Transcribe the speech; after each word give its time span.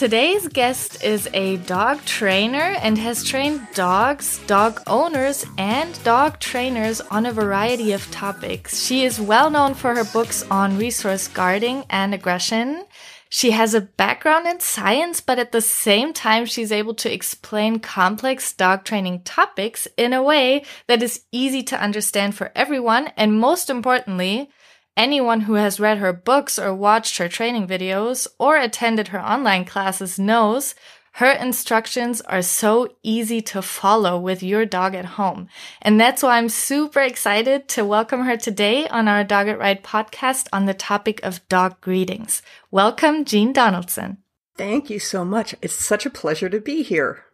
Today's 0.00 0.48
guest 0.48 1.04
is 1.04 1.28
a 1.34 1.58
dog 1.58 2.02
trainer 2.06 2.74
and 2.80 2.96
has 2.96 3.22
trained 3.22 3.60
dogs, 3.74 4.40
dog 4.46 4.80
owners, 4.86 5.44
and 5.58 6.02
dog 6.04 6.38
trainers 6.38 7.02
on 7.02 7.26
a 7.26 7.32
variety 7.32 7.92
of 7.92 8.10
topics. 8.10 8.82
She 8.82 9.04
is 9.04 9.20
well 9.20 9.50
known 9.50 9.74
for 9.74 9.94
her 9.94 10.04
books 10.04 10.42
on 10.50 10.78
resource 10.78 11.28
guarding 11.28 11.84
and 11.90 12.14
aggression. 12.14 12.86
She 13.28 13.50
has 13.50 13.74
a 13.74 13.82
background 13.82 14.46
in 14.46 14.60
science, 14.60 15.20
but 15.20 15.38
at 15.38 15.52
the 15.52 15.60
same 15.60 16.14
time, 16.14 16.46
she's 16.46 16.72
able 16.72 16.94
to 16.94 17.12
explain 17.12 17.78
complex 17.78 18.54
dog 18.54 18.84
training 18.84 19.20
topics 19.24 19.86
in 19.98 20.14
a 20.14 20.22
way 20.22 20.64
that 20.86 21.02
is 21.02 21.24
easy 21.30 21.62
to 21.64 21.78
understand 21.78 22.34
for 22.34 22.52
everyone. 22.56 23.08
And 23.18 23.38
most 23.38 23.68
importantly, 23.68 24.48
Anyone 24.96 25.42
who 25.42 25.54
has 25.54 25.80
read 25.80 25.98
her 25.98 26.12
books 26.12 26.58
or 26.58 26.74
watched 26.74 27.18
her 27.18 27.28
training 27.28 27.66
videos 27.66 28.26
or 28.38 28.56
attended 28.56 29.08
her 29.08 29.20
online 29.20 29.64
classes 29.64 30.18
knows 30.18 30.74
her 31.14 31.30
instructions 31.30 32.20
are 32.22 32.42
so 32.42 32.88
easy 33.02 33.40
to 33.42 33.62
follow 33.62 34.18
with 34.18 34.42
your 34.42 34.64
dog 34.64 34.94
at 34.94 35.04
home. 35.04 35.48
And 35.82 36.00
that's 36.00 36.22
why 36.22 36.38
I'm 36.38 36.48
super 36.48 37.00
excited 37.00 37.68
to 37.68 37.84
welcome 37.84 38.24
her 38.24 38.36
today 38.36 38.86
on 38.88 39.08
our 39.08 39.24
Dog 39.24 39.48
It 39.48 39.58
Right 39.58 39.82
podcast 39.82 40.46
on 40.52 40.66
the 40.66 40.74
topic 40.74 41.20
of 41.22 41.46
dog 41.48 41.80
greetings. 41.80 42.42
Welcome, 42.70 43.24
Jean 43.24 43.52
Donaldson. 43.52 44.18
Thank 44.56 44.90
you 44.90 44.98
so 44.98 45.24
much. 45.24 45.54
It's 45.62 45.74
such 45.74 46.06
a 46.06 46.10
pleasure 46.10 46.48
to 46.48 46.60
be 46.60 46.82
here. 46.82 47.24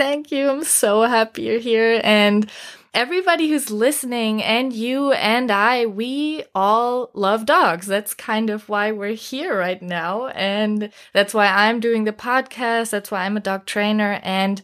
Thank 0.00 0.32
you. 0.32 0.48
I'm 0.48 0.64
so 0.64 1.02
happy 1.02 1.42
you're 1.42 1.58
here. 1.58 2.00
And 2.02 2.50
everybody 2.94 3.50
who's 3.50 3.70
listening 3.70 4.42
and 4.42 4.72
you 4.72 5.12
and 5.12 5.50
I, 5.50 5.84
we 5.84 6.44
all 6.54 7.10
love 7.12 7.44
dogs. 7.44 7.86
That's 7.86 8.14
kind 8.14 8.48
of 8.48 8.66
why 8.70 8.92
we're 8.92 9.12
here 9.12 9.54
right 9.58 9.82
now. 9.82 10.28
And 10.28 10.90
that's 11.12 11.34
why 11.34 11.48
I'm 11.48 11.80
doing 11.80 12.04
the 12.04 12.14
podcast. 12.14 12.88
That's 12.88 13.10
why 13.10 13.26
I'm 13.26 13.36
a 13.36 13.40
dog 13.40 13.66
trainer. 13.66 14.20
And 14.22 14.62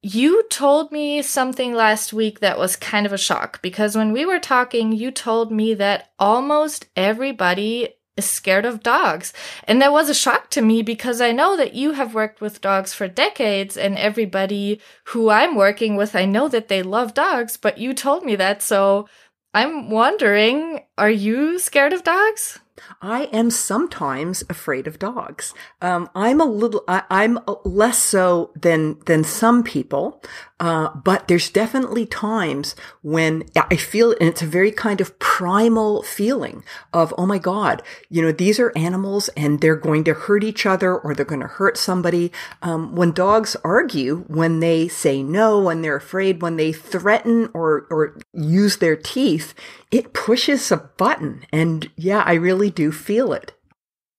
you 0.00 0.44
told 0.44 0.92
me 0.92 1.22
something 1.22 1.74
last 1.74 2.12
week 2.12 2.38
that 2.38 2.56
was 2.56 2.76
kind 2.76 3.04
of 3.04 3.12
a 3.12 3.18
shock 3.18 3.60
because 3.60 3.96
when 3.96 4.12
we 4.12 4.24
were 4.24 4.38
talking, 4.38 4.92
you 4.92 5.10
told 5.10 5.50
me 5.50 5.74
that 5.74 6.12
almost 6.20 6.86
everybody 6.94 7.94
is 8.18 8.28
scared 8.28 8.66
of 8.66 8.82
dogs. 8.82 9.32
And 9.64 9.80
that 9.80 9.92
was 9.92 10.10
a 10.10 10.14
shock 10.14 10.50
to 10.50 10.60
me 10.60 10.82
because 10.82 11.20
I 11.20 11.32
know 11.32 11.56
that 11.56 11.74
you 11.74 11.92
have 11.92 12.14
worked 12.14 12.40
with 12.40 12.60
dogs 12.60 12.92
for 12.92 13.08
decades 13.08 13.76
and 13.76 13.96
everybody 13.96 14.80
who 15.04 15.30
I'm 15.30 15.54
working 15.54 15.96
with, 15.96 16.14
I 16.14 16.26
know 16.26 16.48
that 16.48 16.68
they 16.68 16.82
love 16.82 17.14
dogs, 17.14 17.56
but 17.56 17.78
you 17.78 17.94
told 17.94 18.24
me 18.24 18.36
that. 18.36 18.60
So 18.60 19.08
I'm 19.54 19.88
wondering, 19.88 20.84
are 20.98 21.10
you 21.10 21.58
scared 21.58 21.92
of 21.92 22.04
dogs? 22.04 22.58
I 23.00 23.24
am 23.24 23.50
sometimes 23.50 24.44
afraid 24.48 24.86
of 24.86 24.98
dogs. 24.98 25.54
Um, 25.80 26.08
I'm 26.14 26.40
a 26.40 26.44
little, 26.44 26.84
I, 26.88 27.24
am 27.24 27.40
less 27.64 27.98
so 27.98 28.52
than, 28.54 28.98
than 29.06 29.24
some 29.24 29.62
people. 29.62 30.22
Uh, 30.60 30.92
but 30.92 31.28
there's 31.28 31.50
definitely 31.50 32.04
times 32.04 32.74
when 33.02 33.44
I 33.56 33.76
feel, 33.76 34.10
and 34.12 34.28
it's 34.28 34.42
a 34.42 34.46
very 34.46 34.72
kind 34.72 35.00
of 35.00 35.16
primal 35.20 36.02
feeling 36.02 36.64
of, 36.92 37.14
oh 37.16 37.26
my 37.26 37.38
God, 37.38 37.80
you 38.10 38.20
know, 38.20 38.32
these 38.32 38.58
are 38.58 38.72
animals 38.76 39.28
and 39.36 39.60
they're 39.60 39.76
going 39.76 40.02
to 40.04 40.14
hurt 40.14 40.42
each 40.42 40.66
other 40.66 40.98
or 40.98 41.14
they're 41.14 41.24
going 41.24 41.42
to 41.42 41.46
hurt 41.46 41.76
somebody. 41.76 42.32
Um, 42.62 42.96
when 42.96 43.12
dogs 43.12 43.56
argue, 43.62 44.24
when 44.26 44.58
they 44.58 44.88
say 44.88 45.22
no, 45.22 45.60
when 45.60 45.82
they're 45.82 45.96
afraid, 45.96 46.42
when 46.42 46.56
they 46.56 46.72
threaten 46.72 47.50
or, 47.54 47.86
or 47.88 48.18
use 48.32 48.78
their 48.78 48.96
teeth, 48.96 49.54
it 49.92 50.12
pushes 50.12 50.72
a 50.72 50.76
button. 50.76 51.46
And 51.52 51.88
yeah, 51.96 52.22
I 52.26 52.34
really 52.34 52.67
do 52.68 52.92
feel 52.92 53.32
it. 53.32 53.52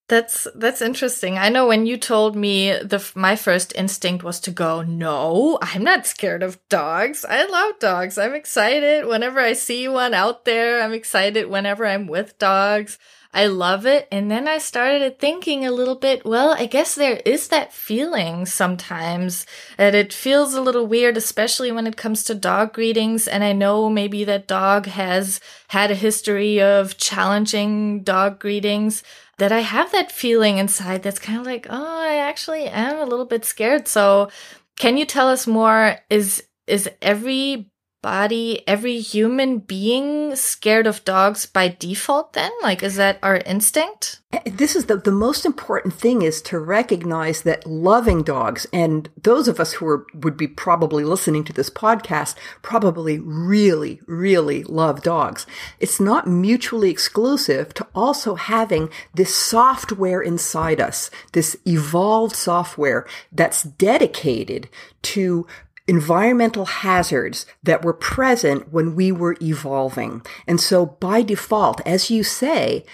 That's 0.09 0.47
that's 0.55 0.81
interesting. 0.81 1.37
I 1.37 1.49
know 1.49 1.67
when 1.67 1.85
you 1.85 1.95
told 1.95 2.35
me 2.35 2.71
the 2.71 2.99
my 3.13 3.35
first 3.35 3.73
instinct 3.75 4.23
was 4.23 4.39
to 4.41 4.51
go, 4.51 4.81
"No, 4.81 5.59
I'm 5.61 5.83
not 5.83 6.07
scared 6.07 6.41
of 6.41 6.57
dogs. 6.67 7.23
I 7.23 7.45
love 7.45 7.77
dogs. 7.79 8.17
I'm 8.17 8.33
excited 8.33 9.05
whenever 9.05 9.39
I 9.39 9.53
see 9.53 9.87
one 9.87 10.15
out 10.15 10.45
there. 10.45 10.81
I'm 10.81 10.93
excited 10.93 11.47
whenever 11.47 11.85
I'm 11.85 12.07
with 12.07 12.39
dogs. 12.39 12.97
I 13.33 13.45
love 13.47 13.85
it." 13.85 14.07
And 14.11 14.29
then 14.31 14.47
I 14.47 14.57
started 14.57 15.19
thinking 15.19 15.65
a 15.65 15.71
little 15.71 15.95
bit, 15.95 16.25
well, 16.25 16.53
I 16.57 16.65
guess 16.65 16.95
there 16.95 17.21
is 17.25 17.49
that 17.49 17.73
feeling 17.73 18.45
sometimes 18.45 19.45
that 19.77 19.95
it 19.95 20.11
feels 20.13 20.53
a 20.53 20.61
little 20.61 20.87
weird, 20.87 21.17
especially 21.17 21.71
when 21.71 21.87
it 21.87 21.97
comes 21.97 22.23
to 22.25 22.35
dog 22.35 22.73
greetings, 22.73 23.27
and 23.27 23.43
I 23.43 23.53
know 23.53 23.89
maybe 23.89 24.23
that 24.25 24.47
dog 24.47 24.87
has 24.87 25.39
had 25.69 25.91
a 25.91 25.95
history 25.95 26.61
of 26.61 26.97
challenging 26.97 28.03
dog 28.03 28.39
greetings 28.39 29.03
that 29.37 29.51
I 29.51 29.59
have 29.61 29.91
that 29.93 30.11
feeling 30.11 30.57
inside 30.57 31.01
that's 31.03 31.19
kind 31.19 31.39
of 31.39 31.45
like, 31.45 31.67
oh, 31.69 31.99
I 32.01 32.15
actually 32.17 32.67
am 32.67 32.97
a 32.97 33.05
little 33.05 33.25
bit 33.25 33.45
scared. 33.45 33.87
So, 33.87 34.29
can 34.77 34.97
you 34.97 35.05
tell 35.05 35.27
us 35.29 35.47
more? 35.47 35.97
Is 36.09 36.43
is 36.67 36.89
every 37.01 37.71
body, 38.01 38.63
every 38.67 38.99
human 38.99 39.59
being 39.59 40.35
scared 40.35 40.87
of 40.87 41.03
dogs 41.05 41.45
by 41.45 41.75
default 41.79 42.33
then? 42.33 42.51
Like, 42.61 42.83
is 42.83 42.95
that 42.95 43.19
our 43.21 43.37
instinct? 43.37 44.21
This 44.45 44.75
is 44.75 44.85
the, 44.85 44.97
the 44.97 45.11
most 45.11 45.43
important 45.43 45.95
thing 45.95 46.21
is 46.21 46.39
to 46.43 46.59
recognize 46.59 47.41
that 47.41 47.65
loving 47.65 48.21
dogs 48.21 48.67
and 48.71 49.09
those 49.19 49.47
of 49.47 49.59
us 49.59 49.73
who 49.73 49.87
are, 49.87 50.05
would 50.13 50.37
be 50.37 50.47
probably 50.47 51.03
listening 51.03 51.43
to 51.45 51.53
this 51.53 51.71
podcast 51.71 52.35
probably 52.61 53.17
really, 53.19 54.01
really 54.05 54.63
love 54.65 55.01
dogs. 55.01 55.47
It's 55.79 55.99
not 55.99 56.27
mutually 56.27 56.91
exclusive 56.91 57.73
to 57.73 57.87
also 57.95 58.35
having 58.35 58.89
this 59.15 59.33
software 59.33 60.21
inside 60.21 60.79
us, 60.79 61.09
this 61.31 61.57
evolved 61.65 62.35
software 62.35 63.07
that's 63.31 63.63
dedicated 63.63 64.69
to 65.01 65.47
environmental 65.89 66.65
hazards 66.65 67.45
that 67.63 67.83
were 67.83 67.93
present 67.93 68.71
when 68.71 68.95
we 68.95 69.11
were 69.11 69.35
evolving. 69.41 70.21
And 70.47 70.61
so 70.61 70.85
by 70.85 71.23
default, 71.23 71.81
as 71.85 72.09
you 72.11 72.23
say, 72.23 72.85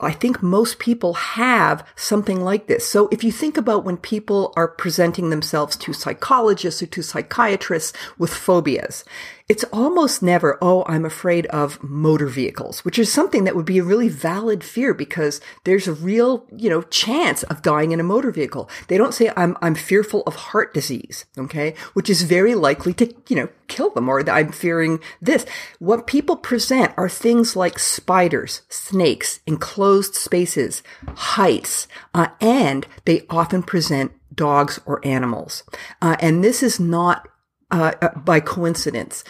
I 0.00 0.12
think 0.12 0.42
most 0.42 0.78
people 0.78 1.14
have 1.14 1.86
something 1.96 2.42
like 2.42 2.66
this. 2.66 2.86
So 2.86 3.08
if 3.10 3.24
you 3.24 3.32
think 3.32 3.56
about 3.56 3.84
when 3.84 3.96
people 3.96 4.52
are 4.56 4.68
presenting 4.68 5.30
themselves 5.30 5.74
to 5.76 5.94
psychologists 5.94 6.82
or 6.82 6.86
to 6.86 7.02
psychiatrists 7.02 7.96
with 8.18 8.34
phobias, 8.34 9.04
it's 9.46 9.64
almost 9.64 10.22
never, 10.22 10.56
oh, 10.62 10.84
I'm 10.86 11.04
afraid 11.04 11.44
of 11.46 11.82
motor 11.82 12.28
vehicles, 12.28 12.82
which 12.82 12.98
is 12.98 13.12
something 13.12 13.44
that 13.44 13.54
would 13.54 13.66
be 13.66 13.78
a 13.78 13.84
really 13.84 14.08
valid 14.08 14.64
fear 14.64 14.94
because 14.94 15.38
there's 15.64 15.86
a 15.86 15.92
real, 15.92 16.46
you 16.56 16.70
know, 16.70 16.80
chance 16.82 17.42
of 17.44 17.60
dying 17.60 17.92
in 17.92 18.00
a 18.00 18.04
motor 18.04 18.30
vehicle. 18.30 18.70
They 18.88 18.96
don't 18.96 19.12
say 19.12 19.30
I'm, 19.36 19.54
I'm 19.60 19.74
fearful 19.74 20.22
of 20.22 20.34
heart 20.34 20.72
disease. 20.72 21.26
Okay. 21.36 21.74
Which 21.92 22.08
is 22.08 22.22
very 22.22 22.54
likely 22.54 22.94
to, 22.94 23.14
you 23.28 23.36
know, 23.36 23.48
kill 23.68 23.90
them 23.90 24.08
or 24.08 24.28
I'm 24.30 24.50
fearing 24.50 25.00
this. 25.20 25.44
What 25.78 26.06
people 26.06 26.36
present 26.36 26.94
are 26.96 27.08
things 27.08 27.54
like 27.54 27.78
spiders, 27.78 28.62
snakes, 28.70 29.40
enclosed 29.46 30.14
spaces, 30.14 30.82
heights, 31.06 31.86
uh, 32.14 32.28
and 32.40 32.86
they 33.04 33.26
often 33.28 33.62
present 33.62 34.12
dogs 34.34 34.80
or 34.86 35.06
animals. 35.06 35.64
Uh, 36.00 36.16
and 36.20 36.42
this 36.42 36.62
is 36.62 36.80
not 36.80 37.28
uh, 37.74 37.92
uh, 38.02 38.08
by 38.20 38.38
coincidence. 38.38 39.24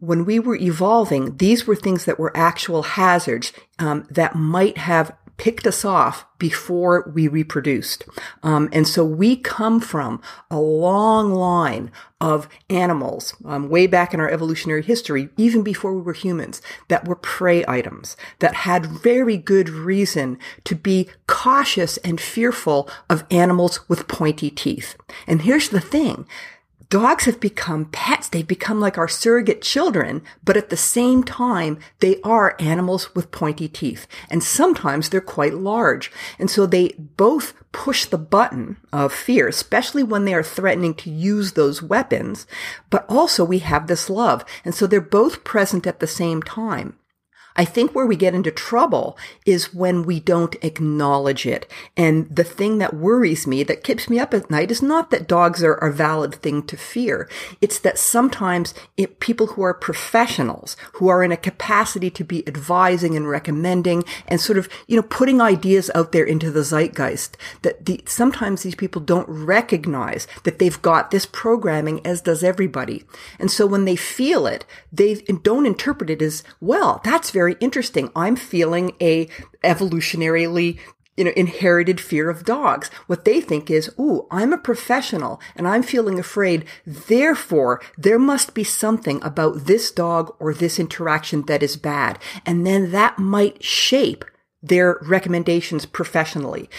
When 0.00 0.24
we 0.24 0.38
were 0.38 0.56
evolving, 0.56 1.36
these 1.36 1.66
were 1.66 1.76
things 1.76 2.06
that 2.06 2.18
were 2.18 2.34
actual 2.34 2.82
hazards 2.82 3.52
um, 3.78 4.06
that 4.10 4.34
might 4.34 4.78
have 4.78 5.14
picked 5.36 5.66
us 5.66 5.84
off 5.84 6.24
before 6.38 7.10
we 7.14 7.28
reproduced. 7.28 8.04
Um, 8.42 8.70
and 8.72 8.88
so 8.88 9.04
we 9.04 9.36
come 9.36 9.78
from 9.78 10.22
a 10.50 10.58
long 10.58 11.34
line 11.34 11.90
of 12.18 12.48
animals 12.70 13.34
um, 13.44 13.68
way 13.68 13.86
back 13.86 14.14
in 14.14 14.20
our 14.20 14.30
evolutionary 14.30 14.82
history, 14.82 15.28
even 15.36 15.62
before 15.62 15.92
we 15.94 16.00
were 16.00 16.14
humans, 16.14 16.62
that 16.88 17.06
were 17.06 17.16
prey 17.16 17.62
items, 17.68 18.16
that 18.38 18.54
had 18.54 18.86
very 18.86 19.36
good 19.36 19.68
reason 19.68 20.38
to 20.64 20.74
be 20.74 21.10
cautious 21.26 21.98
and 21.98 22.20
fearful 22.20 22.88
of 23.10 23.26
animals 23.30 23.86
with 23.88 24.08
pointy 24.08 24.50
teeth. 24.50 24.96
And 25.26 25.42
here's 25.42 25.68
the 25.68 25.80
thing 25.80 26.26
dogs 26.92 27.24
have 27.24 27.40
become 27.40 27.86
pets. 27.86 28.28
They've 28.28 28.46
become 28.46 28.78
like 28.78 28.98
our 28.98 29.08
surrogate 29.08 29.62
children, 29.62 30.22
but 30.44 30.58
at 30.58 30.68
the 30.68 30.76
same 30.76 31.24
time, 31.24 31.78
they 32.00 32.20
are 32.20 32.54
animals 32.58 33.14
with 33.14 33.30
pointy 33.30 33.66
teeth. 33.66 34.06
And 34.28 34.44
sometimes 34.44 35.08
they're 35.08 35.22
quite 35.22 35.54
large. 35.54 36.12
And 36.38 36.50
so 36.50 36.66
they 36.66 36.88
both 36.98 37.54
push 37.72 38.04
the 38.04 38.18
button 38.18 38.76
of 38.92 39.10
fear, 39.10 39.48
especially 39.48 40.02
when 40.02 40.26
they 40.26 40.34
are 40.34 40.42
threatening 40.42 40.92
to 40.96 41.10
use 41.10 41.52
those 41.52 41.82
weapons. 41.82 42.46
But 42.90 43.06
also 43.08 43.42
we 43.42 43.60
have 43.60 43.86
this 43.86 44.10
love. 44.10 44.44
And 44.62 44.74
so 44.74 44.86
they're 44.86 45.00
both 45.00 45.44
present 45.44 45.86
at 45.86 45.98
the 45.98 46.06
same 46.06 46.42
time. 46.42 46.98
I 47.56 47.64
think 47.64 47.94
where 47.94 48.06
we 48.06 48.16
get 48.16 48.34
into 48.34 48.50
trouble 48.50 49.18
is 49.44 49.74
when 49.74 50.04
we 50.04 50.20
don't 50.20 50.56
acknowledge 50.62 51.46
it. 51.46 51.70
And 51.96 52.34
the 52.34 52.44
thing 52.44 52.78
that 52.78 52.94
worries 52.94 53.46
me, 53.46 53.62
that 53.64 53.84
keeps 53.84 54.08
me 54.08 54.18
up 54.18 54.32
at 54.34 54.50
night, 54.50 54.70
is 54.70 54.82
not 54.82 55.10
that 55.10 55.28
dogs 55.28 55.62
are 55.62 55.74
a 55.74 55.92
valid 55.92 56.34
thing 56.34 56.62
to 56.64 56.76
fear. 56.76 57.28
It's 57.60 57.78
that 57.80 57.98
sometimes 57.98 58.74
it, 58.96 59.20
people 59.20 59.48
who 59.48 59.62
are 59.62 59.74
professionals, 59.74 60.76
who 60.94 61.08
are 61.08 61.22
in 61.22 61.32
a 61.32 61.36
capacity 61.36 62.10
to 62.10 62.24
be 62.24 62.46
advising 62.46 63.16
and 63.16 63.28
recommending 63.28 64.04
and 64.26 64.40
sort 64.40 64.58
of, 64.58 64.68
you 64.86 64.96
know, 64.96 65.02
putting 65.02 65.40
ideas 65.40 65.90
out 65.94 66.12
there 66.12 66.24
into 66.24 66.50
the 66.50 66.64
zeitgeist, 66.64 67.36
that 67.62 67.84
the, 67.84 68.02
sometimes 68.06 68.62
these 68.62 68.74
people 68.74 69.02
don't 69.02 69.28
recognize 69.28 70.26
that 70.44 70.58
they've 70.58 70.80
got 70.82 71.10
this 71.10 71.26
programming 71.26 72.04
as 72.06 72.20
does 72.20 72.44
everybody. 72.44 73.04
And 73.38 73.50
so 73.50 73.66
when 73.66 73.84
they 73.84 73.96
feel 73.96 74.46
it, 74.46 74.64
they 74.92 75.14
don't 75.16 75.66
interpret 75.66 76.10
it 76.10 76.22
as, 76.22 76.44
well, 76.60 77.00
that's 77.04 77.30
very 77.30 77.41
very 77.42 77.56
interesting. 77.58 78.08
I'm 78.14 78.36
feeling 78.36 78.92
a 79.00 79.26
evolutionarily 79.64 80.78
you 81.16 81.24
know, 81.24 81.32
inherited 81.34 82.00
fear 82.00 82.30
of 82.30 82.44
dogs. 82.44 82.88
What 83.08 83.24
they 83.24 83.40
think 83.40 83.68
is, 83.68 83.90
ooh, 83.98 84.28
I'm 84.30 84.52
a 84.52 84.58
professional 84.58 85.40
and 85.56 85.66
I'm 85.66 85.82
feeling 85.82 86.20
afraid. 86.20 86.64
Therefore, 86.86 87.82
there 87.98 88.18
must 88.18 88.54
be 88.54 88.62
something 88.62 89.20
about 89.24 89.66
this 89.66 89.90
dog 89.90 90.36
or 90.38 90.54
this 90.54 90.78
interaction 90.78 91.42
that 91.46 91.64
is 91.64 91.76
bad. 91.76 92.20
And 92.46 92.64
then 92.64 92.92
that 92.92 93.18
might 93.18 93.64
shape 93.64 94.24
their 94.62 95.00
recommendations 95.02 95.84
professionally. 95.84 96.70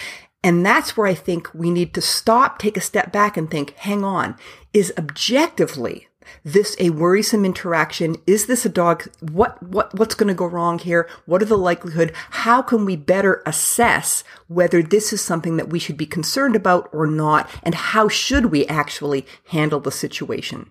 And 0.42 0.64
that's 0.64 0.96
where 0.96 1.06
I 1.06 1.14
think 1.14 1.52
we 1.52 1.70
need 1.70 1.92
to 1.92 2.00
stop, 2.00 2.58
take 2.58 2.78
a 2.78 2.88
step 2.90 3.12
back 3.12 3.36
and 3.36 3.50
think, 3.50 3.74
hang 3.76 4.02
on, 4.02 4.36
is 4.72 4.94
objectively 4.96 6.08
this 6.44 6.76
a 6.78 6.90
worrisome 6.90 7.44
interaction? 7.44 8.16
Is 8.26 8.46
this 8.46 8.64
a 8.64 8.68
dog? 8.68 9.08
What, 9.20 9.62
what, 9.62 9.94
what's 9.98 10.14
going 10.14 10.28
to 10.28 10.34
go 10.34 10.46
wrong 10.46 10.78
here? 10.78 11.08
What 11.26 11.42
are 11.42 11.46
the 11.46 11.58
likelihood? 11.58 12.12
How 12.30 12.62
can 12.62 12.84
we 12.84 12.96
better 12.96 13.42
assess 13.46 14.24
whether 14.48 14.82
this 14.82 15.12
is 15.12 15.20
something 15.20 15.56
that 15.56 15.70
we 15.70 15.78
should 15.78 15.96
be 15.96 16.06
concerned 16.06 16.56
about 16.56 16.88
or 16.92 17.06
not? 17.06 17.48
And 17.62 17.74
how 17.74 18.08
should 18.08 18.46
we 18.46 18.66
actually 18.66 19.26
handle 19.48 19.80
the 19.80 19.92
situation? 19.92 20.70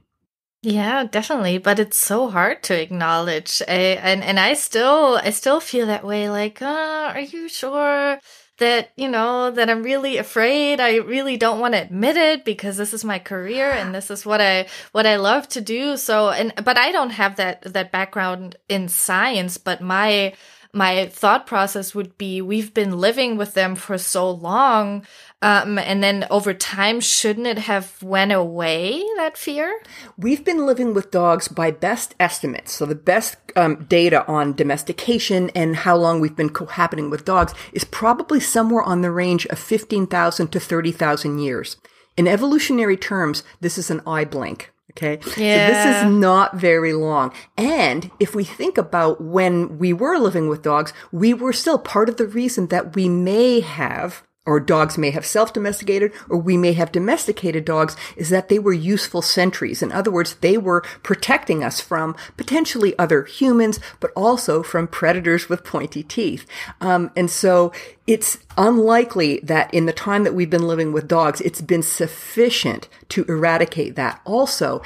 Yeah, 0.66 1.04
definitely, 1.04 1.58
but 1.58 1.78
it's 1.78 1.98
so 1.98 2.30
hard 2.30 2.64
to 2.64 2.82
acknowledge, 2.82 3.62
I, 3.68 4.00
and 4.02 4.24
and 4.24 4.40
I 4.40 4.54
still 4.54 5.20
I 5.22 5.32
still 5.32 5.60
feel 5.60 5.88
that 5.88 6.06
way. 6.06 6.30
Like, 6.30 6.62
uh, 6.62 7.12
are 7.14 7.20
you 7.20 7.50
sure? 7.50 8.18
That, 8.64 8.92
you 8.96 9.10
know, 9.10 9.52
that 9.52 9.70
I'm 9.70 9.84
really 9.84 10.18
afraid. 10.18 10.80
I 10.80 10.96
really 10.96 11.36
don't 11.36 11.60
want 11.60 11.74
to 11.74 11.82
admit 11.82 12.16
it 12.16 12.46
because 12.46 12.78
this 12.78 12.94
is 12.94 13.04
my 13.04 13.20
career 13.20 13.70
and 13.70 13.94
this 13.94 14.10
is 14.10 14.26
what 14.26 14.40
I, 14.40 14.68
what 14.94 15.06
I 15.06 15.18
love 15.18 15.50
to 15.50 15.60
do. 15.60 15.98
So, 15.98 16.30
and, 16.30 16.54
but 16.64 16.78
I 16.78 16.94
don't 16.94 17.10
have 17.10 17.36
that, 17.36 17.62
that 17.74 17.92
background 17.92 18.56
in 18.70 18.88
science, 18.88 19.58
but 19.58 19.82
my, 19.82 20.34
my 20.74 21.06
thought 21.08 21.46
process 21.46 21.94
would 21.94 22.18
be 22.18 22.42
we've 22.42 22.74
been 22.74 23.00
living 23.00 23.38
with 23.38 23.54
them 23.54 23.76
for 23.76 23.98
so 23.98 24.30
long 24.30 25.06
um, 25.44 25.78
and 25.78 26.02
then 26.02 26.26
over 26.32 26.54
time, 26.54 27.02
shouldn't 27.02 27.48
it 27.48 27.58
have 27.58 28.02
went 28.02 28.32
away 28.32 29.04
that 29.18 29.38
fear? 29.38 29.78
We've 30.18 30.46
been 30.46 30.66
living 30.66 30.94
with 30.94 31.12
dogs 31.12 31.50
by 31.50 31.70
best 31.70 32.16
estimates. 32.18 32.72
So 32.72 32.86
the 32.86 32.96
best 32.96 33.36
um, 33.58 33.84
data 33.84 34.26
on 34.26 34.54
domestication 34.54 35.50
and 35.50 35.76
how 35.76 35.98
long 35.98 36.22
we've 36.22 36.36
been 36.36 36.50
cohabiting 36.50 37.10
with 37.10 37.26
dogs 37.26 37.54
is 37.74 37.84
probably 37.84 38.40
somewhere 38.40 38.84
on 38.84 39.02
the 39.02 39.12
range 39.12 39.46
of 39.48 39.60
15,000 39.60 40.48
to 40.48 40.60
30,000 40.62 41.40
years. 41.40 41.76
In 42.16 42.26
evolutionary 42.26 42.96
terms, 42.96 43.44
this 43.60 43.78
is 43.78 43.92
an 43.92 44.00
eye 44.08 44.24
blink. 44.24 44.73
Okay. 44.92 45.20
Yeah. 45.38 45.68
So 45.68 45.74
this 45.74 46.04
is 46.04 46.20
not 46.20 46.56
very 46.56 46.94
long. 46.94 47.34
And 47.58 48.12
if 48.20 48.36
we 48.36 48.44
think 48.44 48.78
about 48.78 49.22
when 49.22 49.80
we 49.80 49.92
were 49.94 50.18
living 50.18 50.50
with 50.50 50.62
dogs, 50.62 50.94
we 51.12 51.34
were 51.34 51.54
still 51.54 51.80
part 51.80 52.10
of 52.10 52.18
the 52.18 52.28
reason 52.28 52.68
that 52.68 52.96
we 52.96 53.10
may 53.10 53.62
have 53.62 54.24
or 54.46 54.60
dogs 54.60 54.98
may 54.98 55.12
have 55.12 55.26
self-domesticated, 55.26 56.12
or 56.30 56.38
we 56.38 56.58
may 56.58 56.74
have 56.74 56.92
domesticated 56.92 57.64
dogs, 57.64 57.96
is 58.18 58.30
that 58.30 58.50
they 58.50 58.60
were 58.60 58.74
useful 58.74 59.22
sentries. 59.22 59.82
In 59.82 59.92
other 59.92 60.12
words, 60.12 60.36
they 60.36 60.58
were 60.58 60.82
protecting 61.02 61.64
us 61.64 61.80
from 61.80 62.16
potentially 62.36 62.98
other 63.00 63.24
humans, 63.24 63.80
but 64.02 64.12
also 64.16 64.62
from 64.62 64.88
predators 64.88 65.48
with 65.48 65.64
pointy 65.64 66.04
teeth. 66.04 66.46
Um, 66.82 67.12
and 67.16 67.32
so 67.32 67.72
it's 68.06 68.38
unlikely 68.58 69.40
that 69.44 69.74
in 69.74 69.86
the 69.86 69.94
time 69.94 70.26
that 70.26 70.36
we've 70.36 70.50
been 70.50 70.68
living 70.68 70.92
with 70.92 71.08
dogs, 71.08 71.40
it's 71.40 71.62
been 71.62 71.84
sufficient 71.84 72.90
to 73.10 73.24
eradicate 73.26 73.96
that. 73.96 74.20
Also, 74.26 74.82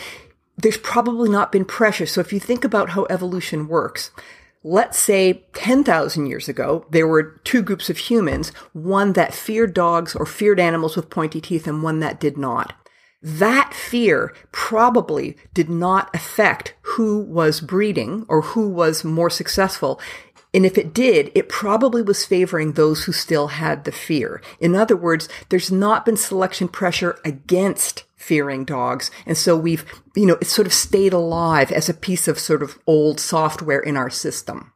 there's 0.56 0.78
probably 0.78 1.30
not 1.30 1.52
been 1.52 1.66
pressure. 1.66 2.06
So 2.06 2.22
if 2.22 2.32
you 2.32 2.40
think 2.40 2.64
about 2.64 2.90
how 2.90 3.08
evolution 3.10 3.68
works, 3.68 4.12
let's 4.68 5.00
say 5.00 5.46
10,000 5.54 6.26
years 6.26 6.50
ago, 6.50 6.86
there 6.90 7.08
were 7.08 7.40
two 7.46 7.62
groups 7.62 7.90
of 7.90 7.98
humans, 7.98 8.50
one 8.74 9.14
that 9.14 9.34
feared 9.34 9.74
dogs 9.74 10.14
or 10.14 10.26
feared 10.26 10.60
animals 10.60 10.98
with 10.98 11.10
pointy 11.10 11.40
teeth 11.40 11.68
and 11.68 11.82
one 11.82 12.02
that 12.02 12.20
did 12.20 12.38
not. 12.38 12.74
That 13.22 13.74
fear 13.74 14.34
probably 14.52 15.38
did 15.54 15.70
not 15.70 16.14
affect 16.14 16.76
who 16.82 17.20
was 17.20 17.62
breeding 17.62 18.26
or 18.28 18.42
who 18.42 18.68
was 18.68 19.06
more 19.06 19.30
successful. 19.30 20.02
And 20.54 20.66
if 20.66 20.78
it 20.78 20.94
did, 20.94 21.32
it 21.34 21.48
probably 21.48 22.02
was 22.02 22.26
favoring 22.26 22.74
those 22.74 23.06
who 23.06 23.14
still 23.14 23.48
had 23.48 23.86
the 23.86 23.92
fear. 23.94 24.42
In 24.60 24.76
other 24.76 24.98
words, 24.98 25.30
there's 25.48 25.72
not 25.72 26.06
been 26.06 26.18
selection 26.18 26.68
pressure 26.68 27.18
against 27.24 28.04
fearing 28.28 28.66
dogs. 28.66 29.10
And 29.26 29.38
so 29.38 29.56
we've, 29.56 29.86
you 30.16 30.26
know, 30.26 30.38
it's 30.42 30.52
sort 30.52 30.68
of 30.68 30.74
stayed 30.74 31.14
alive 31.14 31.72
as 31.72 31.88
a 31.88 31.94
piece 31.94 32.28
of 32.28 32.38
sort 32.38 32.62
of 32.62 32.78
old 32.86 33.22
software 33.22 33.80
in 33.80 33.96
our 33.96 34.10
system. 34.10 34.74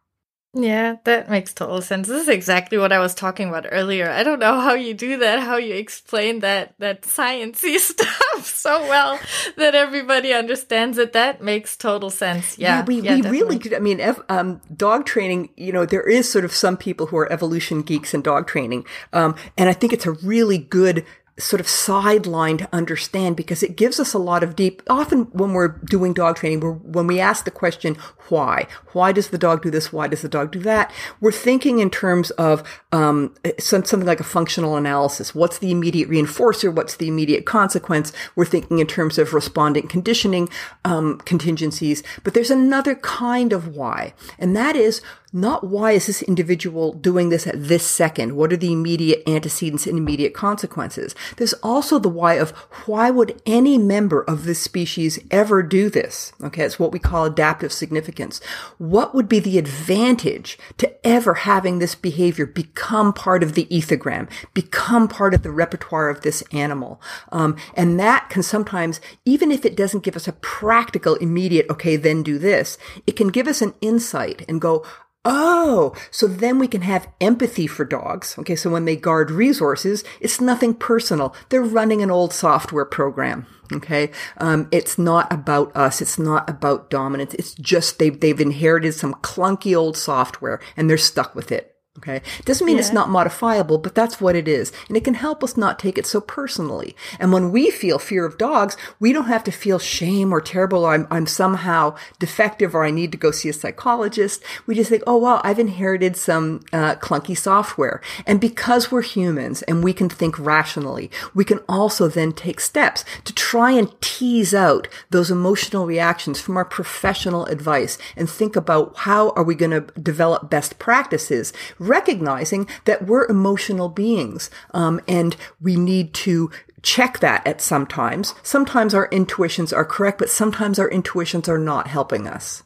Yeah, 0.54 0.98
that 1.06 1.30
makes 1.30 1.54
total 1.54 1.82
sense. 1.82 2.10
This 2.10 2.24
is 2.24 2.28
exactly 2.28 2.78
what 2.78 2.92
I 2.92 3.00
was 3.00 3.16
talking 3.16 3.48
about 3.48 3.68
earlier. 3.72 4.10
I 4.10 4.24
don't 4.24 4.40
know 4.40 4.60
how 4.60 4.74
you 4.74 4.94
do 4.94 5.18
that, 5.20 5.40
how 5.40 5.56
you 5.56 5.76
explain 5.76 6.40
that 6.40 6.76
that 6.80 7.04
sciencey 7.04 7.78
stuff 7.80 8.46
so 8.54 8.82
well 8.82 9.18
that 9.56 9.76
everybody 9.76 10.34
understands 10.34 10.98
it. 10.98 11.14
That 11.14 11.42
makes 11.42 11.78
total 11.78 12.10
sense. 12.10 12.58
Yeah, 12.58 12.80
yeah 12.80 12.86
we, 12.86 13.00
yeah, 13.00 13.16
we 13.16 13.22
really. 13.22 13.62
I 13.74 13.80
mean, 13.80 14.02
ev- 14.02 14.24
um, 14.28 14.60
dog 14.76 15.06
training. 15.06 15.52
You 15.56 15.72
know, 15.72 15.86
there 15.86 16.04
is 16.04 16.30
sort 16.30 16.44
of 16.44 16.52
some 16.52 16.76
people 16.76 17.08
who 17.08 17.18
are 17.18 17.32
evolution 17.32 17.82
geeks 17.82 18.14
in 18.14 18.22
dog 18.22 18.46
training, 18.46 18.86
um, 19.14 19.36
and 19.58 19.70
I 19.70 19.74
think 19.74 19.94
it's 19.94 20.06
a 20.06 20.12
really 20.12 20.58
good 20.58 21.06
sort 21.42 21.60
of 21.60 21.68
sideline 21.68 22.58
to 22.58 22.70
understand 22.72 23.36
because 23.36 23.64
it 23.64 23.76
gives 23.76 24.00
us 24.00 24.14
a 24.14 24.20
lot 24.20 24.44
of 24.44 24.56
deep 24.56 24.82
often 24.90 25.24
when 25.32 25.54
we're 25.54 25.70
doing 25.86 26.14
dog 26.14 26.36
training 26.36 26.60
we're, 26.60 26.72
when 26.72 27.08
we 27.08 27.20
ask 27.20 27.46
the 27.46 27.52
question 27.52 27.96
why? 28.30 28.66
Why 28.94 29.12
does 29.12 29.30
the 29.30 29.38
dog 29.38 29.62
do 29.62 29.70
this? 29.70 29.92
Why 29.92 30.08
does 30.08 30.22
the 30.22 30.30
dog 30.30 30.52
do 30.52 30.60
that? 30.60 30.92
We're 31.20 31.34
thinking 31.34 31.80
in 31.80 31.90
terms 31.90 32.32
of 32.32 32.64
um, 32.94 33.36
some, 33.60 33.84
something 33.84 34.08
like 34.08 34.22
a 34.22 34.24
functional 34.24 34.78
analysis. 34.78 35.36
What's 35.36 35.60
the 35.60 35.70
immediate 35.70 36.10
reinforcer? 36.10 36.74
What's 36.74 36.96
the 36.96 37.10
immediate 37.10 37.46
consequence? 37.46 38.14
We're 38.36 38.46
thinking 38.46 38.80
in 38.80 38.88
terms 38.88 39.18
of 39.18 39.34
respondent 39.34 39.90
conditioning 39.90 40.48
um, 40.86 41.18
contingencies. 41.20 42.04
But 42.24 42.34
there's 42.34 42.52
another 42.52 42.96
kind 42.96 43.52
of 43.52 43.76
why 43.76 44.14
and 44.40 44.56
that 44.56 44.76
is 44.76 45.02
not 45.34 45.66
why 45.66 45.94
is 45.94 46.08
this 46.08 46.22
individual 46.24 46.92
doing 46.92 47.30
this 47.30 47.48
at 47.48 47.56
this 47.56 47.86
second? 47.88 48.36
What 48.36 48.52
are 48.52 48.58
the 48.58 48.74
immediate 48.74 49.24
antecedents 49.28 49.88
and 49.88 49.98
immediate 49.98 50.34
consequences? 50.34 51.16
There's 51.38 51.54
also 51.56 52.00
the 52.00 52.10
why 52.10 52.36
of 52.36 52.52
why 52.86 53.10
would 53.10 53.42
any 53.46 53.78
member 53.78 54.22
of 54.24 54.46
this 54.46 54.60
species 54.60 55.20
ever 55.30 55.64
do 55.64 55.90
this? 55.90 56.34
Okay, 56.42 56.64
it's 56.64 56.80
what 56.80 56.92
we 56.92 57.00
call 57.00 57.26
adaptive 57.26 57.72
significance. 57.72 58.42
What 58.78 59.14
would 59.14 59.30
be 59.30 59.40
the 59.40 59.58
advantage 59.58 60.58
to 60.78 61.08
ever 61.08 61.34
having 61.34 61.80
this 61.80 61.96
behavior 61.96 62.46
become 62.46 63.14
part 63.14 63.44
of 63.44 63.54
the 63.54 63.66
ethogram, 63.66 64.30
become 64.54 65.08
part 65.08 65.34
of 65.34 65.44
the 65.44 65.52
repertoire 65.52 66.10
of 66.10 66.22
this 66.22 66.44
animal? 66.52 67.02
Um, 67.32 67.56
and 67.76 68.00
that 68.00 68.30
can 68.30 68.44
sometimes, 68.44 69.00
even 69.26 69.52
if 69.52 69.66
it 69.66 69.76
doesn't 69.76 70.04
give 70.04 70.16
us 70.16 70.28
a 70.28 70.34
practical, 70.34 71.16
immediate, 71.16 71.68
okay, 71.70 71.96
then 71.96 72.24
do 72.24 72.38
this, 72.38 72.78
it 73.08 73.16
can 73.16 73.30
give 73.30 73.48
us 73.48 73.62
an 73.62 73.74
insight 73.82 74.46
and 74.48 74.62
go, 74.62 74.86
Oh, 75.24 75.94
so 76.10 76.26
then 76.26 76.58
we 76.58 76.68
can 76.68 76.82
have 76.82 77.08
empathy 77.22 77.68
for 77.68 77.86
dogs. 77.86 78.36
Okay, 78.40 78.56
so 78.56 78.72
when 78.72 78.86
they 78.86 78.96
guard 78.96 79.30
resources, 79.30 80.04
it's 80.20 80.42
nothing 80.42 80.74
personal. 80.74 81.36
They're 81.50 81.62
running 81.62 82.02
an 82.02 82.10
old 82.10 82.34
software 82.34 82.86
program. 82.86 83.46
Okay, 83.72 84.10
um, 84.38 84.68
it's 84.72 84.98
not 84.98 85.32
about 85.32 85.76
us. 85.76 86.02
It's 86.02 86.18
not 86.18 86.50
about 86.50 86.90
dominance. 86.90 87.36
It's 87.36 87.54
just 87.54 88.00
they've 88.00 88.20
they've 88.20 88.42
inherited 88.42 88.94
some 88.94 89.14
clunky 89.16 89.78
old 89.78 89.96
software 89.96 90.60
and 90.76 90.90
they're 90.90 90.98
stuck 90.98 91.36
with 91.36 91.52
it. 91.52 91.71
Okay. 91.98 92.22
Doesn't 92.46 92.66
mean 92.66 92.78
yeah. 92.78 92.80
it's 92.80 92.94
not 92.94 93.10
modifiable, 93.10 93.78
but 93.78 93.94
that's 93.94 94.22
what 94.22 94.34
it 94.34 94.48
is. 94.48 94.72
And 94.88 94.96
it 94.96 95.04
can 95.04 95.14
help 95.14 95.44
us 95.44 95.58
not 95.58 95.78
take 95.78 95.98
it 95.98 96.06
so 96.06 96.22
personally. 96.22 96.96
And 97.20 97.34
when 97.34 97.52
we 97.52 97.70
feel 97.70 98.00
fear 98.00 98.24
of 98.26 98.38
dogs, 98.38 98.78
we 98.98 99.12
don't 99.12 99.26
have 99.26 99.44
to 99.44 99.52
feel 99.52 99.78
shame 99.78 100.32
or 100.32 100.40
terrible 100.40 100.86
or 100.86 100.94
I'm, 100.94 101.06
I'm 101.12 101.28
somehow 101.28 101.98
defective 102.18 102.74
or 102.74 102.86
I 102.86 102.92
need 102.92 103.12
to 103.12 103.18
go 103.18 103.32
see 103.32 103.50
a 103.50 103.54
psychologist. 103.54 104.42
We 104.66 104.74
just 104.74 104.90
think, 104.90 105.04
oh, 105.06 105.18
wow, 105.18 105.42
I've 105.44 105.60
inherited 105.60 106.16
some 106.16 106.62
uh, 106.72 106.96
clunky 106.96 107.38
software. 107.38 108.02
And 108.26 108.40
because 108.40 108.90
we're 108.90 109.02
humans 109.02 109.62
and 109.64 109.84
we 109.84 109.92
can 109.92 110.08
think 110.08 110.40
rationally, 110.40 111.12
we 111.34 111.44
can 111.44 111.60
also 111.68 112.08
then 112.08 112.32
take 112.32 112.62
steps 112.62 113.04
to 113.26 113.34
try 113.34 113.72
and 113.72 114.00
tease 114.00 114.54
out 114.54 114.88
those 115.10 115.30
emotional 115.30 115.86
reactions 115.86 116.40
from 116.40 116.56
our 116.56 116.66
professional 116.66 117.46
advice 117.48 117.98
and 118.16 118.30
think 118.30 118.56
about 118.56 118.96
how 119.00 119.32
are 119.32 119.44
we 119.44 119.56
going 119.56 119.72
to 119.72 119.82
develop 120.00 120.50
best 120.50 120.80
practices 120.80 121.52
recognizing 121.82 122.68
that 122.86 123.06
we're 123.06 123.26
emotional 123.28 123.90
beings 123.90 124.50
um, 124.74 125.02
and 125.08 125.36
we 125.60 125.76
need 125.76 126.14
to 126.14 126.52
check 126.84 127.20
that 127.20 127.46
at 127.46 127.62
sometimes. 127.62 128.34
Sometimes 128.44 128.94
our 128.94 129.08
intuitions 129.12 129.74
are 129.74 129.86
correct, 129.86 130.20
but 130.20 130.30
sometimes 130.30 130.80
our 130.80 130.90
intuitions 130.90 131.50
are 131.50 131.58
not 131.58 131.88
helping 131.88 132.28
us. 132.28 132.64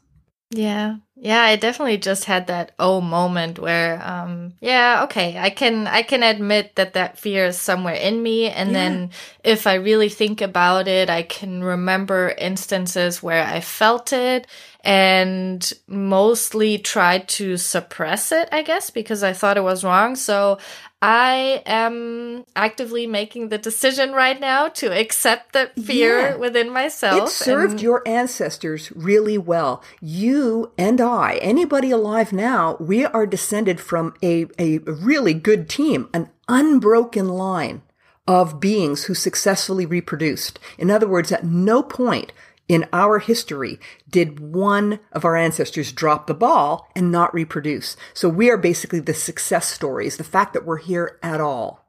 Yeah. 0.49 0.97
Yeah, 1.17 1.41
I 1.41 1.55
definitely 1.55 1.97
just 1.97 2.25
had 2.25 2.47
that 2.47 2.73
oh 2.77 2.99
moment 2.99 3.57
where 3.57 4.05
um 4.05 4.53
yeah, 4.59 5.03
okay, 5.05 5.37
I 5.37 5.49
can 5.49 5.87
I 5.87 6.01
can 6.01 6.23
admit 6.23 6.75
that 6.75 6.93
that 6.93 7.17
fear 7.17 7.45
is 7.45 7.57
somewhere 7.57 7.95
in 7.95 8.21
me 8.21 8.49
and 8.49 8.69
yeah. 8.69 8.73
then 8.73 9.11
if 9.43 9.65
I 9.65 9.75
really 9.75 10.09
think 10.09 10.41
about 10.41 10.89
it, 10.89 11.09
I 11.09 11.23
can 11.23 11.63
remember 11.63 12.35
instances 12.37 13.23
where 13.23 13.43
I 13.43 13.61
felt 13.61 14.11
it 14.11 14.45
and 14.85 15.73
mostly 15.87 16.77
tried 16.77 17.27
to 17.27 17.57
suppress 17.57 18.31
it, 18.31 18.47
I 18.51 18.61
guess, 18.61 18.91
because 18.91 19.23
I 19.23 19.33
thought 19.33 19.57
it 19.57 19.63
was 19.63 19.83
wrong. 19.83 20.15
So 20.15 20.59
I 21.01 21.63
am 21.65 22.45
actively 22.55 23.07
making 23.07 23.49
the 23.49 23.57
decision 23.57 24.11
right 24.11 24.39
now 24.39 24.67
to 24.69 24.95
accept 24.95 25.53
that 25.53 25.75
fear 25.75 26.19
yeah. 26.19 26.35
within 26.35 26.71
myself. 26.71 27.29
It 27.29 27.31
served 27.31 27.73
and- 27.73 27.81
your 27.81 28.07
ancestors 28.07 28.91
really 28.91 29.39
well. 29.39 29.83
You 30.01 30.71
and 30.77 31.01
I, 31.01 31.39
anybody 31.41 31.89
alive 31.89 32.31
now, 32.31 32.77
we 32.79 33.05
are 33.05 33.25
descended 33.25 33.79
from 33.79 34.13
a, 34.21 34.45
a 34.59 34.77
really 34.79 35.33
good 35.33 35.67
team, 35.67 36.09
an 36.13 36.29
unbroken 36.47 37.29
line 37.29 37.81
of 38.27 38.59
beings 38.59 39.05
who 39.05 39.13
successfully 39.13 39.85
reproduced. 39.85 40.59
In 40.77 40.89
other 40.89 41.07
words, 41.07 41.31
at 41.31 41.43
no 41.43 41.83
point 41.83 42.31
in 42.67 42.87
our 42.91 43.19
history 43.19 43.79
did 44.09 44.39
one 44.39 44.99
of 45.11 45.23
our 45.23 45.35
ancestors 45.35 45.91
drop 45.91 46.27
the 46.27 46.33
ball 46.33 46.87
and 46.95 47.11
not 47.11 47.33
reproduce. 47.33 47.95
So 48.13 48.27
we 48.27 48.49
are 48.49 48.57
basically 48.57 48.99
the 48.99 49.13
success 49.13 49.67
stories, 49.67 50.17
the 50.17 50.23
fact 50.23 50.53
that 50.53 50.65
we're 50.65 50.77
here 50.77 51.19
at 51.21 51.41
all. 51.41 51.85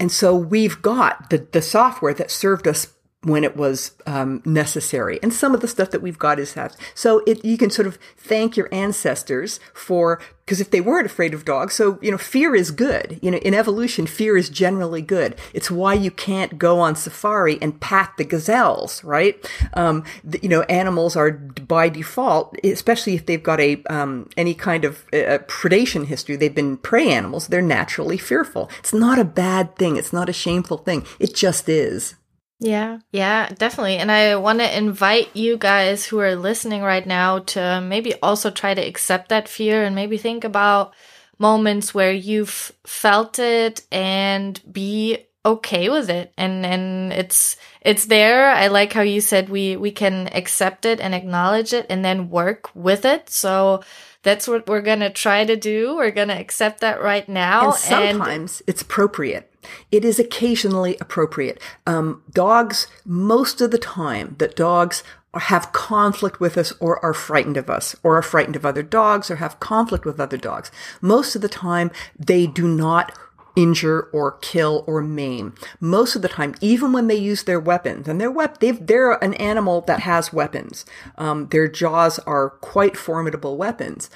And 0.00 0.12
so 0.12 0.34
we've 0.34 0.80
got 0.82 1.30
the, 1.30 1.46
the 1.50 1.62
software 1.62 2.14
that 2.14 2.30
served 2.30 2.68
us 2.68 2.94
when 3.22 3.42
it 3.42 3.56
was 3.56 3.92
um, 4.06 4.40
necessary. 4.44 5.18
And 5.24 5.34
some 5.34 5.52
of 5.52 5.60
the 5.60 5.66
stuff 5.66 5.90
that 5.90 6.02
we've 6.02 6.18
got 6.18 6.38
is 6.38 6.54
that. 6.54 6.76
So 6.94 7.22
it, 7.26 7.44
you 7.44 7.58
can 7.58 7.68
sort 7.68 7.88
of 7.88 7.98
thank 8.16 8.56
your 8.56 8.68
ancestors 8.72 9.58
for, 9.74 10.20
because 10.44 10.60
if 10.60 10.70
they 10.70 10.80
weren't 10.80 11.06
afraid 11.06 11.34
of 11.34 11.44
dogs, 11.44 11.74
so, 11.74 11.98
you 12.00 12.12
know, 12.12 12.16
fear 12.16 12.54
is 12.54 12.70
good. 12.70 13.18
You 13.20 13.32
know, 13.32 13.38
in 13.38 13.54
evolution, 13.54 14.06
fear 14.06 14.36
is 14.36 14.48
generally 14.48 15.02
good. 15.02 15.34
It's 15.52 15.68
why 15.68 15.94
you 15.94 16.12
can't 16.12 16.58
go 16.58 16.78
on 16.78 16.94
safari 16.94 17.58
and 17.60 17.80
pat 17.80 18.14
the 18.18 18.24
gazelles, 18.24 19.02
right? 19.02 19.34
Um, 19.74 20.04
the, 20.22 20.38
you 20.40 20.48
know, 20.48 20.62
animals 20.62 21.16
are 21.16 21.32
by 21.32 21.88
default, 21.88 22.56
especially 22.62 23.16
if 23.16 23.26
they've 23.26 23.42
got 23.42 23.58
a, 23.58 23.82
um, 23.90 24.30
any 24.36 24.54
kind 24.54 24.84
of 24.84 25.04
uh, 25.12 25.42
predation 25.48 26.06
history, 26.06 26.36
they've 26.36 26.54
been 26.54 26.76
prey 26.76 27.10
animals, 27.10 27.48
they're 27.48 27.62
naturally 27.62 28.16
fearful. 28.16 28.70
It's 28.78 28.94
not 28.94 29.18
a 29.18 29.24
bad 29.24 29.74
thing. 29.74 29.96
It's 29.96 30.12
not 30.12 30.28
a 30.28 30.32
shameful 30.32 30.78
thing. 30.78 31.04
It 31.18 31.34
just 31.34 31.68
is. 31.68 32.14
Yeah, 32.60 32.98
yeah, 33.12 33.48
definitely. 33.50 33.98
And 33.98 34.10
I 34.10 34.34
want 34.36 34.58
to 34.58 34.76
invite 34.76 35.34
you 35.36 35.56
guys 35.56 36.04
who 36.04 36.18
are 36.18 36.34
listening 36.34 36.82
right 36.82 37.06
now 37.06 37.38
to 37.40 37.80
maybe 37.80 38.14
also 38.20 38.50
try 38.50 38.74
to 38.74 38.80
accept 38.80 39.28
that 39.28 39.48
fear 39.48 39.84
and 39.84 39.94
maybe 39.94 40.18
think 40.18 40.42
about 40.42 40.92
moments 41.38 41.94
where 41.94 42.12
you've 42.12 42.72
felt 42.84 43.38
it 43.38 43.86
and 43.92 44.60
be 44.72 45.18
okay 45.46 45.88
with 45.88 46.10
it. 46.10 46.32
And 46.36 46.66
and 46.66 47.12
it's 47.12 47.56
it's 47.80 48.06
there. 48.06 48.50
I 48.50 48.66
like 48.66 48.92
how 48.92 49.02
you 49.02 49.20
said 49.20 49.48
we 49.48 49.76
we 49.76 49.92
can 49.92 50.28
accept 50.32 50.84
it 50.84 50.98
and 51.00 51.14
acknowledge 51.14 51.72
it 51.72 51.86
and 51.88 52.04
then 52.04 52.28
work 52.28 52.74
with 52.74 53.04
it. 53.04 53.30
So 53.30 53.84
that's 54.24 54.48
what 54.48 54.66
we're 54.68 54.82
gonna 54.82 55.10
try 55.10 55.44
to 55.44 55.56
do. 55.56 55.94
We're 55.94 56.10
gonna 56.10 56.34
accept 56.34 56.80
that 56.80 57.00
right 57.00 57.28
now. 57.28 57.70
And 57.70 57.74
sometimes 57.78 58.60
and 58.60 58.68
it's 58.68 58.82
appropriate 58.82 59.47
it 59.90 60.04
is 60.04 60.18
occasionally 60.18 60.96
appropriate. 61.00 61.60
Um, 61.86 62.22
dogs, 62.32 62.86
most 63.04 63.60
of 63.60 63.70
the 63.70 63.78
time, 63.78 64.36
that 64.38 64.56
dogs 64.56 65.02
have 65.34 65.72
conflict 65.72 66.40
with 66.40 66.56
us 66.56 66.72
or 66.80 67.02
are 67.04 67.14
frightened 67.14 67.56
of 67.56 67.68
us 67.68 67.94
or 68.02 68.16
are 68.16 68.22
frightened 68.22 68.56
of 68.56 68.64
other 68.64 68.82
dogs 68.82 69.30
or 69.30 69.36
have 69.36 69.60
conflict 69.60 70.04
with 70.04 70.18
other 70.18 70.36
dogs. 70.36 70.70
Most 71.00 71.36
of 71.36 71.42
the 71.42 71.48
time, 71.48 71.90
they 72.18 72.46
do 72.46 72.66
not 72.66 73.16
injure 73.56 74.08
or 74.12 74.32
kill 74.40 74.84
or 74.86 75.02
maim. 75.02 75.52
Most 75.80 76.14
of 76.14 76.22
the 76.22 76.28
time, 76.28 76.54
even 76.60 76.92
when 76.92 77.08
they 77.08 77.16
use 77.16 77.42
their 77.42 77.58
weapons, 77.58 78.06
and 78.06 78.20
they're 78.20 78.30
wep- 78.30 78.60
they 78.60 78.94
are 78.94 79.22
an 79.22 79.34
animal 79.34 79.80
that 79.82 80.00
has 80.00 80.32
weapons. 80.32 80.86
Um, 81.16 81.48
their 81.48 81.66
jaws 81.66 82.18
are 82.20 82.50
quite 82.50 82.96
formidable 82.96 83.56
weapons 83.56 84.10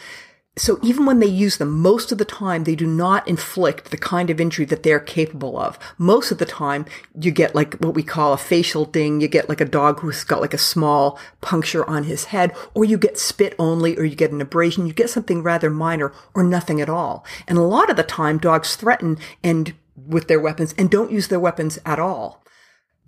so 0.55 0.79
even 0.83 1.07
when 1.07 1.19
they 1.19 1.27
use 1.27 1.57
them, 1.57 1.81
most 1.81 2.13
of 2.13 2.19
the 2.19 2.27
time 2.27 2.65
they 2.65 2.75
do 2.75 2.87
not 2.87 3.27
inflict 3.27 3.91
the 3.91 3.97
kind 3.97 4.29
of 4.29 4.39
injury 4.39 4.67
that 4.67 4.83
they're 4.83 5.01
capable 5.01 5.59
of. 5.59 5.79
Most 5.97 6.31
of 6.31 6.37
the 6.37 6.45
time 6.45 6.85
you 7.19 7.31
get 7.31 7.55
like 7.55 7.75
what 7.77 7.95
we 7.95 8.03
call 8.03 8.35
a 8.35 8.39
facial 8.39 8.85
ding. 8.85 9.23
You 9.23 9.29
get 9.29 9.49
like 9.49 9.63
a 9.63 9.67
dog 9.67 10.01
who's 10.01 10.25
got 10.25 10.43
like 10.43 10.53
a 10.53 10.59
small 10.59 11.19
puncture 11.41 11.89
on 11.89 12.05
his 12.05 12.27
head, 12.27 12.55
or 12.75 12.85
you 12.85 12.99
get 12.99 13.19
spit 13.19 13.55
only, 13.59 13.97
or 13.97 14.05
you 14.05 14.15
get 14.15 14.31
an 14.31 14.43
abrasion. 14.43 14.87
You 14.87 14.93
get 14.93 15.09
something 15.09 15.43
rather 15.43 15.71
minor 15.71 16.13
or 16.35 16.43
nothing 16.43 16.83
at 16.83 16.91
all. 16.91 17.25
And 17.49 17.57
a 17.57 17.63
lot 17.63 17.89
of 17.89 17.97
the 17.97 18.03
time 18.03 18.37
dogs 18.37 18.77
threaten 18.77 19.17
and 19.43 19.73
with 19.97 20.29
their 20.29 20.41
weapons 20.41 20.75
and 20.77 20.91
don't 20.91 21.13
use 21.13 21.29
their 21.29 21.41
weapons 21.41 21.79
at 21.87 21.99
all. 21.99 22.45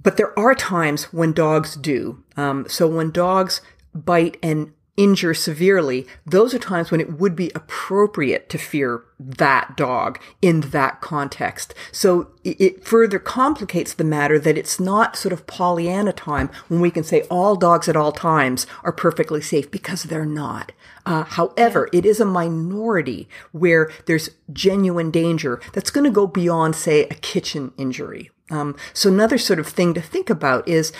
But 0.03 0.17
there 0.17 0.39
are 0.39 0.55
times 0.55 1.13
when 1.13 1.33
dogs 1.33 1.77
do. 1.77 2.25
Um, 2.39 2.67
so 2.71 2.87
when 2.87 3.11
dogs 3.11 3.61
bite 3.95 4.39
and 4.43 4.73
injure 4.97 5.35
severely, 5.35 6.07
those 6.25 6.55
are 6.55 6.59
times 6.59 6.91
when 6.91 7.01
it 7.01 7.19
would 7.19 7.35
be 7.35 7.51
appropriate 7.55 8.49
to 8.49 8.59
fear 8.59 9.03
that 9.19 9.77
dog 9.77 10.21
in 10.41 10.61
that 10.61 11.01
context. 11.01 11.75
So 11.91 12.29
it 12.45 12.85
further 12.85 13.19
complicates 13.19 13.95
the 13.95 14.05
matter 14.05 14.39
that 14.39 14.59
it's 14.59 14.79
not 14.79 15.17
sort 15.17 15.33
of 15.33 15.47
Pollyanna 15.47 16.13
time 16.13 16.51
when 16.69 16.81
we 16.81 16.91
can 16.91 17.05
say 17.05 17.23
all 17.23 17.57
dogs 17.57 17.89
at 17.89 17.97
all 17.97 18.13
times 18.13 18.67
are 18.83 18.93
perfectly 18.93 19.41
safe 19.41 19.71
because 19.71 20.05
they're 20.05 20.27
not. 20.27 20.73
Uh, 21.07 21.25
however, 21.25 21.89
it 21.93 22.07
is 22.07 22.21
a 22.21 22.25
minority 22.25 23.29
where 23.53 23.91
there's 24.07 24.31
genuine 24.53 25.11
danger 25.11 25.61
that's 25.73 25.91
going 25.91 26.05
to 26.05 26.11
go 26.11 26.27
beyond, 26.27 26.77
say, 26.77 27.05
a 27.05 27.15
kitchen 27.15 27.73
injury. 27.77 28.31
Um, 28.51 28.77
so 28.93 29.11
another 29.11 29.39
sort 29.39 29.59
of 29.59 29.67
thing 29.67 29.95
to 29.95 30.03
think 30.03 30.29
about 30.29 30.69
is 30.69 30.93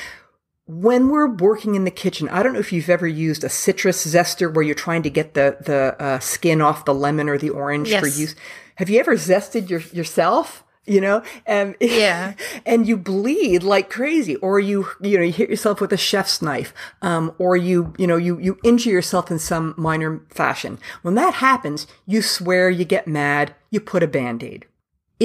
when 0.67 1.11
we're 1.11 1.29
working 1.29 1.75
in 1.75 1.85
the 1.85 1.91
kitchen, 1.91 2.29
I 2.31 2.43
don't 2.43 2.55
know 2.55 2.59
if 2.59 2.73
you've 2.73 2.89
ever 2.89 3.07
used 3.07 3.45
a 3.45 3.51
citrus 3.51 4.07
zester 4.07 4.53
where 4.53 4.65
you're 4.65 4.75
trying 4.75 5.03
to 5.03 5.11
get 5.11 5.35
the 5.35 5.59
the 5.61 6.03
uh, 6.03 6.19
skin 6.21 6.61
off 6.61 6.85
the 6.85 6.95
lemon 6.95 7.29
or 7.29 7.37
the 7.37 7.51
orange 7.51 7.91
yes. 7.91 8.01
for 8.01 8.07
use. 8.07 8.35
Have 8.77 8.89
you 8.89 8.99
ever 8.99 9.15
zested 9.15 9.69
your, 9.69 9.81
yourself? 9.81 10.65
You 10.87 11.01
know, 11.01 11.23
and 11.47 11.77
yeah, 11.81 12.35
and 12.65 12.87
you 12.87 12.97
bleed 12.97 13.63
like 13.63 13.91
crazy, 13.91 14.37
or 14.37 14.59
you 14.59 14.89
you 15.01 15.19
know 15.19 15.25
you 15.25 15.33
hit 15.33 15.51
yourself 15.51 15.81
with 15.81 15.93
a 15.93 15.99
chef's 15.99 16.41
knife, 16.41 16.73
um, 17.03 17.35
or 17.39 17.57
you 17.57 17.93
you 17.99 18.07
know 18.07 18.17
you 18.17 18.39
you 18.39 18.59
injure 18.65 18.91
yourself 18.91 19.31
in 19.31 19.39
some 19.39 19.75
minor 19.77 20.23
fashion. 20.31 20.79
When 21.03 21.15
that 21.15 21.35
happens, 21.35 21.87
you 22.07 22.23
swear, 22.23 22.71
you 22.71 22.85
get 22.85 23.07
mad, 23.07 23.55
you 23.71 23.81
put 23.81 24.03
a 24.03 24.07
band 24.07 24.43
aid 24.43 24.67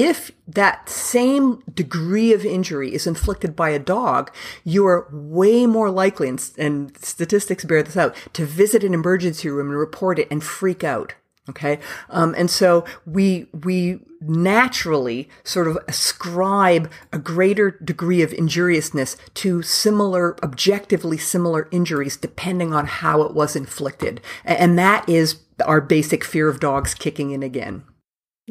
if 0.00 0.32
that 0.48 0.88
same 0.88 1.62
degree 1.72 2.32
of 2.32 2.44
injury 2.44 2.94
is 2.94 3.06
inflicted 3.06 3.54
by 3.54 3.68
a 3.70 3.78
dog, 3.78 4.32
you 4.64 4.86
are 4.86 5.06
way 5.12 5.66
more 5.66 5.90
likely, 5.90 6.28
and, 6.28 6.50
and, 6.56 6.96
statistics 7.04 7.64
bear 7.64 7.82
this 7.82 7.96
out, 7.96 8.16
to 8.32 8.46
visit 8.46 8.82
an 8.82 8.94
emergency 8.94 9.50
room 9.50 9.68
and 9.68 9.78
report 9.78 10.18
it 10.18 10.28
and 10.30 10.42
freak 10.42 10.82
out. 10.82 11.14
Okay. 11.48 11.80
Um, 12.08 12.34
and 12.38 12.50
so 12.50 12.84
we, 13.04 13.46
we 13.52 13.98
naturally 14.20 15.28
sort 15.42 15.66
of 15.66 15.76
ascribe 15.88 16.90
a 17.12 17.18
greater 17.18 17.72
degree 17.72 18.22
of 18.22 18.32
injuriousness 18.32 19.16
to 19.34 19.60
similar, 19.62 20.36
objectively 20.44 21.18
similar 21.18 21.68
injuries 21.72 22.16
depending 22.16 22.72
on 22.72 22.86
how 22.86 23.22
it 23.22 23.34
was 23.34 23.56
inflicted. 23.56 24.20
And 24.44 24.78
that 24.78 25.08
is 25.08 25.40
our 25.66 25.80
basic 25.80 26.24
fear 26.24 26.48
of 26.48 26.60
dogs 26.60 26.94
kicking 26.94 27.32
in 27.32 27.42
again. 27.42 27.84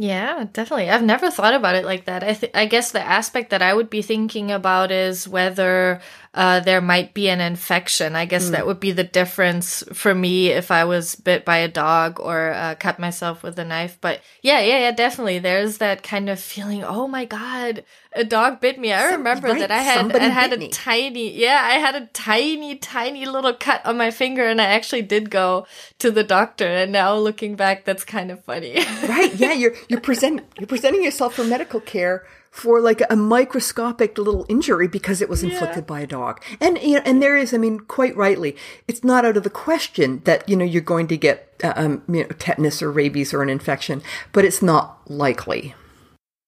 Yeah, 0.01 0.45
definitely. 0.53 0.89
I've 0.89 1.03
never 1.03 1.29
thought 1.29 1.53
about 1.53 1.75
it 1.75 1.83
like 1.83 2.05
that. 2.05 2.23
I 2.23 2.33
th- 2.33 2.53
I 2.55 2.65
guess 2.67 2.91
the 2.91 3.01
aspect 3.01 3.49
that 3.49 3.61
I 3.61 3.73
would 3.73 3.89
be 3.89 4.01
thinking 4.01 4.49
about 4.49 4.91
is 4.91 5.27
whether 5.27 5.99
uh, 6.33 6.59
there 6.59 6.81
might 6.81 7.15
be 7.15 7.27
an 7.27 7.41
infection. 7.41 8.15
I 8.15 8.25
guess 8.25 8.49
mm. 8.49 8.51
that 8.51 8.67
would 8.67 8.79
be 8.79 8.91
the 8.91 9.03
difference 9.03 9.83
for 9.93 10.13
me 10.13 10.49
if 10.49 10.69
I 10.69 10.85
was 10.85 11.15
bit 11.15 11.43
by 11.43 11.57
a 11.57 11.67
dog 11.67 12.19
or 12.19 12.51
uh, 12.51 12.75
cut 12.75 12.99
myself 12.99 13.41
with 13.41 13.57
a 13.57 13.65
knife. 13.65 13.97
But 13.99 14.21
yeah, 14.43 14.59
yeah, 14.59 14.79
yeah, 14.79 14.91
definitely. 14.91 15.39
There's 15.39 15.79
that 15.79 16.03
kind 16.03 16.29
of 16.29 16.39
feeling. 16.39 16.83
Oh 16.83 17.07
my 17.07 17.25
god, 17.25 17.83
a 18.13 18.23
dog 18.23 18.61
bit 18.61 18.79
me. 18.79 18.93
I 18.93 19.13
remember 19.13 19.47
right, 19.47 19.59
that 19.59 19.71
I 19.71 19.79
had 19.79 20.15
I 20.15 20.25
had 20.25 20.53
a 20.53 20.57
me. 20.57 20.69
tiny 20.69 21.31
yeah, 21.31 21.61
I 21.63 21.73
had 21.73 21.95
a 21.95 22.05
tiny 22.07 22.75
tiny 22.75 23.25
little 23.25 23.53
cut 23.53 23.83
on 23.83 23.97
my 23.97 24.11
finger, 24.11 24.45
and 24.45 24.61
I 24.61 24.65
actually 24.65 25.01
did 25.01 25.31
go 25.31 25.65
to 25.97 26.11
the 26.11 26.23
doctor. 26.23 26.67
And 26.67 26.91
now 26.91 27.15
looking 27.15 27.55
back, 27.55 27.85
that's 27.85 28.05
kind 28.05 28.29
of 28.29 28.43
funny. 28.43 28.75
right? 29.07 29.33
Yeah, 29.33 29.53
you're 29.53 29.73
you're 29.89 30.01
present 30.01 30.43
you're 30.59 30.67
presenting 30.67 31.03
yourself 31.03 31.33
for 31.33 31.43
medical 31.43 31.79
care 31.79 32.27
for 32.51 32.81
like 32.81 33.01
a 33.09 33.15
microscopic 33.15 34.17
little 34.17 34.45
injury 34.49 34.87
because 34.87 35.21
it 35.21 35.29
was 35.29 35.43
inflicted 35.43 35.83
yeah. 35.83 35.87
by 35.87 36.01
a 36.01 36.07
dog. 36.07 36.43
And 36.59 36.77
you 36.81 36.95
know, 36.95 37.01
and 37.05 37.21
there 37.21 37.37
is, 37.37 37.53
I 37.53 37.57
mean, 37.57 37.79
quite 37.79 38.15
rightly, 38.15 38.55
it's 38.87 39.03
not 39.03 39.25
out 39.25 39.37
of 39.37 39.43
the 39.43 39.49
question 39.49 40.21
that 40.25 40.47
you 40.49 40.55
know 40.55 40.65
you're 40.65 40.81
going 40.81 41.07
to 41.07 41.17
get 41.17 41.53
uh, 41.63 41.73
um, 41.75 42.03
you 42.07 42.23
know, 42.23 42.29
tetanus 42.39 42.81
or 42.81 42.91
rabies 42.91 43.33
or 43.33 43.41
an 43.41 43.49
infection, 43.49 44.01
but 44.31 44.45
it's 44.45 44.61
not 44.61 44.99
likely. 45.09 45.75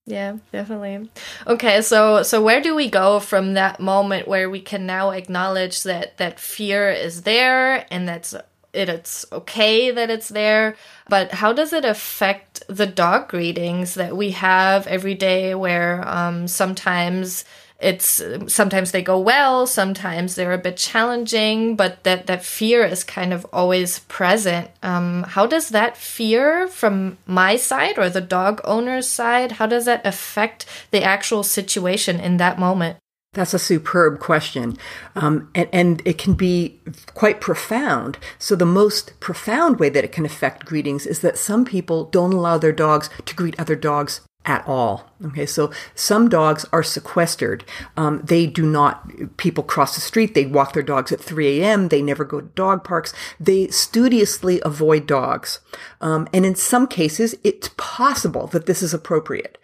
Yeah, 0.05 0.37
definitely. 0.51 1.09
Okay, 1.47 1.81
so 1.81 2.23
so 2.23 2.41
where 2.41 2.61
do 2.61 2.75
we 2.75 2.89
go 2.89 3.19
from 3.19 3.53
that 3.53 3.79
moment 3.79 4.27
where 4.27 4.49
we 4.49 4.59
can 4.59 4.85
now 4.85 5.11
acknowledge 5.11 5.83
that 5.83 6.17
that 6.17 6.39
fear 6.39 6.89
is 6.89 7.21
there 7.21 7.85
and 7.91 8.07
that's 8.07 8.33
it, 8.73 8.89
it's 8.89 9.25
okay 9.31 9.91
that 9.91 10.09
it's 10.09 10.29
there, 10.29 10.75
but 11.07 11.31
how 11.33 11.53
does 11.53 11.71
it 11.71 11.85
affect 11.85 12.50
the 12.71 12.87
dog 12.87 13.27
greetings 13.27 13.95
that 13.95 14.15
we 14.15 14.31
have 14.31 14.87
every 14.87 15.13
day 15.13 15.53
where 15.53 16.07
um, 16.07 16.47
sometimes 16.47 17.43
it's 17.79 18.21
sometimes 18.47 18.91
they 18.91 19.01
go 19.01 19.19
well 19.19 19.65
sometimes 19.65 20.35
they're 20.35 20.53
a 20.53 20.57
bit 20.57 20.77
challenging 20.77 21.75
but 21.75 22.03
that 22.03 22.27
that 22.27 22.45
fear 22.45 22.85
is 22.85 23.03
kind 23.03 23.33
of 23.33 23.45
always 23.51 23.99
present. 23.99 24.69
Um, 24.83 25.23
how 25.23 25.47
does 25.47 25.69
that 25.69 25.97
fear 25.97 26.67
from 26.67 27.17
my 27.25 27.55
side 27.55 27.97
or 27.97 28.07
the 28.07 28.21
dog 28.21 28.61
owner's 28.63 29.07
side 29.07 29.53
how 29.53 29.65
does 29.65 29.85
that 29.85 30.05
affect 30.05 30.65
the 30.91 31.03
actual 31.03 31.43
situation 31.43 32.19
in 32.19 32.37
that 32.37 32.59
moment 32.59 32.97
that's 33.33 33.53
a 33.53 33.59
superb 33.59 34.19
question. 34.19 34.77
Um, 35.15 35.49
and, 35.55 35.69
and 35.71 36.01
it 36.05 36.17
can 36.17 36.33
be 36.33 36.79
quite 37.13 37.39
profound. 37.39 38.17
So, 38.37 38.55
the 38.55 38.65
most 38.65 39.17
profound 39.21 39.79
way 39.79 39.87
that 39.89 40.03
it 40.03 40.11
can 40.11 40.25
affect 40.25 40.65
greetings 40.65 41.05
is 41.05 41.21
that 41.21 41.37
some 41.37 41.63
people 41.63 42.05
don't 42.05 42.33
allow 42.33 42.57
their 42.57 42.73
dogs 42.73 43.09
to 43.25 43.35
greet 43.35 43.57
other 43.57 43.77
dogs 43.77 44.21
at 44.43 44.67
all. 44.67 45.09
Okay, 45.23 45.45
so 45.45 45.71
some 45.95 46.27
dogs 46.27 46.65
are 46.73 46.83
sequestered. 46.83 47.63
Um, 47.95 48.21
they 48.23 48.47
do 48.47 48.65
not, 48.65 49.37
people 49.37 49.63
cross 49.63 49.95
the 49.95 50.01
street, 50.01 50.33
they 50.33 50.47
walk 50.47 50.73
their 50.73 50.83
dogs 50.83 51.11
at 51.11 51.21
3 51.21 51.61
a.m., 51.61 51.87
they 51.89 52.01
never 52.01 52.25
go 52.25 52.41
to 52.41 52.47
dog 52.47 52.83
parks. 52.83 53.13
They 53.39 53.67
studiously 53.67 54.59
avoid 54.65 55.05
dogs. 55.05 55.59
Um, 56.01 56.27
and 56.33 56.45
in 56.45 56.55
some 56.55 56.87
cases, 56.87 57.35
it's 57.43 57.69
possible 57.77 58.47
that 58.47 58.65
this 58.65 58.81
is 58.81 58.93
appropriate. 58.95 59.57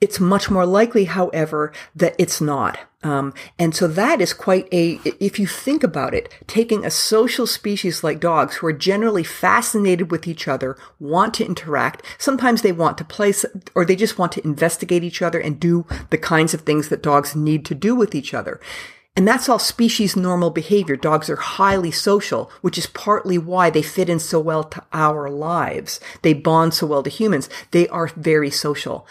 It's 0.00 0.18
much 0.18 0.50
more 0.50 0.64
likely, 0.64 1.04
however, 1.04 1.72
that 1.94 2.14
it's 2.18 2.40
not. 2.40 2.78
Um, 3.02 3.32
and 3.58 3.74
so 3.74 3.86
that 3.88 4.20
is 4.20 4.34
quite 4.34 4.68
a, 4.72 5.00
if 5.04 5.38
you 5.38 5.46
think 5.46 5.82
about 5.82 6.14
it, 6.14 6.32
taking 6.46 6.84
a 6.84 6.90
social 6.90 7.46
species 7.46 8.04
like 8.04 8.20
dogs 8.20 8.56
who 8.56 8.66
are 8.66 8.74
generally 8.74 9.24
fascinated 9.24 10.10
with 10.10 10.28
each 10.28 10.46
other, 10.46 10.76
want 10.98 11.32
to 11.34 11.46
interact. 11.46 12.04
Sometimes 12.18 12.60
they 12.60 12.72
want 12.72 12.98
to 12.98 13.04
play 13.04 13.32
or 13.74 13.84
they 13.86 13.96
just 13.96 14.18
want 14.18 14.32
to 14.32 14.44
investigate 14.44 15.02
each 15.02 15.22
other 15.22 15.40
and 15.40 15.58
do 15.58 15.86
the 16.10 16.18
kinds 16.18 16.52
of 16.52 16.62
things 16.62 16.88
that 16.90 17.02
dogs 17.02 17.34
need 17.34 17.64
to 17.66 17.74
do 17.74 17.94
with 17.94 18.14
each 18.14 18.34
other. 18.34 18.60
And 19.16 19.26
that's 19.26 19.48
all 19.48 19.58
species 19.58 20.14
normal 20.14 20.50
behavior. 20.50 20.96
Dogs 20.96 21.28
are 21.28 21.36
highly 21.36 21.90
social, 21.90 22.50
which 22.60 22.78
is 22.78 22.86
partly 22.86 23.38
why 23.38 23.70
they 23.70 23.82
fit 23.82 24.08
in 24.08 24.18
so 24.18 24.38
well 24.38 24.64
to 24.64 24.84
our 24.92 25.28
lives. 25.30 26.00
They 26.22 26.32
bond 26.32 26.74
so 26.74 26.86
well 26.86 27.02
to 27.02 27.10
humans. 27.10 27.48
They 27.72 27.88
are 27.88 28.08
very 28.08 28.50
social. 28.50 29.06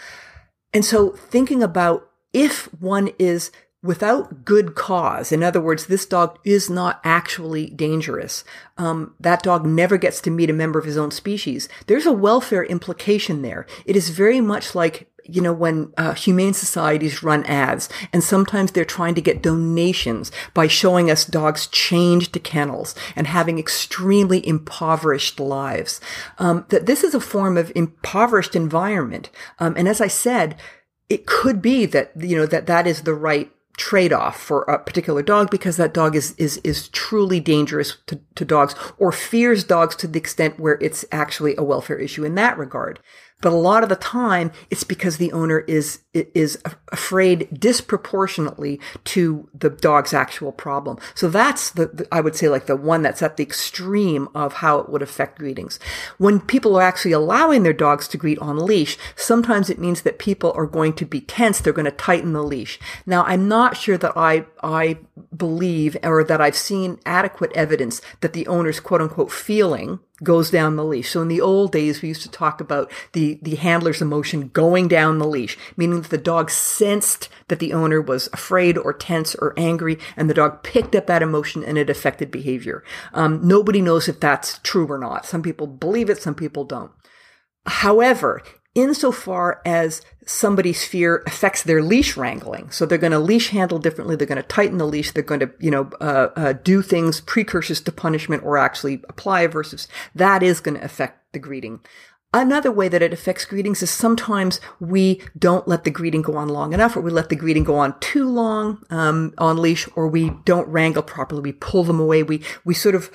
And 0.72 0.84
so 0.84 1.10
thinking 1.10 1.62
about 1.62 2.08
if 2.32 2.66
one 2.80 3.10
is 3.18 3.50
without 3.82 4.44
good 4.44 4.74
cause, 4.74 5.32
in 5.32 5.42
other 5.42 5.60
words, 5.60 5.86
this 5.86 6.04
dog 6.06 6.38
is 6.44 6.68
not 6.68 7.00
actually 7.02 7.70
dangerous. 7.70 8.44
Um, 8.76 9.14
that 9.18 9.42
dog 9.42 9.64
never 9.66 9.96
gets 9.96 10.20
to 10.22 10.30
meet 10.30 10.50
a 10.50 10.54
member 10.54 10.78
of 10.78 10.84
his 10.84 10.98
own 10.98 11.10
species. 11.10 11.68
There's 11.86 12.06
a 12.06 12.12
welfare 12.12 12.64
implication 12.64 13.42
there. 13.42 13.66
It 13.86 13.96
is 13.96 14.10
very 14.10 14.40
much 14.40 14.74
like 14.74 15.09
you 15.24 15.40
know, 15.40 15.52
when 15.52 15.92
uh, 15.96 16.14
humane 16.14 16.54
societies 16.54 17.22
run 17.22 17.44
ads, 17.44 17.88
and 18.12 18.22
sometimes 18.22 18.72
they're 18.72 18.84
trying 18.84 19.14
to 19.14 19.20
get 19.20 19.42
donations 19.42 20.32
by 20.54 20.66
showing 20.66 21.10
us 21.10 21.24
dogs 21.24 21.66
chained 21.66 22.32
to 22.32 22.38
kennels 22.38 22.94
and 23.16 23.26
having 23.26 23.58
extremely 23.58 24.46
impoverished 24.46 25.40
lives. 25.40 26.00
Um, 26.38 26.66
that 26.68 26.86
this 26.86 27.04
is 27.04 27.14
a 27.14 27.20
form 27.20 27.56
of 27.56 27.72
impoverished 27.74 28.56
environment. 28.56 29.30
Um, 29.58 29.74
and 29.76 29.88
as 29.88 30.00
I 30.00 30.08
said, 30.08 30.56
it 31.08 31.26
could 31.26 31.60
be 31.60 31.86
that, 31.86 32.12
you 32.16 32.36
know, 32.36 32.46
that 32.46 32.66
that 32.66 32.86
is 32.86 33.02
the 33.02 33.14
right 33.14 33.50
trade-off 33.76 34.38
for 34.38 34.62
a 34.64 34.78
particular 34.78 35.22
dog 35.22 35.50
because 35.50 35.78
that 35.78 35.94
dog 35.94 36.14
is 36.14 36.34
is 36.36 36.58
is 36.58 36.88
truly 36.88 37.40
dangerous 37.40 37.96
to, 38.06 38.20
to 38.34 38.44
dogs 38.44 38.74
or 38.98 39.10
fears 39.10 39.64
dogs 39.64 39.96
to 39.96 40.06
the 40.06 40.18
extent 40.18 40.60
where 40.60 40.76
it's 40.82 41.02
actually 41.10 41.56
a 41.56 41.62
welfare 41.62 41.98
issue 41.98 42.22
in 42.22 42.34
that 42.34 42.58
regard. 42.58 43.00
But 43.40 43.52
a 43.52 43.56
lot 43.56 43.82
of 43.82 43.88
the 43.88 43.96
time, 43.96 44.52
it's 44.70 44.84
because 44.84 45.16
the 45.16 45.32
owner 45.32 45.60
is 45.60 46.00
is 46.12 46.58
afraid 46.90 47.48
disproportionately 47.58 48.80
to 49.04 49.48
the 49.54 49.70
dog's 49.70 50.12
actual 50.12 50.50
problem. 50.50 50.98
So 51.14 51.28
that's 51.28 51.70
the, 51.70 51.86
the, 51.86 52.08
I 52.10 52.20
would 52.20 52.34
say 52.34 52.48
like 52.48 52.66
the 52.66 52.74
one 52.74 53.02
that's 53.02 53.22
at 53.22 53.36
the 53.36 53.44
extreme 53.44 54.28
of 54.34 54.54
how 54.54 54.80
it 54.80 54.88
would 54.88 55.02
affect 55.02 55.38
greetings. 55.38 55.78
When 56.18 56.40
people 56.40 56.76
are 56.76 56.82
actually 56.82 57.12
allowing 57.12 57.62
their 57.62 57.72
dogs 57.72 58.08
to 58.08 58.18
greet 58.18 58.40
on 58.40 58.58
leash, 58.58 58.98
sometimes 59.14 59.70
it 59.70 59.78
means 59.78 60.02
that 60.02 60.18
people 60.18 60.52
are 60.56 60.66
going 60.66 60.94
to 60.94 61.06
be 61.06 61.20
tense. 61.20 61.60
They're 61.60 61.72
going 61.72 61.84
to 61.84 61.92
tighten 61.92 62.32
the 62.32 62.42
leash. 62.42 62.80
Now, 63.06 63.22
I'm 63.24 63.46
not 63.46 63.76
sure 63.76 63.98
that 63.98 64.16
I 64.16 64.46
I 64.62 64.98
believe 65.36 65.96
or 66.02 66.24
that 66.24 66.40
I've 66.40 66.56
seen 66.56 66.98
adequate 67.06 67.52
evidence 67.54 68.00
that 68.20 68.32
the 68.32 68.46
owner's 68.48 68.80
quote 68.80 69.00
unquote 69.00 69.30
feeling 69.30 70.00
goes 70.22 70.50
down 70.50 70.76
the 70.76 70.84
leash. 70.84 71.10
So 71.10 71.22
in 71.22 71.28
the 71.28 71.40
old 71.40 71.72
days, 71.72 72.02
we 72.02 72.08
used 72.08 72.22
to 72.22 72.30
talk 72.30 72.60
about 72.60 72.90
the, 73.12 73.38
the 73.42 73.56
handler's 73.56 74.02
emotion 74.02 74.48
going 74.48 74.88
down 74.88 75.18
the 75.18 75.26
leash, 75.26 75.56
meaning 75.76 76.02
that 76.02 76.10
the 76.10 76.18
dog 76.18 76.50
sensed 76.50 77.28
that 77.48 77.58
the 77.58 77.72
owner 77.72 78.00
was 78.00 78.28
afraid 78.32 78.78
or 78.78 78.92
tense 78.92 79.34
or 79.34 79.54
angry, 79.56 79.98
and 80.16 80.28
the 80.28 80.34
dog 80.34 80.62
picked 80.62 80.94
up 80.94 81.06
that 81.06 81.22
emotion 81.22 81.64
and 81.64 81.78
it 81.78 81.90
affected 81.90 82.30
behavior. 82.30 82.84
Um, 83.12 83.46
nobody 83.46 83.80
knows 83.80 84.08
if 84.08 84.20
that's 84.20 84.58
true 84.58 84.86
or 84.86 84.98
not. 84.98 85.26
Some 85.26 85.42
people 85.42 85.66
believe 85.66 86.10
it, 86.10 86.22
some 86.22 86.34
people 86.34 86.64
don't. 86.64 86.92
However, 87.66 88.42
insofar 88.74 89.60
as 89.64 90.02
somebody's 90.24 90.84
fear 90.84 91.22
affects 91.26 91.62
their 91.62 91.82
leash 91.82 92.16
wrangling. 92.16 92.70
So 92.70 92.86
they're 92.86 92.98
going 92.98 93.10
to 93.12 93.18
leash 93.18 93.48
handle 93.48 93.78
differently. 93.78 94.16
They're 94.16 94.26
going 94.26 94.36
to 94.36 94.42
tighten 94.44 94.78
the 94.78 94.86
leash. 94.86 95.10
They're 95.10 95.22
going 95.22 95.40
to, 95.40 95.50
you 95.58 95.70
know, 95.70 95.90
uh, 96.00 96.28
uh, 96.36 96.52
do 96.52 96.82
things 96.82 97.20
precursors 97.20 97.80
to 97.80 97.92
punishment 97.92 98.44
or 98.44 98.58
actually 98.58 99.02
apply 99.08 99.46
aversives. 99.46 99.88
That 100.14 100.42
is 100.42 100.60
going 100.60 100.78
to 100.78 100.84
affect 100.84 101.32
the 101.32 101.38
greeting. 101.38 101.80
Another 102.32 102.70
way 102.70 102.86
that 102.86 103.02
it 103.02 103.12
affects 103.12 103.44
greetings 103.44 103.82
is 103.82 103.90
sometimes 103.90 104.60
we 104.78 105.20
don't 105.36 105.66
let 105.66 105.82
the 105.82 105.90
greeting 105.90 106.22
go 106.22 106.36
on 106.36 106.48
long 106.48 106.72
enough, 106.72 106.96
or 106.96 107.00
we 107.00 107.10
let 107.10 107.28
the 107.28 107.34
greeting 107.34 107.64
go 107.64 107.74
on 107.74 107.98
too 107.98 108.28
long 108.28 108.84
um, 108.88 109.34
on 109.38 109.56
leash, 109.56 109.88
or 109.96 110.06
we 110.06 110.30
don't 110.44 110.68
wrangle 110.68 111.02
properly. 111.02 111.42
We 111.42 111.52
pull 111.52 111.82
them 111.82 111.98
away. 111.98 112.22
We 112.22 112.44
we 112.64 112.72
sort 112.72 112.94
of 112.94 113.10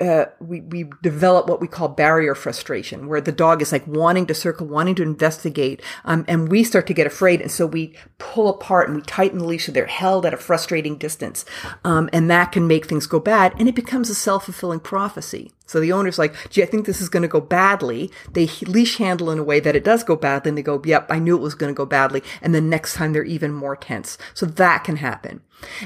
uh, 0.00 0.26
we, 0.40 0.60
we 0.60 0.84
develop 1.02 1.48
what 1.48 1.60
we 1.60 1.66
call 1.66 1.88
barrier 1.88 2.34
frustration, 2.34 3.08
where 3.08 3.20
the 3.20 3.32
dog 3.32 3.62
is 3.62 3.72
like 3.72 3.86
wanting 3.86 4.26
to 4.26 4.34
circle, 4.34 4.66
wanting 4.66 4.94
to 4.94 5.02
investigate, 5.02 5.82
um, 6.04 6.24
and 6.28 6.48
we 6.50 6.62
start 6.62 6.86
to 6.86 6.94
get 6.94 7.06
afraid, 7.06 7.40
and 7.40 7.50
so 7.50 7.66
we 7.66 7.96
pull 8.18 8.48
apart 8.48 8.88
and 8.88 8.96
we 8.96 9.02
tighten 9.02 9.38
the 9.38 9.44
leash 9.44 9.66
so 9.66 9.72
they're 9.72 9.86
held 9.86 10.24
at 10.24 10.34
a 10.34 10.36
frustrating 10.36 10.96
distance, 10.96 11.44
um, 11.84 12.08
and 12.12 12.30
that 12.30 12.52
can 12.52 12.66
make 12.66 12.86
things 12.86 13.06
go 13.06 13.18
bad, 13.18 13.52
and 13.58 13.68
it 13.68 13.74
becomes 13.74 14.08
a 14.08 14.14
self 14.14 14.44
fulfilling 14.44 14.80
prophecy. 14.80 15.52
So 15.66 15.80
the 15.80 15.92
owner's 15.92 16.18
like, 16.18 16.34
gee, 16.50 16.62
I 16.62 16.66
think 16.66 16.86
this 16.86 17.00
is 17.00 17.08
going 17.08 17.22
to 17.22 17.28
go 17.28 17.40
badly. 17.40 18.10
They 18.32 18.46
leash 18.62 18.98
handle 18.98 19.30
in 19.30 19.38
a 19.38 19.44
way 19.44 19.60
that 19.60 19.76
it 19.76 19.84
does 19.84 20.04
go 20.04 20.16
badly, 20.16 20.50
and 20.50 20.58
they 20.58 20.62
go, 20.62 20.80
yep, 20.84 21.06
I 21.10 21.18
knew 21.18 21.36
it 21.36 21.42
was 21.42 21.54
going 21.54 21.72
to 21.72 21.76
go 21.76 21.86
badly, 21.86 22.22
and 22.40 22.54
then 22.54 22.70
next 22.70 22.94
time 22.94 23.12
they're 23.12 23.24
even 23.24 23.52
more 23.52 23.76
tense. 23.76 24.16
So 24.34 24.46
that 24.46 24.84
can 24.84 24.96
happen. 24.96 25.42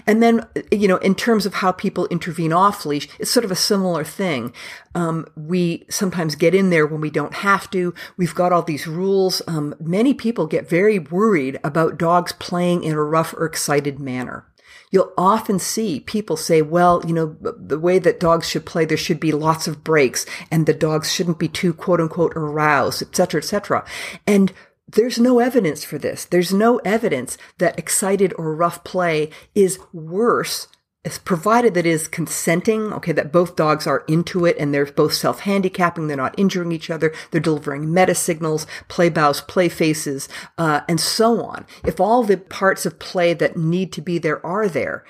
And 0.07 0.23
then, 0.23 0.47
you 0.73 0.89
know, 0.89 0.97
in 0.97 1.15
terms 1.15 1.47
of 1.47 1.55
how 1.55 1.73
people 1.73 2.07
intervene 2.09 2.53
off 2.53 2.85
leash, 2.85 3.09
it's 3.19 3.31
sort 3.31 3.45
of 3.45 3.51
a 3.51 3.57
similar 3.57 4.05
thing. 4.05 4.53
Um, 4.95 5.27
we 5.37 5.87
sometimes 5.89 6.35
get 6.35 6.55
in 6.55 6.71
there 6.71 6.87
when 6.87 7.01
we 7.01 7.11
don't 7.11 7.35
have 7.35 7.71
to. 7.71 7.95
We've 8.17 8.35
got 8.35 8.53
all 8.53 8.63
these 8.63 8.89
rules. 8.89 9.43
Um, 9.47 9.75
many 9.79 10.13
people 10.13 10.47
get 10.47 10.69
very 10.69 10.99
worried 10.99 11.61
about 11.63 11.99
dogs 11.99 12.33
playing 12.33 12.83
in 12.83 12.95
a 12.95 13.03
rough 13.03 13.33
or 13.35 13.47
excited 13.47 14.01
manner. 14.01 14.45
You'll 14.91 15.13
often 15.17 15.59
see 15.59 16.01
people 16.01 16.37
say, 16.37 16.63
well, 16.63 17.03
you 17.07 17.13
know, 17.13 17.37
the 17.41 17.79
way 17.79 17.99
that 17.99 18.21
dogs 18.21 18.49
should 18.49 18.67
play, 18.67 18.85
there 18.85 18.97
should 18.97 19.21
be 19.21 19.33
lots 19.33 19.67
of 19.67 19.85
breaks 19.85 20.27
and 20.51 20.67
the 20.67 20.75
dogs 20.75 21.13
shouldn't 21.13 21.39
be 21.39 21.49
too 21.49 21.73
quote 21.73 22.01
unquote 22.01 22.33
aroused, 22.37 23.03
et 23.03 23.15
cetera, 23.15 23.41
et 23.41 23.45
cetera. 23.45 23.85
And 24.27 24.53
there's 24.89 25.19
no 25.19 25.39
evidence 25.39 25.85
for 25.85 25.99
this. 25.99 26.25
There's 26.25 26.53
no 26.53 26.79
evidence 26.79 27.39
that 27.59 27.79
excited 27.79 28.35
or 28.37 28.55
rough 28.55 28.83
play 28.83 29.31
is 29.55 29.79
worse 29.93 30.67
it's 31.03 31.19
provided 31.19 31.73
that 31.75 31.87
is 31.87 32.09
consenting, 32.09 32.93
okay, 32.93 33.13
that 33.13 33.33
both 33.33 33.57
dogs 33.57 33.87
are 33.87 34.05
into 34.07 34.45
it 34.45 34.57
and 34.59 34.75
they're 34.75 34.85
both 34.85 35.15
self-handicapping, 35.15 36.07
they're 36.07 36.17
not 36.17 36.39
injuring 36.39 36.73
each 36.73 36.91
other, 36.91 37.15
they're 37.31 37.41
delivering 37.41 37.93
meta 37.93 38.15
signals, 38.15 38.67
play 38.89 39.09
bows, 39.09 39.41
play 39.41 39.71
faces, 39.71 40.29
uh, 40.59 40.83
and 40.89 41.01
so 41.01 41.43
on. 41.43 41.67
If 41.87 42.01
all 42.01 42.23
the 42.23 42.37
parts 42.37 42.85
of 42.85 42.99
play 42.99 43.33
that 43.35 43.57
need 43.57 43.93
to 43.95 44.03
be 44.03 44.19
there 44.19 44.45
are 44.45 44.69
there, 44.69 45.05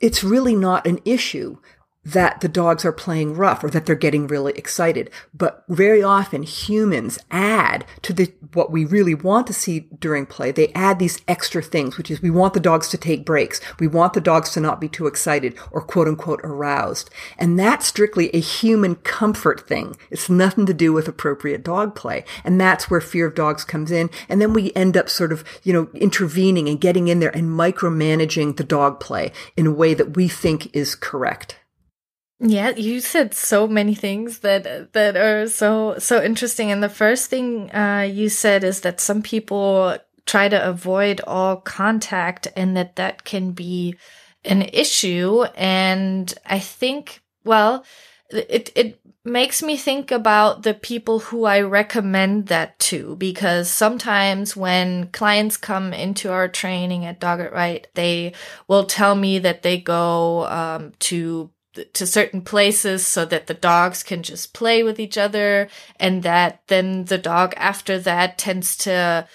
it's 0.00 0.24
really 0.24 0.54
not 0.54 0.86
an 0.86 0.98
issue 1.04 1.58
that 2.12 2.40
the 2.40 2.48
dogs 2.48 2.84
are 2.84 2.92
playing 2.92 3.34
rough 3.34 3.62
or 3.62 3.70
that 3.70 3.84
they're 3.84 3.94
getting 3.94 4.26
really 4.26 4.52
excited. 4.52 5.10
But 5.34 5.64
very 5.68 6.02
often 6.02 6.42
humans 6.42 7.18
add 7.30 7.84
to 8.02 8.12
the, 8.12 8.32
what 8.54 8.70
we 8.70 8.84
really 8.84 9.14
want 9.14 9.46
to 9.48 9.52
see 9.52 9.80
during 9.98 10.24
play. 10.24 10.50
They 10.50 10.72
add 10.74 10.98
these 10.98 11.20
extra 11.28 11.62
things, 11.62 11.98
which 11.98 12.10
is 12.10 12.22
we 12.22 12.30
want 12.30 12.54
the 12.54 12.60
dogs 12.60 12.88
to 12.88 12.98
take 12.98 13.26
breaks. 13.26 13.60
We 13.78 13.88
want 13.88 14.14
the 14.14 14.20
dogs 14.20 14.50
to 14.52 14.60
not 14.60 14.80
be 14.80 14.88
too 14.88 15.06
excited 15.06 15.58
or 15.70 15.82
quote 15.82 16.08
unquote 16.08 16.40
aroused. 16.42 17.10
And 17.38 17.58
that's 17.58 17.86
strictly 17.86 18.30
a 18.34 18.40
human 18.40 18.96
comfort 18.96 19.66
thing. 19.68 19.96
It's 20.10 20.30
nothing 20.30 20.64
to 20.66 20.74
do 20.74 20.92
with 20.92 21.08
appropriate 21.08 21.62
dog 21.62 21.94
play. 21.94 22.24
And 22.42 22.58
that's 22.58 22.90
where 22.90 23.02
fear 23.02 23.26
of 23.26 23.34
dogs 23.34 23.64
comes 23.64 23.90
in. 23.90 24.08
And 24.28 24.40
then 24.40 24.54
we 24.54 24.72
end 24.74 24.96
up 24.96 25.10
sort 25.10 25.32
of, 25.32 25.44
you 25.62 25.72
know, 25.74 25.88
intervening 25.94 26.68
and 26.68 26.80
getting 26.80 27.08
in 27.08 27.20
there 27.20 27.36
and 27.36 27.50
micromanaging 27.50 28.56
the 28.56 28.64
dog 28.64 28.98
play 28.98 29.32
in 29.56 29.66
a 29.66 29.72
way 29.72 29.92
that 29.92 30.16
we 30.16 30.26
think 30.26 30.74
is 30.74 30.94
correct. 30.94 31.56
Yeah, 32.40 32.70
you 32.70 33.00
said 33.00 33.34
so 33.34 33.66
many 33.66 33.94
things 33.96 34.40
that 34.40 34.92
that 34.92 35.16
are 35.16 35.48
so 35.48 35.98
so 35.98 36.22
interesting. 36.22 36.70
And 36.70 36.82
the 36.82 36.88
first 36.88 37.30
thing 37.30 37.70
uh, 37.74 38.08
you 38.10 38.28
said 38.28 38.62
is 38.62 38.82
that 38.82 39.00
some 39.00 39.22
people 39.22 39.98
try 40.24 40.48
to 40.48 40.68
avoid 40.68 41.20
all 41.26 41.56
contact, 41.56 42.46
and 42.54 42.76
that 42.76 42.94
that 42.96 43.24
can 43.24 43.52
be 43.52 43.96
an 44.44 44.62
issue. 44.62 45.44
And 45.56 46.32
I 46.46 46.60
think, 46.60 47.22
well, 47.44 47.84
it 48.30 48.70
it 48.76 49.00
makes 49.24 49.60
me 49.60 49.76
think 49.76 50.12
about 50.12 50.62
the 50.62 50.74
people 50.74 51.18
who 51.18 51.44
I 51.44 51.60
recommend 51.60 52.46
that 52.46 52.78
to 52.78 53.16
because 53.16 53.68
sometimes 53.68 54.56
when 54.56 55.08
clients 55.08 55.56
come 55.56 55.92
into 55.92 56.30
our 56.30 56.46
training 56.48 57.04
at 57.04 57.18
Dog 57.18 57.40
It 57.40 57.52
Right, 57.52 57.88
they 57.94 58.34
will 58.68 58.84
tell 58.84 59.16
me 59.16 59.40
that 59.40 59.62
they 59.62 59.78
go 59.80 60.46
um, 60.46 60.92
to 61.00 61.50
to 61.92 62.06
certain 62.06 62.42
places 62.42 63.06
so 63.06 63.24
that 63.24 63.46
the 63.46 63.54
dogs 63.54 64.02
can 64.02 64.22
just 64.22 64.54
play 64.54 64.82
with 64.82 64.98
each 64.98 65.18
other 65.18 65.68
and 65.98 66.22
that 66.22 66.62
then 66.68 67.04
the 67.06 67.18
dog 67.18 67.54
after 67.56 67.98
that 67.98 68.38
tends 68.38 68.76
to 68.76 69.26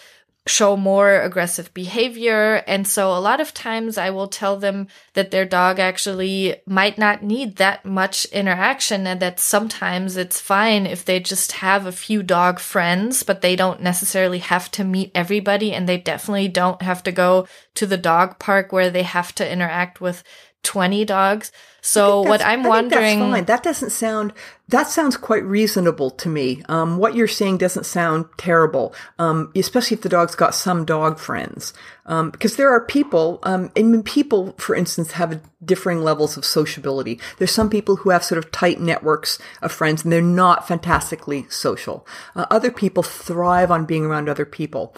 show 0.45 0.75
more 0.75 1.21
aggressive 1.21 1.73
behavior. 1.73 2.63
And 2.67 2.86
so 2.86 3.15
a 3.15 3.19
lot 3.19 3.39
of 3.39 3.53
times 3.53 3.97
I 3.97 4.10
will 4.10 4.27
tell 4.27 4.58
them 4.58 4.88
that 5.13 5.32
their 5.32 5.45
dog 5.45 5.79
actually 5.79 6.58
might 6.65 6.97
not 6.97 7.23
need 7.23 7.56
that 7.58 7.86
much 7.86 8.25
interaction 8.25 9.08
and 9.08 9.21
that 9.21 9.39
sometimes 9.39 10.17
it's 10.17 10.41
fine 10.41 10.86
if 10.86 11.06
they 11.06 11.21
just 11.21 11.53
have 11.53 11.86
a 11.86 11.93
few 11.93 12.23
dog 12.23 12.60
friends, 12.60 13.23
but 13.23 13.41
they 13.41 13.56
don't 13.56 13.82
necessarily 13.82 14.39
have 14.39 14.69
to 14.71 14.84
meet 14.84 15.12
everybody 15.15 15.73
and 15.73 15.88
they 15.88 15.97
definitely 15.97 16.49
don't 16.49 16.82
have 16.82 17.03
to 17.03 17.12
go 17.12 17.47
to 17.75 17.86
the 17.86 17.97
dog 17.97 18.38
park 18.38 18.73
where 18.73 18.89
they 18.89 19.03
have 19.03 19.34
to 19.36 19.49
interact 19.49 20.01
with 20.01 20.23
20 20.63 21.06
dogs. 21.06 21.52
So 21.82 22.21
what 22.21 22.41
I'm 22.41 22.63
wondering, 22.63 23.19
fine. 23.19 23.45
that 23.45 23.62
doesn't 23.62 23.89
sound 23.89 24.32
that 24.69 24.88
sounds 24.88 25.17
quite 25.17 25.43
reasonable 25.43 26.10
to 26.12 26.30
me. 26.30 26.63
Um, 26.69 26.97
what 26.97 27.13
you're 27.13 27.28
saying 27.28 27.58
doesn't 27.58 27.86
sound 27.86 28.26
terrible, 28.38 28.95
um, 29.19 29.52
especially 29.56 29.95
if 29.95 30.02
the 30.02 30.10
dog's 30.10 30.34
got 30.34 30.56
some 30.56 30.86
dog 30.86 31.19
friends. 31.19 31.73
Um, 32.06 32.32
because 32.32 32.56
there 32.56 32.71
are 32.71 32.86
people, 32.86 33.39
um, 33.43 33.69
and 33.76 34.04
people, 34.04 34.54
for 34.58 34.76
instance, 34.76 35.12
have 35.12 35.41
differing 35.63 36.02
levels 36.02 36.38
of 36.38 36.45
sociability. 36.45 37.19
There's 37.38 37.52
some 37.52 37.69
people 37.69 37.97
who 37.97 38.10
have 38.10 38.23
sort 38.23 38.39
of 38.43 38.52
tight 38.52 38.80
networks 38.80 39.38
of 39.62 39.71
friends, 39.71 40.04
and 40.04 40.12
they're 40.12 40.21
not 40.21 40.67
fantastically 40.67 41.45
social. 41.49 42.08
Uh, 42.36 42.45
other 42.49 42.71
people 42.71 43.04
thrive 43.04 43.69
on 43.69 43.86
being 43.86 44.06
around 44.06 44.30
other 44.30 44.45
people. 44.45 44.95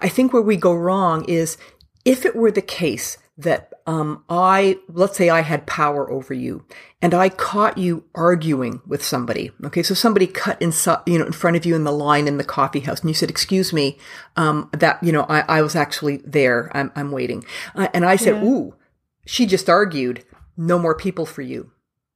I 0.00 0.08
think 0.08 0.32
where 0.32 0.42
we 0.42 0.56
go 0.56 0.74
wrong 0.74 1.24
is 1.26 1.56
if 2.04 2.26
it 2.26 2.36
were 2.36 2.50
the 2.50 2.60
case 2.60 3.16
that 3.36 3.72
um, 3.86 4.22
I, 4.28 4.78
let's 4.88 5.16
say 5.16 5.28
I 5.28 5.40
had 5.40 5.66
power 5.66 6.08
over 6.10 6.32
you 6.32 6.64
and 7.02 7.12
I 7.12 7.28
caught 7.28 7.76
you 7.76 8.04
arguing 8.14 8.80
with 8.86 9.04
somebody. 9.04 9.50
Okay. 9.64 9.82
So 9.82 9.94
somebody 9.94 10.26
cut 10.26 10.62
in, 10.62 10.72
you 11.06 11.18
know, 11.18 11.26
in 11.26 11.32
front 11.32 11.56
of 11.56 11.66
you 11.66 11.74
in 11.74 11.84
the 11.84 11.92
line 11.92 12.28
in 12.28 12.36
the 12.36 12.44
coffee 12.44 12.80
house 12.80 13.00
and 13.00 13.10
you 13.10 13.14
said, 13.14 13.30
excuse 13.30 13.72
me, 13.72 13.98
um, 14.36 14.70
that, 14.72 15.02
you 15.02 15.10
know, 15.10 15.26
I, 15.28 15.40
I 15.40 15.62
was 15.62 15.74
actually 15.74 16.18
there. 16.18 16.70
I'm, 16.76 16.92
I'm 16.94 17.10
waiting. 17.10 17.44
Uh, 17.74 17.88
and 17.92 18.04
I 18.04 18.16
said, 18.16 18.36
yeah. 18.36 18.48
ooh, 18.48 18.74
she 19.26 19.46
just 19.46 19.68
argued. 19.68 20.24
No 20.56 20.78
more 20.78 20.94
people 20.94 21.26
for 21.26 21.42
you. 21.42 21.72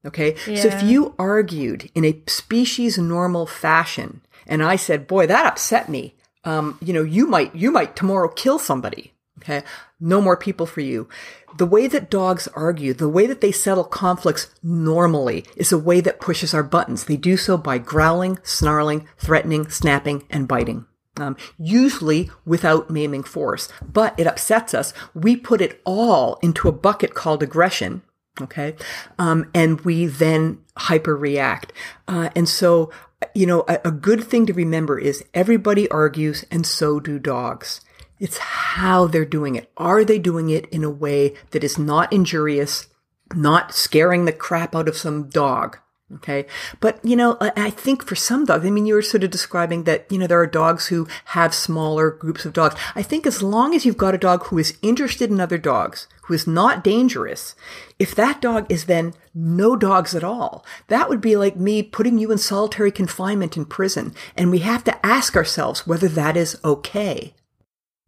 Okay. 0.07 0.37
Yeah. 0.47 0.63
So 0.63 0.69
if 0.69 0.85
you 0.85 1.17
argued 1.19 1.91
in 1.97 2.05
a 2.05 2.23
species 2.29 2.97
normal 2.97 3.47
fashion 3.47 4.21
and 4.47 4.63
I 4.63 4.77
said, 4.77 5.09
boy, 5.09 5.27
that 5.27 5.47
upset 5.47 5.89
me. 5.89 6.15
Um, 6.45 6.79
you 6.81 6.93
know, 6.93 7.03
you 7.03 7.27
might, 7.27 7.53
you 7.57 7.73
might 7.73 7.97
tomorrow 7.97 8.29
kill 8.29 8.61
somebody. 8.61 9.13
Okay. 9.41 9.65
No 10.01 10.21
more 10.21 10.37
people 10.37 10.67
for 10.67 10.81
you. 10.81 11.09
The 11.57 11.67
way 11.67 11.89
that 11.89 12.11
dogs 12.11 12.47
argue, 12.55 12.95
the 12.95 13.09
way 13.09 13.27
that 13.27 13.41
they 13.41 13.51
settle 13.51 13.85
conflicts 13.85 14.55
normally 14.63 15.45
is 15.57 15.73
a 15.73 15.79
way 15.79 16.01
that 16.01 16.21
pushes 16.21 16.55
our 16.55 16.63
buttons. 16.63 17.05
They 17.05 17.17
do 17.17 17.37
so 17.37 17.57
by 17.57 17.79
growling, 17.79 18.39
snarling, 18.43 19.09
threatening, 19.17 19.69
snapping, 19.69 20.25
and 20.31 20.47
biting. 20.47 20.87
Um, 21.17 21.37
usually 21.59 22.31
without 22.45 22.91
maiming 22.91 23.25
force, 23.25 23.69
but 23.83 24.15
it 24.21 24.29
upsets 24.29 24.73
us. 24.73 24.95
We 25.15 25.35
put 25.35 25.61
it 25.61 25.81
all 25.85 26.39
into 26.43 26.69
a 26.69 26.73
bucket 26.73 27.15
called 27.15 27.43
aggression. 27.43 28.03
Okay. 28.41 28.77
Um, 29.19 29.51
and 29.53 29.81
we 29.81 30.07
then 30.07 30.61
hyper 30.77 31.17
react. 31.17 31.73
Uh, 32.07 32.31
and 32.37 32.49
so, 32.49 32.93
you 33.35 33.47
know, 33.47 33.65
a, 33.67 33.81
a 33.87 33.91
good 33.91 34.23
thing 34.23 34.47
to 34.47 34.53
remember 34.53 34.97
is 34.97 35.25
everybody 35.35 35.91
argues 35.91 36.45
and 36.53 36.65
so 36.65 37.01
do 37.01 37.19
dogs. 37.19 37.81
It's 38.21 38.39
how 38.39 39.07
they're 39.07 39.25
doing 39.25 39.55
it. 39.57 39.71
Are 39.77 40.05
they 40.05 40.19
doing 40.19 40.51
it 40.51 40.67
in 40.67 40.85
a 40.85 40.91
way 40.91 41.35
that 41.51 41.65
is 41.65 41.79
not 41.79 42.13
injurious, 42.13 42.89
not 43.35 43.75
scaring 43.75 44.25
the 44.25 44.33
crap 44.33 44.75
out 44.75 44.89
of 44.89 44.97
some 44.97 45.29
dog? 45.29 45.79
Okay. 46.15 46.47
But, 46.81 47.05
you 47.05 47.17
know, 47.17 47.37
I 47.41 47.69
think 47.69 48.03
for 48.03 48.15
some 48.15 48.47
dogs, 48.47 48.65
I 48.65 48.71
mean, 48.71 48.87
you 48.87 48.95
were 48.95 49.03
sort 49.03 49.25
of 49.25 49.31
describing 49.31 49.85
that, 49.85 50.11
you 50.11 50.17
know, 50.17 50.27
there 50.27 50.41
are 50.41 50.47
dogs 50.47 50.87
who 50.87 51.07
have 51.27 51.53
smaller 51.53 52.11
groups 52.11 52.47
of 52.47 52.55
dogs. 52.55 52.77
I 52.95 53.03
think 53.03 53.27
as 53.27 53.43
long 53.43 53.75
as 53.75 53.85
you've 53.85 53.99
got 53.99 54.15
a 54.15 54.19
dog 54.19 54.47
who 54.47 54.57
is 54.57 54.79
interested 54.81 55.31
in 55.31 55.39
other 55.39 55.59
dogs, 55.59 56.09
who 56.23 56.33
is 56.33 56.47
not 56.47 56.83
dangerous, 56.83 57.55
if 57.99 58.15
that 58.15 58.41
dog 58.41 58.65
is 58.71 58.87
then 58.87 59.13
no 59.35 59.77
dogs 59.77 60.15
at 60.15 60.25
all, 60.25 60.65
that 60.87 61.11
would 61.11 61.21
be 61.21 61.37
like 61.37 61.57
me 61.57 61.83
putting 61.83 62.17
you 62.17 62.33
in 62.33 62.39
solitary 62.39 62.91
confinement 62.91 63.59
in 63.59 63.67
prison. 63.67 64.15
And 64.35 64.51
we 64.51 64.61
have 64.61 64.85
to 64.85 65.07
ask 65.07 65.37
ourselves 65.37 65.87
whether 65.87 66.09
that 66.09 66.39
is 66.39 66.59
okay. 66.65 67.35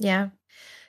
Yeah. 0.00 0.30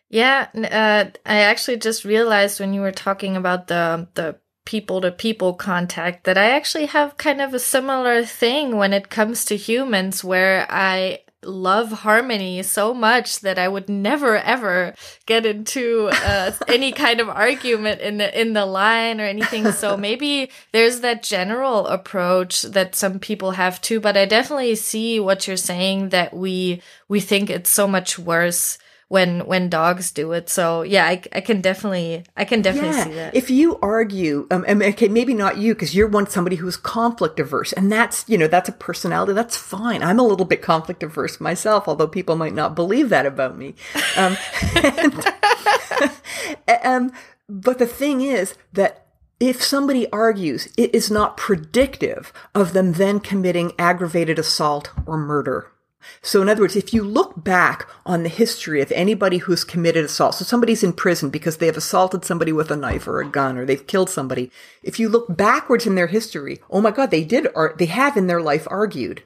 Yeah, 0.09 0.47
uh, 0.55 1.09
I 1.25 1.39
actually 1.41 1.77
just 1.77 2.03
realized 2.03 2.59
when 2.59 2.73
you 2.73 2.81
were 2.81 2.91
talking 2.91 3.37
about 3.37 3.67
the 3.67 4.09
the 4.15 4.39
people 4.65 5.01
to 5.01 5.11
people 5.11 5.53
contact 5.53 6.25
that 6.25 6.37
I 6.37 6.51
actually 6.51 6.85
have 6.87 7.17
kind 7.17 7.41
of 7.41 7.53
a 7.53 7.59
similar 7.59 8.23
thing 8.25 8.77
when 8.77 8.93
it 8.93 9.09
comes 9.09 9.45
to 9.45 9.55
humans 9.55 10.23
where 10.23 10.67
I 10.69 11.19
love 11.43 11.91
harmony 11.91 12.61
so 12.61 12.93
much 12.93 13.39
that 13.39 13.57
I 13.57 13.67
would 13.67 13.89
never 13.89 14.37
ever 14.37 14.93
get 15.25 15.45
into 15.45 16.09
uh, 16.11 16.51
any 16.67 16.91
kind 16.91 17.19
of 17.19 17.29
argument 17.29 18.01
in 18.01 18.17
the 18.17 18.39
in 18.39 18.53
the 18.53 18.65
line 18.65 19.19
or 19.19 19.25
anything. 19.25 19.71
So 19.71 19.97
maybe 20.07 20.51
there's 20.73 20.99
that 20.99 21.23
general 21.23 21.87
approach 21.87 22.63
that 22.63 22.95
some 22.95 23.19
people 23.19 23.51
have 23.51 23.81
too. 23.81 23.99
But 23.99 24.17
I 24.17 24.25
definitely 24.25 24.75
see 24.75 25.19
what 25.19 25.47
you're 25.47 25.57
saying 25.57 26.09
that 26.09 26.33
we 26.33 26.81
we 27.07 27.19
think 27.19 27.49
it's 27.49 27.69
so 27.69 27.87
much 27.87 28.19
worse 28.19 28.77
when 29.11 29.45
when 29.45 29.67
dogs 29.67 30.09
do 30.09 30.31
it. 30.31 30.47
So 30.47 30.83
yeah, 30.83 31.05
I, 31.05 31.21
I 31.33 31.41
can 31.41 31.59
definitely 31.59 32.23
I 32.37 32.45
can 32.45 32.61
definitely 32.61 32.91
yeah. 32.91 33.03
see 33.03 33.13
that. 33.15 33.35
If 33.35 33.49
you 33.49 33.77
argue, 33.81 34.47
um, 34.49 34.63
okay, 34.65 35.09
maybe 35.09 35.33
not 35.33 35.57
you 35.57 35.73
because 35.75 35.93
you're 35.93 36.07
one 36.07 36.27
somebody 36.27 36.55
who's 36.55 36.77
conflict 36.77 37.37
averse, 37.37 37.73
and 37.73 37.91
that's 37.91 38.23
you 38.29 38.37
know 38.37 38.47
that's 38.47 38.69
a 38.69 38.71
personality. 38.71 39.33
That's 39.33 39.57
fine. 39.57 40.01
I'm 40.01 40.17
a 40.17 40.23
little 40.23 40.45
bit 40.45 40.61
conflict 40.61 41.03
averse 41.03 41.41
myself, 41.41 41.89
although 41.89 42.07
people 42.07 42.37
might 42.37 42.53
not 42.53 42.73
believe 42.73 43.09
that 43.09 43.25
about 43.25 43.57
me. 43.57 43.75
Um, 44.15 44.37
and, 44.81 45.25
um, 46.85 47.11
but 47.49 47.79
the 47.79 47.87
thing 47.87 48.21
is 48.21 48.55
that 48.71 49.07
if 49.41 49.61
somebody 49.61 50.09
argues, 50.11 50.69
it 50.77 50.95
is 50.95 51.11
not 51.11 51.35
predictive 51.35 52.31
of 52.55 52.71
them 52.71 52.93
then 52.93 53.19
committing 53.19 53.73
aggravated 53.77 54.39
assault 54.39 54.91
or 55.05 55.17
murder. 55.17 55.67
So 56.21 56.41
in 56.41 56.49
other 56.49 56.61
words, 56.61 56.75
if 56.75 56.93
you 56.93 57.03
look 57.03 57.43
back 57.43 57.87
on 58.05 58.23
the 58.23 58.29
history 58.29 58.81
of 58.81 58.91
anybody 58.91 59.37
who's 59.37 59.63
committed 59.63 60.05
assault, 60.05 60.35
so 60.35 60.45
somebody's 60.45 60.83
in 60.83 60.93
prison 60.93 61.29
because 61.29 61.57
they 61.57 61.65
have 61.65 61.77
assaulted 61.77 62.25
somebody 62.25 62.51
with 62.51 62.71
a 62.71 62.75
knife 62.75 63.07
or 63.07 63.21
a 63.21 63.29
gun 63.29 63.57
or 63.57 63.65
they've 63.65 63.87
killed 63.87 64.09
somebody. 64.09 64.51
If 64.83 64.99
you 64.99 65.09
look 65.09 65.35
backwards 65.35 65.87
in 65.87 65.95
their 65.95 66.07
history, 66.07 66.59
oh 66.69 66.81
my 66.81 66.91
God, 66.91 67.11
they 67.11 67.23
did, 67.23 67.47
or 67.55 67.75
they 67.77 67.85
have 67.85 68.17
in 68.17 68.27
their 68.27 68.41
life 68.41 68.67
argued. 68.69 69.23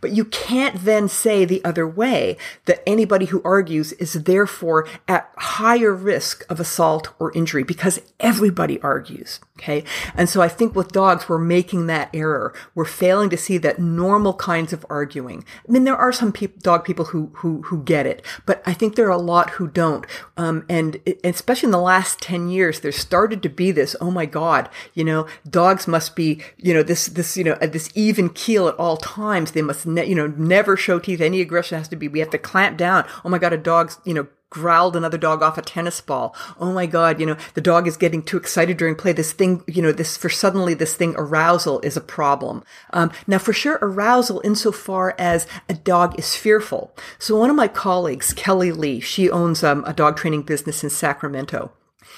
But 0.00 0.12
you 0.12 0.24
can't 0.24 0.84
then 0.84 1.08
say 1.08 1.44
the 1.44 1.64
other 1.64 1.86
way 1.86 2.36
that 2.66 2.82
anybody 2.86 3.26
who 3.26 3.42
argues 3.44 3.92
is 3.92 4.12
therefore 4.24 4.86
at 5.08 5.30
higher 5.36 5.94
risk 5.94 6.44
of 6.50 6.60
assault 6.60 7.08
or 7.18 7.32
injury 7.32 7.62
because 7.62 8.00
everybody 8.20 8.80
argues. 8.82 9.40
Okay. 9.56 9.84
And 10.16 10.28
so 10.28 10.42
I 10.42 10.48
think 10.48 10.74
with 10.74 10.90
dogs, 10.90 11.28
we're 11.28 11.38
making 11.38 11.86
that 11.86 12.10
error. 12.12 12.52
We're 12.74 12.84
failing 12.84 13.30
to 13.30 13.36
see 13.36 13.56
that 13.58 13.78
normal 13.78 14.34
kinds 14.34 14.72
of 14.72 14.84
arguing. 14.90 15.44
I 15.66 15.70
mean, 15.70 15.84
there 15.84 15.96
are 15.96 16.12
some 16.12 16.32
pe- 16.32 16.48
dog 16.48 16.84
people 16.84 17.06
who, 17.06 17.30
who, 17.34 17.62
who 17.62 17.82
get 17.84 18.04
it, 18.04 18.24
but 18.46 18.62
I 18.66 18.74
think 18.74 18.96
there 18.96 19.06
are 19.06 19.10
a 19.10 19.16
lot 19.16 19.50
who 19.50 19.68
don't. 19.68 20.06
Um, 20.36 20.66
and 20.68 21.00
it, 21.06 21.20
especially 21.22 21.68
in 21.68 21.70
the 21.70 21.78
last 21.78 22.20
10 22.20 22.48
years, 22.48 22.80
there 22.80 22.90
started 22.90 23.44
to 23.44 23.48
be 23.48 23.70
this, 23.70 23.94
oh 24.00 24.10
my 24.10 24.26
God, 24.26 24.68
you 24.92 25.04
know, 25.04 25.28
dogs 25.48 25.86
must 25.86 26.16
be, 26.16 26.42
you 26.56 26.74
know, 26.74 26.82
this, 26.82 27.06
this, 27.06 27.36
you 27.36 27.44
know, 27.44 27.54
this 27.54 27.90
even 27.94 28.30
keel 28.30 28.66
at 28.66 28.74
all 28.74 28.96
times. 28.96 29.52
They 29.52 29.62
must, 29.64 29.86
ne- 29.86 30.06
you 30.06 30.14
know, 30.14 30.26
never 30.26 30.76
show 30.76 30.98
teeth. 30.98 31.20
Any 31.20 31.40
aggression 31.40 31.78
has 31.78 31.88
to 31.88 31.96
be, 31.96 32.08
we 32.08 32.20
have 32.20 32.30
to 32.30 32.38
clamp 32.38 32.76
down. 32.76 33.04
Oh 33.24 33.28
my 33.28 33.38
God, 33.38 33.52
a 33.52 33.58
dog's, 33.58 33.98
you 34.04 34.14
know, 34.14 34.28
growled 34.54 34.94
another 34.94 35.18
dog 35.18 35.42
off 35.42 35.58
a 35.58 35.62
tennis 35.62 36.00
ball. 36.00 36.34
Oh 36.60 36.72
my 36.72 36.86
God, 36.86 37.18
you 37.18 37.26
know, 37.26 37.36
the 37.54 37.60
dog 37.60 37.88
is 37.88 37.96
getting 37.96 38.22
too 38.22 38.36
excited 38.36 38.76
during 38.76 38.94
play. 38.94 39.12
This 39.12 39.32
thing, 39.32 39.64
you 39.66 39.82
know, 39.82 39.90
this 39.90 40.16
for 40.16 40.28
suddenly 40.28 40.74
this 40.74 40.94
thing 40.94 41.14
arousal 41.16 41.80
is 41.80 41.96
a 41.96 42.00
problem. 42.00 42.62
Um, 42.92 43.10
now 43.26 43.38
for 43.38 43.52
sure 43.52 43.80
arousal 43.82 44.40
insofar 44.44 45.16
as 45.18 45.48
a 45.68 45.74
dog 45.74 46.16
is 46.20 46.36
fearful. 46.36 46.94
So 47.18 47.36
one 47.36 47.50
of 47.50 47.56
my 47.56 47.66
colleagues, 47.66 48.32
Kelly 48.32 48.70
Lee, 48.70 49.00
she 49.00 49.28
owns 49.28 49.64
um, 49.64 49.82
a 49.88 49.92
dog 49.92 50.16
training 50.16 50.42
business 50.42 50.84
in 50.84 50.90
Sacramento. 50.90 51.72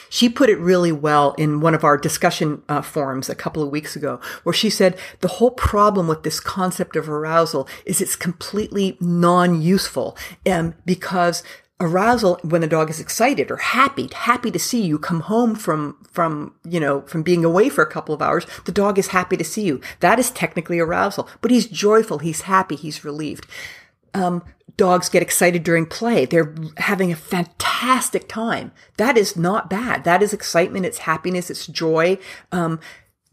She 0.08 0.28
put 0.28 0.50
it 0.50 0.58
really 0.58 0.92
well 0.92 1.32
in 1.34 1.60
one 1.60 1.74
of 1.74 1.84
our 1.84 1.96
discussion 1.96 2.62
uh, 2.68 2.82
forums 2.82 3.28
a 3.28 3.34
couple 3.34 3.62
of 3.62 3.70
weeks 3.70 3.96
ago, 3.96 4.20
where 4.42 4.52
she 4.52 4.70
said 4.70 4.98
the 5.20 5.28
whole 5.28 5.50
problem 5.50 6.08
with 6.08 6.22
this 6.22 6.40
concept 6.40 6.96
of 6.96 7.08
arousal 7.08 7.68
is 7.84 8.00
it's 8.00 8.16
completely 8.16 8.96
non-useful 9.00 10.16
um, 10.46 10.74
because 10.84 11.42
arousal 11.78 12.38
when 12.42 12.62
the 12.62 12.66
dog 12.66 12.88
is 12.88 13.00
excited 13.00 13.50
or 13.50 13.58
happy 13.58 14.08
happy 14.14 14.50
to 14.50 14.58
see 14.58 14.80
you 14.80 14.98
come 14.98 15.20
home 15.20 15.54
from 15.54 15.94
from 16.10 16.54
you 16.64 16.80
know 16.80 17.02
from 17.02 17.22
being 17.22 17.44
away 17.44 17.68
for 17.68 17.82
a 17.82 17.90
couple 17.90 18.14
of 18.14 18.22
hours 18.22 18.46
the 18.64 18.72
dog 18.72 18.98
is 18.98 19.08
happy 19.08 19.36
to 19.36 19.44
see 19.44 19.62
you. 19.62 19.80
That 20.00 20.18
is 20.18 20.30
technically 20.30 20.78
arousal 20.78 21.28
but 21.40 21.50
he's 21.50 21.66
joyful 21.66 22.18
he's 22.20 22.42
happy 22.42 22.76
he's 22.76 23.04
relieved. 23.04 23.46
Um, 24.14 24.42
dogs 24.76 25.08
get 25.08 25.22
excited 25.22 25.62
during 25.62 25.86
play. 25.86 26.24
They're 26.24 26.54
having 26.76 27.10
a 27.10 27.16
fantastic 27.16 28.28
time. 28.28 28.72
That 28.96 29.16
is 29.16 29.36
not 29.36 29.70
bad. 29.70 30.04
That 30.04 30.22
is 30.22 30.32
excitement. 30.32 30.86
It's 30.86 30.98
happiness. 30.98 31.50
It's 31.50 31.66
joy. 31.66 32.18
Um, 32.52 32.80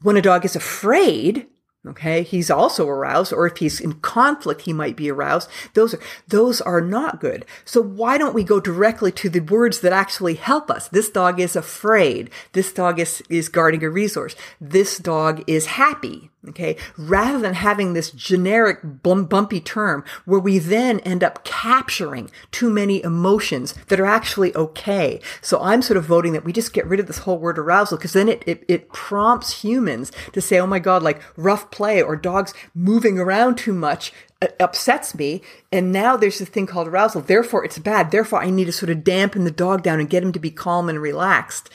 when 0.02 0.18
a 0.18 0.22
dog 0.22 0.46
is 0.46 0.56
afraid 0.56 1.48
Okay. 1.86 2.24
He's 2.24 2.50
also 2.50 2.88
aroused, 2.88 3.34
or 3.34 3.46
if 3.46 3.58
he's 3.58 3.82
in 3.82 3.94
conflict, 3.94 4.62
he 4.62 4.72
might 4.72 4.96
be 4.96 5.12
aroused. 5.12 5.50
Those 5.74 5.94
are, 5.94 6.00
those 6.30 6.62
are 6.62 6.80
not 6.80 7.20
good. 7.20 7.46
So 7.66 7.82
why 7.82 8.18
don't 8.18 8.34
we 8.34 8.46
go 8.46 8.62
directly 8.62 9.12
to 9.14 9.30
the 9.30 9.42
words 9.42 9.82
that 9.82 9.92
actually 9.92 10.36
help 10.36 10.72
us? 10.72 10.88
This 10.88 11.10
dog 11.10 11.42
is 11.42 11.58
afraid. 11.58 12.30
This 12.54 12.72
dog 12.72 13.00
is, 13.00 13.22
is 13.30 13.50
guarding 13.50 13.84
a 13.84 13.90
resource. 13.90 14.34
This 14.62 14.98
dog 14.98 15.44
is 15.46 15.66
happy. 15.66 16.30
Okay. 16.50 16.76
Rather 16.98 17.40
than 17.40 17.54
having 17.54 17.94
this 17.94 18.12
generic 18.12 18.80
bumpy 18.84 19.62
term 19.62 20.04
where 20.26 20.42
we 20.42 20.60
then 20.60 21.00
end 21.00 21.24
up 21.24 21.46
capturing 21.46 22.30
too 22.52 22.70
many 22.70 23.02
emotions 23.02 23.74
that 23.88 24.00
are 24.00 24.06
actually 24.06 24.54
okay. 24.54 25.22
So 25.42 25.62
I'm 25.62 25.82
sort 25.82 25.96
of 25.96 26.04
voting 26.04 26.34
that 26.34 26.44
we 26.44 26.52
just 26.52 26.74
get 26.74 26.86
rid 26.86 27.00
of 27.00 27.08
this 27.08 27.20
whole 27.20 27.38
word 27.38 27.58
arousal 27.58 27.98
because 27.98 28.12
then 28.12 28.28
it, 28.28 28.44
it, 28.46 28.66
it 28.68 28.92
prompts 28.92 29.62
humans 29.64 30.12
to 30.34 30.42
say, 30.42 30.60
Oh 30.60 30.68
my 30.68 30.80
God, 30.80 31.02
like 31.02 31.22
rough 31.38 31.72
play 31.74 32.02
or 32.02 32.16
dogs 32.16 32.54
moving 32.74 33.20
around 33.20 33.58
too 33.58 33.74
much 33.74 34.14
uh, 34.42 34.48
upsets 34.60 35.14
me. 35.16 35.42
And 35.72 35.92
now 35.92 36.16
there's 36.16 36.40
this 36.40 36.50
thing 36.50 36.68
called 36.68 36.88
arousal. 36.88 37.22
Therefore 37.22 37.66
it's 37.66 37.80
bad. 37.80 38.12
Therefore 38.12 38.42
I 38.42 38.50
need 38.50 38.66
to 38.66 38.72
sort 38.72 38.90
of 38.90 39.04
dampen 39.04 39.44
the 39.44 39.52
dog 39.52 39.84
down 39.84 40.00
and 40.00 40.10
get 40.10 40.24
him 40.24 40.32
to 40.32 40.40
be 40.40 40.52
calm 40.52 40.88
and 40.88 41.02
relaxed 41.02 41.70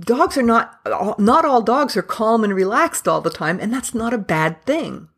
dogs 0.00 0.36
are 0.36 0.42
not 0.42 0.80
not 1.18 1.44
all 1.44 1.62
dogs 1.62 1.96
are 1.96 2.02
calm 2.02 2.42
and 2.42 2.54
relaxed 2.54 3.06
all 3.06 3.20
the 3.20 3.30
time 3.30 3.58
and 3.60 3.72
that's 3.72 3.94
not 3.94 4.14
a 4.14 4.18
bad 4.18 4.62
thing 4.64 5.08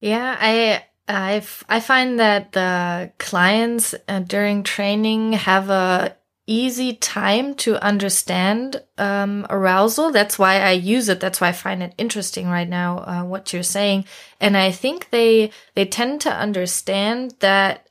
yeah 0.00 0.36
i 0.38 0.84
i 1.08 1.42
i 1.68 1.80
find 1.80 2.20
that 2.20 2.52
the 2.52 3.10
clients 3.18 3.94
uh, 4.08 4.20
during 4.20 4.62
training 4.62 5.32
have 5.32 5.70
a 5.70 6.16
easy 6.52 6.92
time 6.94 7.54
to 7.54 7.82
understand 7.82 8.82
um, 8.98 9.46
arousal. 9.48 10.12
That's 10.12 10.38
why 10.38 10.60
i 10.60 10.72
use 10.72 11.08
it. 11.08 11.18
That's 11.18 11.40
why 11.40 11.48
i 11.48 11.52
find 11.52 11.82
it 11.82 11.94
interesting 11.96 12.48
right 12.48 12.68
now 12.68 12.98
uh, 12.98 13.24
what 13.24 13.52
you're 13.52 13.62
saying. 13.62 14.04
And 14.40 14.56
i 14.56 14.70
think 14.70 15.10
they 15.10 15.50
they 15.74 15.86
tend 15.86 16.20
to 16.22 16.30
understand 16.46 17.34
that 17.40 17.88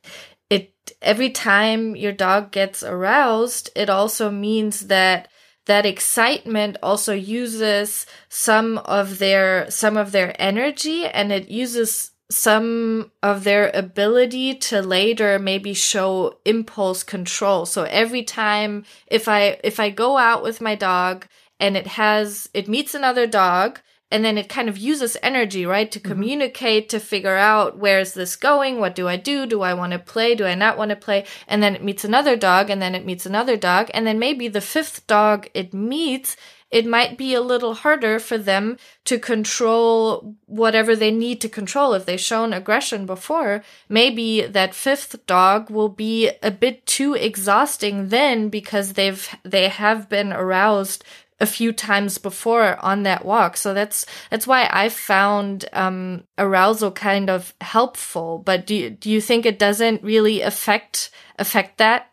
it 0.50 0.74
every 1.02 1.32
time 1.32 1.96
your 1.96 2.12
dog 2.12 2.52
gets 2.52 2.84
aroused 2.84 3.70
it 3.76 3.90
also 3.90 4.30
means 4.30 4.88
that 4.88 5.28
that 5.66 5.86
excitement 5.86 6.78
also 6.84 7.14
uses 7.14 8.06
some 8.30 8.78
of 8.80 9.20
their 9.20 9.70
some 9.72 9.98
of 9.98 10.12
their 10.12 10.36
energy 10.40 11.06
and 11.06 11.32
it 11.32 11.50
uses 11.50 12.11
some 12.32 13.12
of 13.22 13.44
their 13.44 13.70
ability 13.74 14.56
to 14.56 14.82
later 14.82 15.38
maybe 15.38 15.74
show 15.74 16.38
impulse 16.46 17.04
control. 17.04 17.66
So 17.66 17.84
every 17.84 18.24
time 18.24 18.86
if 19.08 19.28
i 19.28 19.60
if 19.64 19.80
i 19.80 19.90
go 19.90 20.18
out 20.18 20.42
with 20.42 20.62
my 20.62 20.76
dog 20.76 21.28
and 21.60 21.76
it 21.76 21.88
has 21.88 22.50
it 22.54 22.68
meets 22.68 22.96
another 22.96 23.28
dog 23.28 23.80
and 24.14 24.26
then 24.26 24.38
it 24.38 24.50
kind 24.50 24.68
of 24.68 24.78
uses 24.78 25.16
energy 25.24 25.66
right 25.66 25.92
to 25.92 26.00
mm-hmm. 26.00 26.12
communicate 26.12 26.90
to 26.90 27.00
figure 27.00 27.36
out 27.36 27.78
where 27.78 28.00
is 28.00 28.14
this 28.14 28.36
going 28.36 28.80
what 28.80 28.96
do 28.96 29.08
i 29.08 29.18
do? 29.18 29.46
Do 29.46 29.62
i 29.62 29.74
want 29.74 29.92
to 29.94 30.00
play? 30.00 30.34
Do 30.34 30.46
i 30.46 30.56
not 30.56 30.78
want 30.78 30.90
to 30.90 30.96
play? 30.96 31.26
And 31.48 31.62
then 31.62 31.76
it 31.76 31.84
meets 31.84 32.06
another 32.06 32.36
dog 32.36 32.70
and 32.70 32.82
then 32.82 32.96
it 32.96 33.06
meets 33.06 33.26
another 33.26 33.58
dog. 33.58 33.92
And 33.94 34.08
then 34.08 34.20
maybe 34.20 34.48
the 34.48 34.62
fifth 34.62 35.06
dog 35.08 35.50
it 35.54 35.74
meets 35.74 36.38
it 36.72 36.86
might 36.86 37.18
be 37.18 37.34
a 37.34 37.42
little 37.42 37.74
harder 37.74 38.18
for 38.18 38.38
them 38.38 38.78
to 39.06 39.20
control 39.20 40.36
whatever 40.46 40.96
they 40.96 41.12
need 41.12 41.42
to 41.42 41.50
control. 41.50 41.94
If 41.94 42.06
they've 42.06 42.20
shown 42.20 42.54
aggression 42.54 43.06
before, 43.06 43.64
maybe 43.90 44.42
that 44.42 44.74
fifth 44.74 45.26
dog 45.26 45.70
will 45.70 45.90
be 45.90 46.32
a 46.42 46.50
bit 46.50 46.86
too 46.86 47.14
exhausting 47.14 48.08
then 48.08 48.50
because 48.50 48.94
they've, 48.94 49.28
they 49.44 49.68
have 49.68 50.08
been 50.08 50.32
aroused 50.32 51.04
a 51.42 51.46
few 51.48 51.74
times 51.74 52.20
before 52.20 52.78
on 52.86 53.04
that 53.04 53.26
walk. 53.26 53.58
So 53.58 53.74
that's 53.74 54.06
that's 54.30 54.46
why 54.46 54.70
I 54.72 54.90
found 54.90 55.66
um, 55.74 56.24
arousal 56.38 56.92
kind 56.92 57.32
of 57.32 57.54
helpful. 57.60 58.38
But 58.38 58.68
do 58.68 58.76
you, 58.76 58.90
do 58.92 59.10
you 59.10 59.20
think 59.20 59.46
it 59.46 59.58
doesn't 59.58 60.04
really 60.04 60.42
affect 60.42 61.10
affect 61.40 61.80
that? 61.80 62.11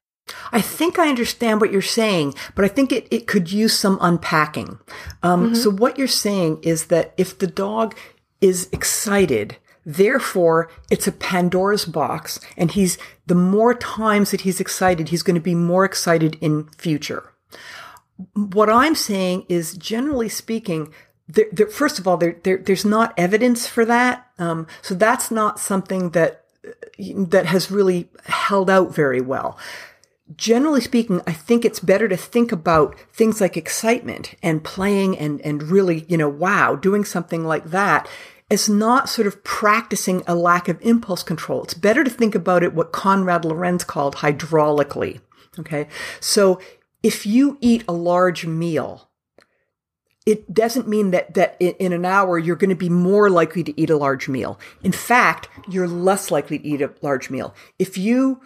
I 0.52 0.60
think 0.60 0.98
I 0.98 1.08
understand 1.08 1.60
what 1.60 1.72
you're 1.72 1.82
saying, 1.82 2.34
but 2.54 2.64
I 2.64 2.68
think 2.68 2.92
it, 2.92 3.06
it 3.10 3.26
could 3.26 3.52
use 3.52 3.78
some 3.78 3.98
unpacking. 4.00 4.78
Um, 5.22 5.46
mm-hmm. 5.46 5.54
So 5.54 5.70
what 5.70 5.98
you're 5.98 6.08
saying 6.08 6.60
is 6.62 6.86
that 6.86 7.14
if 7.16 7.38
the 7.38 7.46
dog 7.46 7.94
is 8.40 8.68
excited, 8.72 9.56
Therefore, 9.86 10.70
it's 10.90 11.06
a 11.06 11.12
Pandora's 11.12 11.86
box, 11.86 12.38
and 12.58 12.70
he's 12.70 12.98
the 13.26 13.34
more 13.34 13.72
times 13.72 14.32
that 14.32 14.42
he's 14.42 14.60
excited, 14.60 15.08
he's 15.08 15.22
going 15.22 15.34
to 15.34 15.40
be 15.40 15.54
more 15.54 15.82
excited 15.86 16.36
in 16.42 16.68
future 16.76 17.32
what 18.34 18.68
I'm 18.68 18.94
saying 18.94 19.46
is, 19.48 19.74
generally 19.74 20.28
speaking, 20.28 20.92
there, 21.28 21.46
there, 21.52 21.68
first 21.68 21.98
of 21.98 22.08
all, 22.08 22.16
there, 22.16 22.36
there's 22.42 22.84
not 22.84 23.14
evidence 23.16 23.66
for 23.66 23.84
that. 23.84 24.26
Um, 24.38 24.66
so 24.82 24.94
that's 24.94 25.30
not 25.30 25.60
something 25.60 26.10
that 26.10 26.44
that 26.98 27.46
has 27.46 27.70
really 27.70 28.08
held 28.24 28.68
out 28.68 28.94
very 28.94 29.20
well. 29.20 29.56
Generally 30.36 30.82
speaking, 30.82 31.22
I 31.26 31.32
think 31.32 31.64
it's 31.64 31.80
better 31.80 32.08
to 32.08 32.16
think 32.16 32.52
about 32.52 32.98
things 33.12 33.40
like 33.40 33.56
excitement 33.56 34.34
and 34.42 34.62
playing 34.62 35.16
and, 35.16 35.40
and 35.40 35.62
really, 35.62 36.04
you 36.08 36.18
know, 36.18 36.28
wow, 36.28 36.76
doing 36.76 37.04
something 37.04 37.44
like 37.44 37.64
that 37.66 38.08
as 38.50 38.68
not 38.68 39.08
sort 39.08 39.26
of 39.26 39.42
practicing 39.44 40.22
a 40.26 40.34
lack 40.34 40.68
of 40.68 40.80
impulse 40.80 41.22
control. 41.22 41.62
It's 41.62 41.74
better 41.74 42.04
to 42.04 42.10
think 42.10 42.34
about 42.34 42.62
it 42.62 42.74
what 42.74 42.92
Konrad 42.92 43.44
Lorenz 43.44 43.84
called 43.84 44.16
hydraulically. 44.16 45.20
Okay. 45.58 45.88
So 46.20 46.60
if 47.02 47.26
you 47.26 47.58
eat 47.60 47.84
a 47.88 47.92
large 47.92 48.46
meal, 48.46 49.08
it 50.26 50.52
doesn't 50.52 50.88
mean 50.88 51.10
that, 51.12 51.34
that 51.34 51.56
in 51.58 51.92
an 51.92 52.04
hour 52.04 52.38
you're 52.38 52.56
going 52.56 52.68
to 52.70 52.76
be 52.76 52.90
more 52.90 53.30
likely 53.30 53.64
to 53.64 53.80
eat 53.80 53.88
a 53.88 53.96
large 53.96 54.28
meal. 54.28 54.58
In 54.82 54.92
fact, 54.92 55.48
you're 55.68 55.88
less 55.88 56.30
likely 56.30 56.58
to 56.58 56.66
eat 56.66 56.82
a 56.82 56.92
large 57.00 57.30
meal. 57.30 57.54
If 57.78 57.96
you 57.96 58.40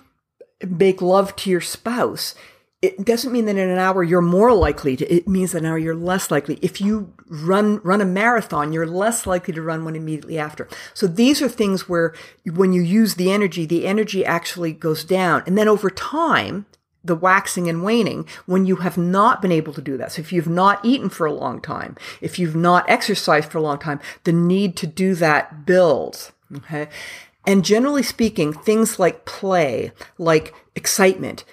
make 0.71 1.03
love 1.03 1.35
to 1.37 1.51
your 1.51 1.61
spouse, 1.61 2.35
it 2.83 3.05
doesn't 3.05 3.33
mean 3.33 3.45
that 3.45 3.57
in 3.57 3.71
an 3.71 3.79
hour 3.79 4.03
you're 4.03 4.21
more 4.21 4.53
likely 4.53 4.97
to, 4.97 5.07
it 5.07 5.29
means 5.29 5.53
that 5.53 5.59
an 5.63 5.67
hour 5.67 5.79
you're 5.79 5.95
less 5.95 6.33
likely. 6.33 6.59
If 6.63 6.81
you 6.81 7.13
run, 7.29 7.81
run 7.83 8.01
a 8.01 8.05
marathon, 8.05 8.73
you're 8.73 8.87
less 8.87 9.25
likely 9.25 9.55
to 9.55 9.63
run 9.63 9.85
one 9.85 9.95
immediately 9.95 10.37
after. 10.37 10.69
So 10.93 11.07
these 11.07 11.41
are 11.41 11.49
things 11.49 11.89
where 11.89 12.13
when 12.45 12.73
you 12.73 12.83
use 12.83 13.15
the 13.15 13.31
energy, 13.31 13.67
the 13.67 13.87
energy 13.87 14.25
actually 14.25 14.73
goes 14.73 15.05
down. 15.05 15.45
And 15.47 15.57
then 15.57 15.69
over 15.69 15.91
time, 15.91 16.67
the 17.05 17.15
waxing 17.15 17.69
and 17.69 17.85
waning 17.85 18.27
when 18.47 18.67
you 18.67 18.77
have 18.77 18.99
not 18.99 19.41
been 19.41 19.53
able 19.53 19.73
to 19.75 19.83
do 19.83 19.97
that. 19.97 20.13
So 20.13 20.21
if 20.21 20.33
you've 20.33 20.49
not 20.49 20.85
eaten 20.85 21.09
for 21.09 21.27
a 21.27 21.33
long 21.33 21.61
time, 21.61 21.97
if 22.21 22.39
you've 22.39 22.57
not 22.57 22.89
exercised 22.89 23.51
for 23.51 23.59
a 23.59 23.63
long 23.63 23.79
time, 23.79 24.01
the 24.25 24.33
need 24.33 24.77
to 24.79 24.87
do 24.87 25.15
that 25.17 25.67
builds. 25.67 26.33
Okay. 26.57 26.89
And 27.47 27.65
generally 27.65 28.03
speaking, 28.03 28.53
things 28.53 28.99
like 28.99 29.25
play, 29.25 29.93
like 30.19 30.55
excitement, 30.75 31.45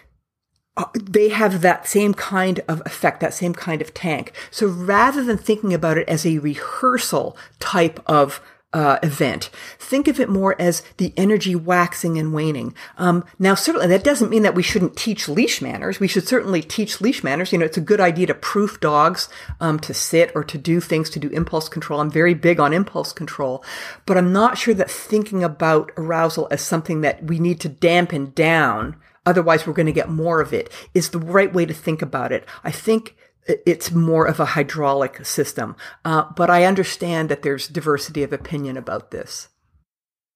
uh, 0.78 0.86
they 0.93 1.30
have 1.30 1.62
that 1.62 1.88
same 1.88 2.13
kind 2.13 2.62
of 2.67 2.82
effect, 2.86 3.19
that 3.21 3.34
same 3.34 3.54
kind 3.54 3.82
of 3.82 3.93
tank. 3.93 4.34
So 4.52 4.67
rather 4.67 5.23
than 5.23 5.38
thinking 5.38 5.73
about 5.73 5.97
it 5.97 6.08
as 6.08 6.25
a 6.25 6.38
rehearsal 6.38 7.36
type 7.60 7.99
of 8.06 8.41
uh, 8.71 8.99
event. 9.01 9.49
Think 9.79 10.08
of 10.08 10.19
it 10.19 10.29
more 10.29 10.55
as 10.62 10.84
the 10.97 11.13
energy 11.17 11.55
waxing 11.55 12.19
and 12.19 12.34
waning. 12.34 12.75
Um, 12.97 13.25
now, 13.39 13.55
certainly 13.55 13.88
that 13.88 14.03
doesn't 14.03 14.29
mean 14.29 14.43
that 14.43 14.53
we 14.53 14.62
shouldn't 14.62 14.95
teach 14.95 15.27
leash 15.27 15.62
manners. 15.62 15.99
We 15.99 16.08
should 16.08 16.27
certainly 16.27 16.62
teach 16.62 17.01
leash 17.01 17.23
manners. 17.23 17.51
You 17.51 17.58
know, 17.58 17.65
it's 17.65 17.77
a 17.77 17.82
good 17.82 17.99
idea 17.99 18.27
to 18.27 18.36
proof 18.36 18.79
dogs 18.79 19.27
um, 19.60 19.79
to 19.79 19.93
sit 19.93 20.32
or 20.36 20.43
to 20.43 20.58
do 20.58 20.79
things 20.79 21.10
to 21.12 21.19
do 21.19 21.29
impulse 21.29 21.67
control. 21.67 21.99
I'm 21.99 22.12
very 22.12 22.36
big 22.36 22.60
on 22.60 22.73
impulse 22.73 23.12
control, 23.12 23.63
but 24.05 24.17
I'm 24.17 24.32
not 24.32 24.58
sure 24.58 24.75
that 24.75 24.91
thinking 24.91 25.43
about 25.43 25.91
arousal 25.97 26.47
as 26.51 26.62
something 26.62 27.01
that 27.01 27.23
we 27.23 27.39
need 27.39 27.60
to 27.62 27.69
dampen 27.69 28.32
down 28.32 28.95
otherwise 29.25 29.67
we're 29.67 29.73
going 29.73 29.86
to 29.86 29.91
get 29.91 30.10
more 30.10 30.41
of 30.41 30.53
it 30.53 30.71
is 30.93 31.10
the 31.10 31.19
right 31.19 31.53
way 31.53 31.65
to 31.65 31.73
think 31.73 32.01
about 32.01 32.32
it. 32.32 32.45
I 32.63 32.71
think 32.71 33.15
it's 33.47 33.91
more 33.91 34.25
of 34.25 34.39
a 34.39 34.45
hydraulic 34.45 35.25
system. 35.25 35.75
Uh, 36.06 36.25
but 36.36 36.49
I 36.49 36.65
understand 36.65 37.30
that 37.30 37.41
there's 37.41 37.67
diversity 37.67 38.23
of 38.23 38.34
opinion 38.34 38.78
about 38.78 39.12
this. 39.12 39.49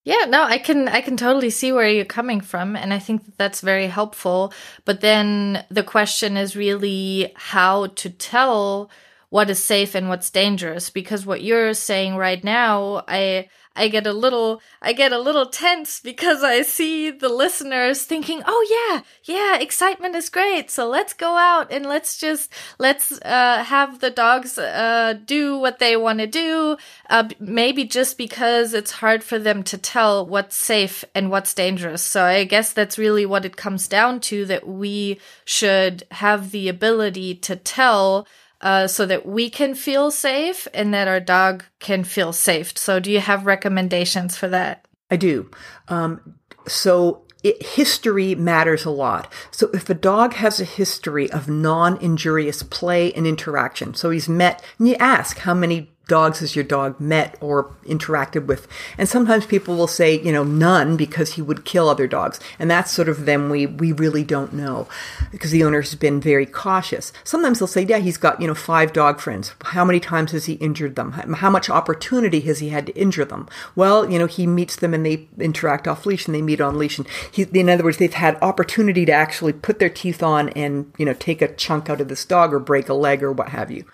Yeah, 0.06 0.26
no, 0.28 0.44
I 0.44 0.58
can 0.58 0.90
I 0.90 1.00
can 1.00 1.16
totally 1.16 1.50
see 1.50 1.72
where 1.72 1.88
you're 1.88 2.04
coming 2.04 2.42
from 2.42 2.76
and 2.76 2.94
I 2.94 3.00
think 3.00 3.24
that 3.26 3.38
that's 3.38 3.62
very 3.62 3.88
helpful. 3.88 4.54
But 4.84 5.00
then 5.00 5.64
the 5.70 5.84
question 5.84 6.36
is 6.36 6.58
really 6.58 7.32
how 7.36 7.88
to 7.88 8.10
tell 8.10 8.92
what 9.30 9.50
is 9.50 9.64
safe 9.64 9.96
and 9.96 10.10
what's 10.10 10.30
dangerous 10.30 10.90
because 10.90 11.26
what 11.26 11.42
you're 11.42 11.74
saying 11.74 12.18
right 12.18 12.44
now, 12.44 13.04
I 13.08 13.48
I 13.76 13.88
get 13.88 14.06
a 14.06 14.14
little 14.14 14.62
I 14.82 14.94
get 14.94 15.12
a 15.12 15.20
little 15.20 15.48
tense 15.48 16.00
because 16.00 16.44
I 16.44 16.62
see 16.62 17.10
the 17.10 17.30
listeners 17.30 18.04
thinking, 18.04 18.44
"Oh 18.46 18.66
yeah, 18.70 19.02
yeah, 19.24 19.58
excitement 19.58 20.16
is 20.16 20.30
great. 20.30 20.70
So 20.70 20.88
let's 20.88 21.14
go 21.14 21.38
out 21.38 21.72
and 21.72 21.86
let's 21.86 22.18
just 22.18 22.54
let's 22.78 23.12
uh, 23.24 23.64
have 23.64 24.00
the 24.00 24.12
dogs 24.12 24.58
uh, 24.58 25.16
do 25.26 25.58
what 25.58 25.80
they 25.80 25.98
want 25.98 26.20
to 26.20 26.28
do." 26.28 26.78
Uh, 27.10 27.30
maybe 27.40 27.84
just 27.84 28.18
because 28.18 28.74
it's 28.74 28.92
hard 28.92 29.24
for 29.24 29.40
them 29.40 29.64
to 29.64 29.78
tell 29.78 30.26
what's 30.26 30.56
safe 30.56 31.04
and 31.16 31.32
what's 31.32 31.54
dangerous. 31.54 32.04
So 32.04 32.24
I 32.24 32.44
guess 32.44 32.74
that's 32.74 32.98
really 33.00 33.26
what 33.26 33.46
it 33.46 33.58
comes 33.58 33.88
down 33.88 34.20
to 34.22 34.46
that 34.46 34.68
we 34.68 35.20
should 35.46 36.04
have 36.12 36.52
the 36.52 36.70
ability 36.70 37.36
to 37.36 37.56
tell 37.56 38.28
uh, 38.64 38.88
so 38.88 39.06
that 39.06 39.26
we 39.26 39.50
can 39.50 39.76
feel 39.76 40.10
safe 40.10 40.68
and 40.74 40.94
that 40.94 41.08
our 41.08 41.20
dog 41.20 41.64
can 41.80 42.04
feel 42.04 42.34
safe. 42.34 42.76
So, 42.78 43.00
do 43.00 43.12
you 43.12 43.20
have 43.20 43.46
recommendations 43.46 44.36
for 44.36 44.48
that? 44.48 44.88
I 45.12 45.18
do. 45.18 45.52
Um, 45.90 46.36
so, 46.68 47.24
it, 47.44 47.62
history 47.62 48.36
matters 48.36 48.86
a 48.86 48.90
lot. 48.90 49.32
So 49.52 49.70
if 49.74 49.90
a 49.90 49.94
dog 49.94 50.34
has 50.36 50.60
a 50.60 50.66
history 50.66 51.30
of 51.30 51.50
non-injurious 51.50 52.64
play 52.64 53.12
and 53.14 53.28
interaction, 53.28 53.94
so 53.94 54.10
he's 54.10 54.30
met, 54.30 54.64
and 54.80 54.88
you 54.88 54.96
ask 54.96 55.40
how 55.40 55.54
many 55.54 55.93
dogs 56.08 56.40
has 56.40 56.56
your 56.56 56.66
dog 56.66 57.00
met 57.00 57.38
or 57.42 57.72
interacted 57.86 58.46
with? 58.46 58.68
And 58.98 59.08
sometimes 59.08 59.46
people 59.46 59.76
will 59.76 59.88
say, 59.88 60.22
you 60.22 60.32
know, 60.32 60.44
none 60.44 60.98
because 60.98 61.34
he 61.34 61.42
would 61.42 61.66
kill 61.66 61.90
other 61.90 62.08
dogs. 62.08 62.40
And 62.60 62.70
that's 62.70 62.92
sort 62.92 63.10
of 63.10 63.26
them 63.26 63.50
we, 63.50 63.66
we 63.66 63.92
really 63.92 64.24
don't 64.24 64.54
know 64.54 64.88
because 65.32 65.52
the 65.52 65.64
owner 65.64 65.82
has 65.82 65.96
been 65.96 66.20
very 66.20 66.46
cautious. 66.46 67.14
Sometimes 67.24 67.60
they'll 67.60 67.68
say, 67.68 67.84
yeah, 67.84 68.00
he's 68.00 68.18
got, 68.18 68.42
you 68.42 68.48
know, 68.48 68.56
five 68.56 68.94
dog 68.94 69.20
friends. 69.20 69.54
How 69.64 69.86
many 69.86 70.00
times 70.00 70.32
has 70.32 70.46
he 70.46 70.54
injured 70.54 70.96
them? 70.96 71.12
How 71.12 71.50
much 71.50 71.70
opportunity 71.70 72.42
has 72.42 72.60
he 72.60 72.70
had 72.70 72.86
to 72.88 72.96
injure 72.96 73.26
them? 73.26 73.48
Well, 73.76 74.10
you 74.10 74.20
know, 74.20 74.28
he 74.28 74.48
meets 74.48 74.76
them 74.76 74.94
and 74.94 75.06
they 75.06 75.28
interact 75.40 75.88
off 75.88 76.06
leash 76.06 76.26
and 76.26 76.36
they 76.36 76.42
meet 76.42 76.62
on 76.62 76.78
leash. 76.78 76.98
And 76.98 77.08
he, 77.32 77.44
in 77.44 77.70
other 77.70 77.84
words, 77.84 77.98
they've 77.98 78.14
had 78.14 78.38
opportunity 78.42 79.06
to 79.06 79.12
actually 79.12 79.54
put 79.54 79.80
their 79.80 79.90
teeth 79.90 80.22
on 80.22 80.50
and, 80.50 80.92
you 80.98 81.06
know, 81.06 81.14
take 81.14 81.42
a 81.42 81.54
chunk 81.54 81.90
out 81.90 82.02
of 82.02 82.08
this 82.08 82.26
dog 82.26 82.54
or 82.54 82.60
break 82.60 82.90
a 82.90 82.94
leg 82.94 83.24
or 83.24 83.32
what 83.32 83.50
have 83.50 83.72
you. 83.72 83.86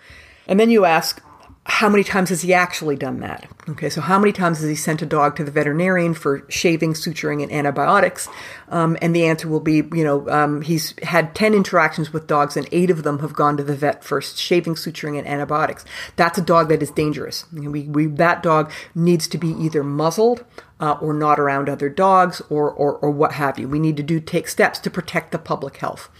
And 0.46 0.58
then 0.58 0.70
you 0.70 0.84
ask, 0.84 1.22
how 1.70 1.88
many 1.88 2.02
times 2.02 2.30
has 2.30 2.42
he 2.42 2.52
actually 2.52 2.96
done 2.96 3.20
that? 3.20 3.48
Okay, 3.68 3.88
so 3.90 4.00
how 4.00 4.18
many 4.18 4.32
times 4.32 4.58
has 4.58 4.68
he 4.68 4.74
sent 4.74 5.02
a 5.02 5.06
dog 5.06 5.36
to 5.36 5.44
the 5.44 5.52
veterinarian 5.52 6.14
for 6.14 6.44
shaving, 6.48 6.94
suturing, 6.94 7.44
and 7.44 7.52
antibiotics? 7.52 8.28
Um, 8.70 8.98
and 9.00 9.14
the 9.14 9.26
answer 9.26 9.46
will 9.46 9.60
be, 9.60 9.76
you 9.76 10.02
know, 10.02 10.28
um, 10.28 10.62
he's 10.62 10.94
had 11.04 11.32
10 11.36 11.54
interactions 11.54 12.12
with 12.12 12.26
dogs 12.26 12.56
and 12.56 12.68
eight 12.72 12.90
of 12.90 13.04
them 13.04 13.20
have 13.20 13.34
gone 13.34 13.56
to 13.56 13.62
the 13.62 13.76
vet 13.76 14.02
for 14.02 14.20
shaving, 14.20 14.74
suturing, 14.74 15.16
and 15.16 15.28
antibiotics. 15.28 15.84
That's 16.16 16.38
a 16.38 16.42
dog 16.42 16.70
that 16.70 16.82
is 16.82 16.90
dangerous. 16.90 17.44
We, 17.52 17.84
we, 17.84 18.06
that 18.06 18.42
dog 18.42 18.72
needs 18.96 19.28
to 19.28 19.38
be 19.38 19.50
either 19.50 19.84
muzzled 19.84 20.44
uh, 20.80 20.98
or 21.00 21.14
not 21.14 21.38
around 21.38 21.68
other 21.68 21.88
dogs 21.88 22.42
or, 22.50 22.68
or, 22.68 22.94
or 22.94 23.12
what 23.12 23.32
have 23.32 23.60
you. 23.60 23.68
We 23.68 23.78
need 23.78 23.96
to 23.96 24.02
do 24.02 24.18
take 24.18 24.48
steps 24.48 24.80
to 24.80 24.90
protect 24.90 25.30
the 25.30 25.38
public 25.38 25.76
health. 25.76 26.10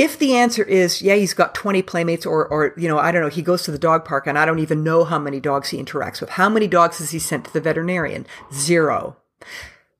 If 0.00 0.18
the 0.18 0.34
answer 0.34 0.62
is, 0.62 1.02
yeah, 1.02 1.16
he's 1.16 1.34
got 1.34 1.54
20 1.54 1.82
playmates 1.82 2.24
or, 2.24 2.46
or, 2.46 2.72
you 2.78 2.88
know, 2.88 2.98
I 2.98 3.12
don't 3.12 3.20
know, 3.20 3.28
he 3.28 3.42
goes 3.42 3.64
to 3.64 3.70
the 3.70 3.78
dog 3.78 4.06
park 4.06 4.26
and 4.26 4.38
I 4.38 4.46
don't 4.46 4.58
even 4.58 4.82
know 4.82 5.04
how 5.04 5.18
many 5.18 5.40
dogs 5.40 5.68
he 5.68 5.76
interacts 5.76 6.22
with. 6.22 6.30
How 6.30 6.48
many 6.48 6.66
dogs 6.66 7.00
has 7.00 7.10
he 7.10 7.18
sent 7.18 7.44
to 7.44 7.52
the 7.52 7.60
veterinarian? 7.60 8.26
Zero. 8.50 9.18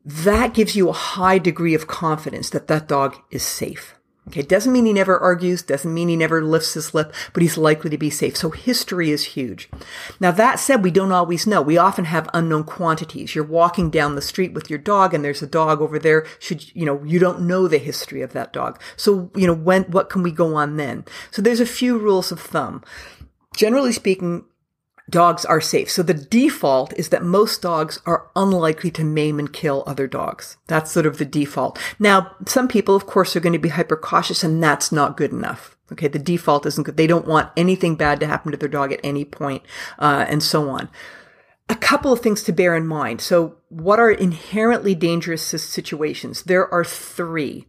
That 0.03 0.55
gives 0.55 0.75
you 0.75 0.89
a 0.89 0.95
high 0.95 1.37
degree 1.37 1.75
of 1.75 1.87
confidence 1.87 2.49
that 2.49 2.67
that 2.69 2.89
dog 2.89 3.15
is 3.31 3.43
safe. 3.43 3.95
Okay, 4.29 4.43
doesn't 4.43 4.73
mean 4.73 4.87
he 4.87 4.93
never 4.93 5.19
argues, 5.19 5.63
doesn't 5.63 5.93
mean 5.93 6.09
he 6.09 6.15
never 6.15 6.43
lifts 6.43 6.75
his 6.75 6.95
lip, 6.95 7.13
but 7.33 7.43
he's 7.43 7.59
likely 7.59 7.91
to 7.91 7.99
be 7.99 8.11
safe. 8.11 8.37
So 8.37 8.51
history 8.51 9.11
is 9.11 9.25
huge. 9.25 9.69
Now 10.21 10.31
that 10.31 10.61
said, 10.61 10.85
we 10.85 10.91
don't 10.91 11.11
always 11.11 11.47
know. 11.47 11.63
We 11.63 11.79
often 11.79 12.05
have 12.05 12.29
unknown 12.33 12.65
quantities. 12.65 13.35
You're 13.35 13.45
walking 13.45 13.91
down 13.91 14.15
the 14.15 14.23
street 14.23 14.53
with 14.53 14.71
your 14.71 14.79
dog 14.79 15.15
and 15.15 15.25
there's 15.25 15.43
a 15.43 15.49
dog 15.49 15.81
over 15.81 15.99
there. 15.99 16.27
Should, 16.39 16.75
you 16.77 16.85
know, 16.85 17.03
you 17.03 17.19
don't 17.19 17.41
know 17.41 17.67
the 17.67 17.79
history 17.79 18.21
of 18.23 18.33
that 18.35 18.53
dog. 18.53 18.81
So, 18.97 19.31
you 19.35 19.47
know, 19.47 19.55
when, 19.55 19.85
what 19.85 20.11
can 20.11 20.23
we 20.23 20.31
go 20.31 20.55
on 20.55 20.77
then? 20.77 21.07
So 21.31 21.43
there's 21.43 21.61
a 21.61 21.67
few 21.67 21.99
rules 21.99 22.31
of 22.31 22.41
thumb. 22.41 22.85
Generally 23.57 23.93
speaking, 23.93 24.45
dogs 25.11 25.45
are 25.45 25.61
safe. 25.61 25.91
So 25.91 26.03
the 26.03 26.15
default 26.15 26.93
is 26.95 27.09
that 27.11 27.23
most 27.23 27.63
dogs 27.63 28.01
are 28.07 28.29
unlikely 28.37 28.91
to 28.93 29.05
maim 29.05 29.39
and 29.39 29.53
kill 29.53 29.85
other 29.87 30.07
dogs. 30.07 30.57
That's 30.67 30.91
sort 30.91 31.07
of 31.07 31.19
the 31.19 31.25
default. 31.25 31.79
Now, 31.99 32.35
some 32.47 32.69
people, 32.69 32.95
of 32.95 33.07
course, 33.07 33.35
are 33.37 33.41
going 33.41 33.53
to 33.53 33.59
be 33.59 33.71
hyper 33.71 33.97
cautious 33.97 34.45
and 34.45 34.63
that's 34.63 34.93
not 34.93 35.17
good 35.17 35.33
enough. 35.33 35.77
Okay. 35.93 36.09
The 36.09 36.19
default 36.19 36.67
isn't 36.67 36.85
good. 36.85 36.97
They 36.97 37.07
don't 37.07 37.27
want 37.27 37.51
anything 37.57 37.97
bad 37.97 38.21
to 38.21 38.27
happen 38.27 38.53
to 38.53 38.59
their 38.59 38.69
dog 38.69 38.93
at 38.93 39.01
any 39.03 39.25
point, 39.25 39.63
uh, 39.99 40.25
and 40.29 40.43
so 40.43 40.71
on. 40.71 40.89
A 41.69 41.75
couple 41.75 42.13
of 42.13 42.21
things 42.21 42.43
to 42.45 42.53
bear 42.53 42.77
in 42.77 42.87
mind. 42.87 43.21
So 43.21 43.57
what 43.69 43.99
are 44.01 44.11
inherently 44.11 44.95
dangerous 44.95 45.43
situations? 45.43 46.45
There 46.45 46.73
are 46.73 46.85
three 46.85 47.67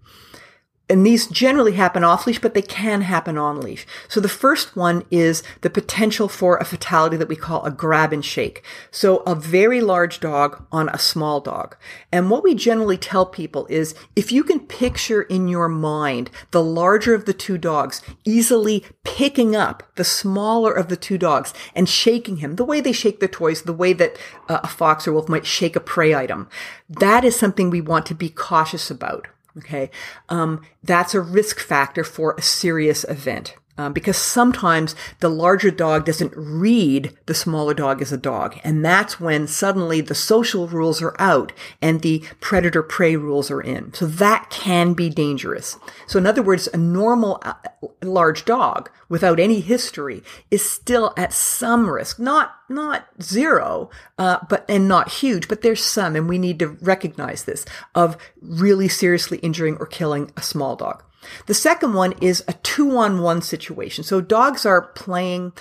and 0.91 1.06
these 1.06 1.25
generally 1.25 1.71
happen 1.71 2.04
off 2.04 2.27
leash, 2.27 2.39
but 2.39 2.54
they 2.54 2.62
can 2.62 3.01
happen 3.01 3.38
on 3.38 3.62
leash. 3.62 3.88
So 4.10 4.19
the 4.19 4.27
first 4.27 4.75
one 4.75 5.06
is 5.10 5.41
the 5.62 5.69
potential 5.69 6.27
for 6.27 6.58
a 6.58 6.65
fatality 6.65 7.15
that 7.15 7.30
we 7.30 7.38
call 7.38 7.63
a 7.63 7.71
grab 7.71 8.12
and 8.12 8.25
shake. 8.25 8.62
So 8.91 9.19
a 9.19 9.34
very 9.34 9.80
large 9.80 10.19
dog 10.19 10.65
on 10.69 10.89
a 10.89 10.99
small 10.99 11.39
dog. 11.39 11.77
And 12.12 12.30
what 12.30 12.43
we 12.43 12.54
generally 12.54 12.97
tell 12.97 13.25
people 13.25 13.67
is 13.67 13.95
if 14.17 14.34
you 14.34 14.43
can 14.43 14.60
picture 14.60 15.21
in 15.21 15.47
your 15.47 15.69
mind 15.69 16.30
the 16.51 16.62
larger 16.62 17.13
of 17.13 17.23
the 17.23 17.34
two 17.34 17.58
dogs 17.58 18.01
easily 18.25 18.84
picking 19.06 19.56
up 19.56 19.84
the 19.95 20.04
smaller 20.04 20.73
of 20.73 20.89
the 20.89 20.97
two 20.97 21.17
dogs 21.17 21.54
and 21.73 21.88
shaking 21.88 22.38
him, 22.38 22.58
the 22.58 22.65
way 22.65 22.82
they 22.82 22.91
shake 22.91 23.21
their 23.21 23.30
toys, 23.30 23.62
the 23.62 23.71
way 23.71 23.93
that 23.93 24.17
uh, 24.49 24.60
a 24.62 24.67
fox 24.67 25.08
or 25.08 25.13
wolf 25.13 25.30
might 25.30 25.45
shake 25.45 25.77
a 25.77 25.80
prey 25.80 26.13
item, 26.13 26.49
that 26.89 27.23
is 27.23 27.39
something 27.39 27.69
we 27.69 27.80
want 27.80 28.06
to 28.08 28.13
be 28.13 28.27
cautious 28.27 28.91
about. 28.91 29.27
Okay. 29.58 29.90
Um, 30.30 30.62
that's 30.84 31.14
a 31.14 31.22
risk 31.22 31.60
factor 31.60 32.04
for 32.04 32.36
a 32.38 32.42
serious 32.42 33.04
event. 33.06 33.56
Um, 33.82 33.94
because 33.94 34.17
sometimes 34.17 34.94
the 35.22 35.30
larger 35.30 35.72
dog 35.72 36.06
doesn't 36.06 36.34
read 36.36 37.17
the 37.26 37.34
smaller 37.34 37.74
dog 37.74 38.00
as 38.00 38.12
a 38.12 38.17
dog. 38.17 38.60
And 38.63 38.86
that's 38.86 39.20
when 39.20 39.48
suddenly 39.48 40.02
the 40.02 40.13
social 40.13 40.67
rules 40.67 41.02
are 41.02 41.15
out 41.17 41.52
and 41.82 42.02
the 42.02 42.24
predator 42.39 42.84
prey 42.84 43.15
rules 43.15 43.50
are 43.50 43.62
in. 43.62 43.91
So 43.96 44.06
that 44.06 44.52
can 44.52 44.94
be 44.94 45.10
dangerous. 45.10 45.80
So 46.06 46.20
in 46.20 46.28
other 46.28 46.44
words, 46.44 46.70
a 46.72 46.78
normal 46.78 47.41
uh, 47.41 47.56
large 48.04 48.46
dog 48.46 48.91
without 49.10 49.39
any 49.39 49.62
history 49.62 50.22
is 50.52 50.63
still 50.63 51.12
at 51.17 51.34
some 51.34 51.89
risk, 51.89 52.20
not, 52.20 52.54
not 52.70 53.08
zero, 53.20 53.89
uh, 54.20 54.38
but, 54.48 54.63
and 54.70 54.88
not 54.88 55.12
huge, 55.12 55.48
but 55.48 55.63
there's 55.63 55.84
some, 55.84 56.15
and 56.15 56.30
we 56.30 56.38
need 56.38 56.60
to 56.60 56.67
recognize 56.67 57.46
this 57.46 57.65
of 57.96 58.15
really 58.41 58.88
seriously 58.88 59.39
injuring 59.39 59.76
or 59.78 59.88
killing 59.88 60.32
a 60.38 60.44
small 60.44 60.76
dog. 60.76 61.04
The 61.46 61.54
second 61.54 61.94
one 61.94 62.14
is 62.22 62.44
a 62.48 62.54
two 62.54 62.98
on 62.98 63.22
one 63.22 63.42
situation. 63.42 64.04
So 64.04 64.22
dogs 64.22 64.66
are 64.66 64.82
playing, 64.82 65.54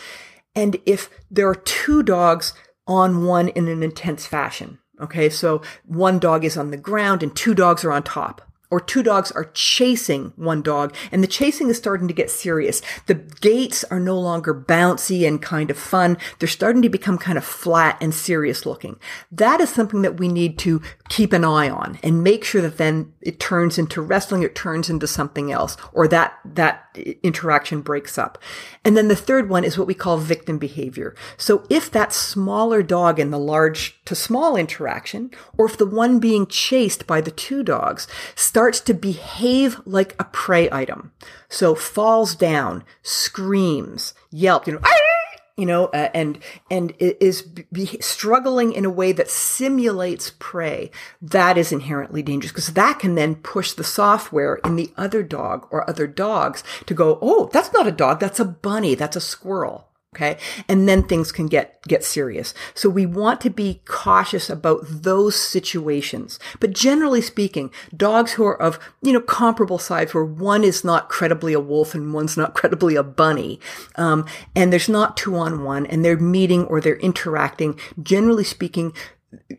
and 0.55 0.77
if 0.87 1.11
there 1.31 1.49
are 1.49 1.55
two 1.55 2.03
dogs 2.03 2.53
on 2.87 3.25
one 3.25 3.49
in 3.49 3.69
an 3.69 3.83
intense 3.83 4.27
fashion, 4.27 4.79
okay, 5.01 5.29
so 5.29 5.63
one 5.87 6.19
dog 6.19 6.45
is 6.45 6.57
on 6.57 6.71
the 6.71 6.77
ground 6.77 7.23
and 7.23 7.35
two 7.35 7.55
dogs 7.55 7.85
are 7.85 7.93
on 7.93 8.03
top 8.03 8.50
or 8.71 8.81
two 8.81 9.03
dogs 9.03 9.33
are 9.33 9.51
chasing 9.53 10.33
one 10.37 10.63
dog 10.63 10.95
and 11.11 11.23
the 11.23 11.29
chasing 11.29 11.69
is 11.69 11.77
starting 11.77 12.09
to 12.09 12.15
get 12.15 12.31
serious. 12.31 12.81
The 13.07 13.15
gaits 13.15 13.85
are 13.85 14.01
no 14.01 14.19
longer 14.19 14.55
bouncy 14.55 15.27
and 15.27 15.43
kind 15.43 15.71
of 15.71 15.79
fun. 15.79 16.17
They're 16.39 16.49
starting 16.49 16.83
to 16.83 16.89
become 16.89 17.19
kind 17.19 17.37
of 17.37 17.45
flat 17.45 17.99
and 18.01 18.15
serious 18.15 18.65
looking. 18.65 18.99
That 19.33 19.61
is 19.61 19.71
something 19.71 20.03
that 20.03 20.19
we 20.19 20.29
need 20.29 20.59
to 20.61 20.81
keep 21.09 21.33
an 21.33 21.45
eye 21.45 21.69
on 21.69 21.99
and 22.03 22.23
make 22.23 22.45
sure 22.45 22.63
that 22.63 22.79
then 22.79 23.13
it 23.21 23.41
turns 23.41 23.79
into 23.79 24.01
wrestling, 24.01 24.43
it 24.43 24.55
turns 24.55 24.89
into 24.89 25.07
something 25.07 25.51
else, 25.51 25.77
or 25.93 26.07
that, 26.09 26.39
that 26.45 26.85
interaction 27.23 27.81
breaks 27.81 28.17
up. 28.19 28.39
And 28.85 28.97
then 28.97 29.09
the 29.09 29.17
third 29.17 29.49
one 29.49 29.65
is 29.65 29.77
what 29.77 29.87
we 29.87 29.95
call 29.95 30.19
victim 30.19 30.59
behavior. 30.59 31.15
So 31.37 31.65
if 31.69 31.91
that 31.91 32.13
smaller 32.13 32.83
dog 32.83 33.19
in 33.19 33.31
the 33.31 33.39
large 33.39 34.03
to 34.05 34.15
small 34.15 34.57
interaction, 34.57 35.31
or 35.57 35.67
if 35.67 35.77
the 35.77 35.87
one 35.87 36.19
being 36.19 36.47
chased 36.47 37.07
by 37.07 37.21
the 37.21 37.31
two 37.31 37.63
dogs 37.63 38.07
starts 38.35 38.60
to 38.69 38.95
behave 38.95 39.81
like 39.87 40.15
a 40.19 40.25
prey 40.25 40.69
item. 40.71 41.13
So 41.49 41.75
falls 41.75 42.35
down, 42.35 42.85
screams, 43.03 44.13
yelp, 44.31 44.67
you 44.67 44.75
know, 44.75 44.81
you 45.57 45.67
know, 45.67 45.87
uh, 45.87 46.09
and 46.15 46.39
and 46.71 46.95
is 46.99 47.43
be 47.43 47.87
struggling 48.01 48.73
in 48.73 48.87
a 48.87 48.91
way 48.91 49.13
that 49.13 49.31
simulates 49.31 50.33
prey, 50.39 50.91
that 51.21 51.59
is 51.59 51.71
inherently 51.71 52.23
dangerous 52.23 52.51
because 52.51 52.73
that 52.73 52.99
can 52.99 53.15
then 53.15 53.35
push 53.35 53.73
the 53.73 53.85
software 53.85 54.57
in 54.65 54.77
the 54.77 54.91
other 54.97 55.23
dog 55.23 55.69
or 55.71 55.89
other 55.89 56.07
dogs 56.07 56.65
to 56.87 56.95
go, 56.95 57.19
oh, 57.21 57.51
that's 57.53 57.73
not 57.75 57.87
a 57.87 57.93
dog, 57.93 58.21
that's 58.21 58.41
a 58.41 58.45
bunny, 58.45 58.95
that's 58.95 59.17
a 59.17 59.21
squirrel. 59.21 59.90
Okay. 60.13 60.39
And 60.69 60.89
then 60.89 61.05
things 61.05 61.31
can 61.31 61.47
get, 61.47 61.81
get 61.85 62.03
serious. 62.03 62.53
So 62.75 62.89
we 62.89 63.07
want 63.07 63.41
to 63.43 63.51
be 63.51 63.81
cautious 63.85 64.51
about 64.51 64.81
those 64.85 65.37
situations. 65.37 66.41
But 66.59 66.73
generally 66.73 67.21
speaking, 67.21 67.71
dogs 67.97 68.33
who 68.33 68.45
are 68.45 68.61
of, 68.61 68.81
you 69.03 69.13
know, 69.13 69.21
comparable 69.21 69.79
size 69.79 70.13
where 70.13 70.25
one 70.25 70.65
is 70.65 70.83
not 70.83 71.09
credibly 71.09 71.53
a 71.53 71.61
wolf 71.61 71.95
and 71.95 72.13
one's 72.13 72.37
not 72.37 72.55
credibly 72.55 72.97
a 72.97 73.05
bunny, 73.05 73.61
um, 73.95 74.27
and 74.57 74.73
there's 74.73 74.89
not 74.89 75.17
two 75.17 75.37
on 75.37 75.63
one 75.63 75.87
and 75.87 76.05
they're 76.05 76.17
meeting 76.17 76.65
or 76.65 76.81
they're 76.81 76.97
interacting, 76.97 77.79
generally 78.03 78.45
speaking, 78.45 78.93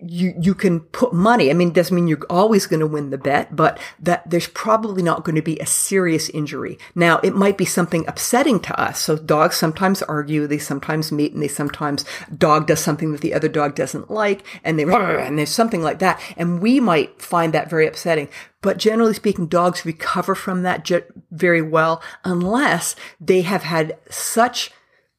you 0.01 0.33
you 0.39 0.53
can 0.53 0.81
put 0.81 1.13
money. 1.13 1.49
I 1.49 1.53
mean, 1.53 1.71
doesn't 1.71 1.95
mean 1.95 2.07
you're 2.07 2.25
always 2.29 2.65
going 2.65 2.81
to 2.81 2.87
win 2.87 3.09
the 3.09 3.17
bet, 3.17 3.55
but 3.55 3.79
that 3.99 4.29
there's 4.29 4.47
probably 4.47 5.01
not 5.01 5.23
going 5.23 5.35
to 5.35 5.41
be 5.41 5.57
a 5.59 5.65
serious 5.65 6.29
injury. 6.29 6.77
Now, 6.93 7.19
it 7.19 7.35
might 7.35 7.57
be 7.57 7.65
something 7.65 8.05
upsetting 8.07 8.59
to 8.61 8.79
us. 8.79 8.99
So 8.99 9.15
dogs 9.15 9.55
sometimes 9.55 10.01
argue, 10.03 10.45
they 10.45 10.57
sometimes 10.57 11.11
meet, 11.11 11.33
and 11.33 11.41
they 11.41 11.47
sometimes 11.47 12.03
dog 12.35 12.67
does 12.67 12.79
something 12.79 13.13
that 13.13 13.21
the 13.21 13.33
other 13.33 13.47
dog 13.47 13.75
doesn't 13.75 14.11
like, 14.11 14.43
and 14.63 14.77
they 14.77 14.83
and 14.91 15.37
there's 15.37 15.49
something 15.49 15.81
like 15.81 15.99
that, 15.99 16.21
and 16.35 16.61
we 16.61 16.79
might 16.79 17.21
find 17.21 17.53
that 17.53 17.69
very 17.69 17.87
upsetting. 17.87 18.27
But 18.61 18.77
generally 18.77 19.13
speaking, 19.13 19.47
dogs 19.47 19.85
recover 19.85 20.35
from 20.35 20.63
that 20.63 20.89
very 21.31 21.61
well 21.61 22.01
unless 22.23 22.95
they 23.19 23.41
have 23.41 23.63
had 23.63 23.97
such 24.09 24.71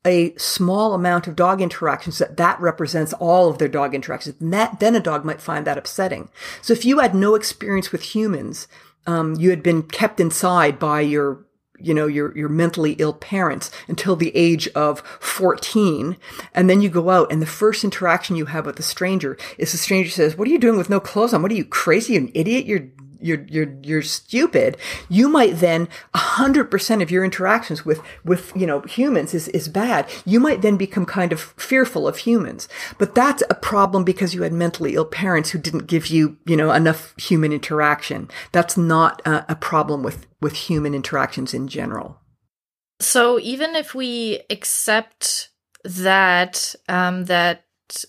a 0.05 0.35
small 0.37 0.95
amount 0.95 1.27
of 1.27 1.37
dog 1.37 1.61
interactions 1.61 2.19
that 2.19 2.37
that 2.37 2.61
represents 2.61 3.13
all 3.15 3.49
of 3.49 3.59
their 3.59 3.69
dog 3.69 3.95
interactions. 3.95 4.41
And 4.41 4.53
that, 4.53 4.81
then 4.81 4.97
a 4.97 5.01
dog 5.01 5.25
might 5.25 5.41
find 5.41 5.67
that 5.67 5.79
upsetting. 5.79 6.29
So 6.61 6.73
if 6.73 6.85
you 6.85 6.99
had 6.99 7.15
no 7.15 7.35
experience 7.35 7.93
with 7.93 8.03
humans, 8.03 8.67
um, 9.07 9.35
you 9.37 9.51
had 9.51 9.63
been 9.63 9.83
kept 9.83 10.21
inside 10.21 10.79
by 10.79 11.01
your 11.01 11.45
you 11.83 11.93
know, 11.93 12.07
your, 12.07 12.37
your 12.37 12.49
mentally 12.49 12.93
ill 12.99 13.13
parents 13.13 13.71
until 13.89 14.17
the 14.17 14.35
age 14.37 14.69
of 14.69 15.01
14. 15.21 16.17
And 16.55 16.71
then 16.71 16.81
you 16.81 16.89
go 16.89 17.11
out 17.11 17.33
and 17.33 17.43
the 17.43 17.47
first 17.47 17.85
interaction 17.85 18.37
you 18.37 18.47
have 18.47 18.67
with 18.67 18.79
a 18.79 18.85
stranger 18.85 19.37
is 19.59 19.73
the 19.73 19.79
stranger 19.79 20.11
says, 20.11 20.37
what 20.37 20.47
are 20.47 20.51
you 20.53 20.59
doing 20.59 20.79
with 20.79 20.91
no 20.91 21.01
clothes 21.01 21.35
on? 21.35 21.43
What 21.43 21.51
are 21.51 21.57
you 21.57 21.65
crazy? 21.65 22.13
you 22.15 22.21
an 22.21 22.31
idiot? 22.35 22.67
You're 22.67 22.89
you're 23.23 23.45
you're 23.49 23.75
you're 23.83 24.03
stupid 24.03 24.77
you 25.09 25.29
might 25.29 25.57
then 25.57 25.89
100% 26.15 27.03
of 27.03 27.11
your 27.11 27.25
interactions 27.25 27.85
with 27.85 28.01
with 28.25 28.53
you 28.55 28.67
know 28.67 28.81
humans 28.83 29.35
is 29.35 29.49
is 29.49 29.69
bad. 29.69 30.09
You 30.25 30.41
might 30.41 30.63
then 30.63 30.77
become 30.77 31.07
kind 31.07 31.33
of 31.33 31.41
fearful 31.41 32.07
of 32.09 32.19
humans. 32.19 32.69
But 32.99 33.15
that's 33.15 33.43
a 33.51 33.55
problem 33.55 34.05
because 34.05 34.35
you 34.35 34.43
had 34.43 34.53
mentally 34.53 34.95
ill 34.95 35.05
parents 35.05 35.51
who 35.51 35.59
didn't 35.59 35.87
give 35.87 36.07
you 36.09 36.37
you 36.47 36.57
know 36.57 36.73
enough 36.73 37.15
human 37.19 37.53
interaction. 37.53 38.29
That's 38.53 38.77
not 38.77 39.23
a, 39.27 39.53
a 39.53 39.57
problem 39.57 40.03
with 40.03 40.27
with 40.41 40.55
human 40.55 40.95
interactions 40.95 41.55
in 41.55 41.69
general. 41.69 42.19
So 43.01 43.39
even 43.41 43.75
if 43.75 43.95
we 43.95 44.43
accept 44.51 45.51
that 45.85 46.75
um 46.89 47.25
that 47.25 47.65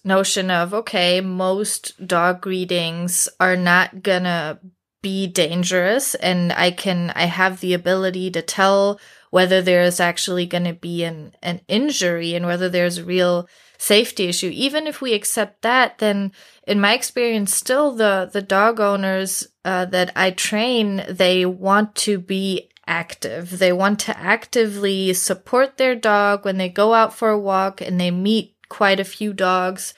notion 0.05 0.49
of 0.49 0.73
okay 0.73 1.19
most 1.19 2.07
dog 2.07 2.39
greetings 2.39 3.27
are 3.39 3.57
not 3.57 4.03
gonna 4.03 4.59
be 5.03 5.27
dangerous 5.27 6.15
and 6.15 6.51
I 6.53 6.71
can 6.71 7.11
I 7.11 7.25
have 7.25 7.59
the 7.59 7.75
ability 7.75 8.31
to 8.31 8.41
tell 8.41 8.99
whether 9.29 9.61
there's 9.61 9.99
actually 9.99 10.47
going 10.47 10.63
to 10.63 10.73
be 10.73 11.03
an 11.03 11.35
an 11.43 11.61
injury 11.67 12.33
and 12.33 12.47
whether 12.47 12.69
there's 12.69 12.97
a 12.97 13.03
real 13.05 13.47
safety 13.77 14.29
issue. 14.29 14.49
Even 14.51 14.87
if 14.87 15.01
we 15.01 15.13
accept 15.13 15.61
that 15.61 15.99
then 15.99 16.31
in 16.65 16.79
my 16.79 16.93
experience 16.93 17.53
still 17.53 17.91
the 17.91 18.29
the 18.33 18.41
dog 18.41 18.79
owners 18.79 19.45
uh, 19.65 19.85
that 19.85 20.11
I 20.15 20.31
train 20.31 21.03
they 21.07 21.45
want 21.45 21.93
to 22.07 22.17
be 22.17 22.69
active. 22.87 23.59
They 23.59 23.73
want 23.73 23.99
to 24.01 24.17
actively 24.17 25.13
support 25.13 25.77
their 25.77 25.95
dog 25.95 26.45
when 26.45 26.57
they 26.57 26.69
go 26.69 26.93
out 26.93 27.13
for 27.13 27.29
a 27.29 27.39
walk 27.39 27.81
and 27.81 27.99
they 27.99 28.11
meet 28.11 28.55
quite 28.69 28.99
a 28.99 29.05
few 29.05 29.33
dogs 29.33 29.93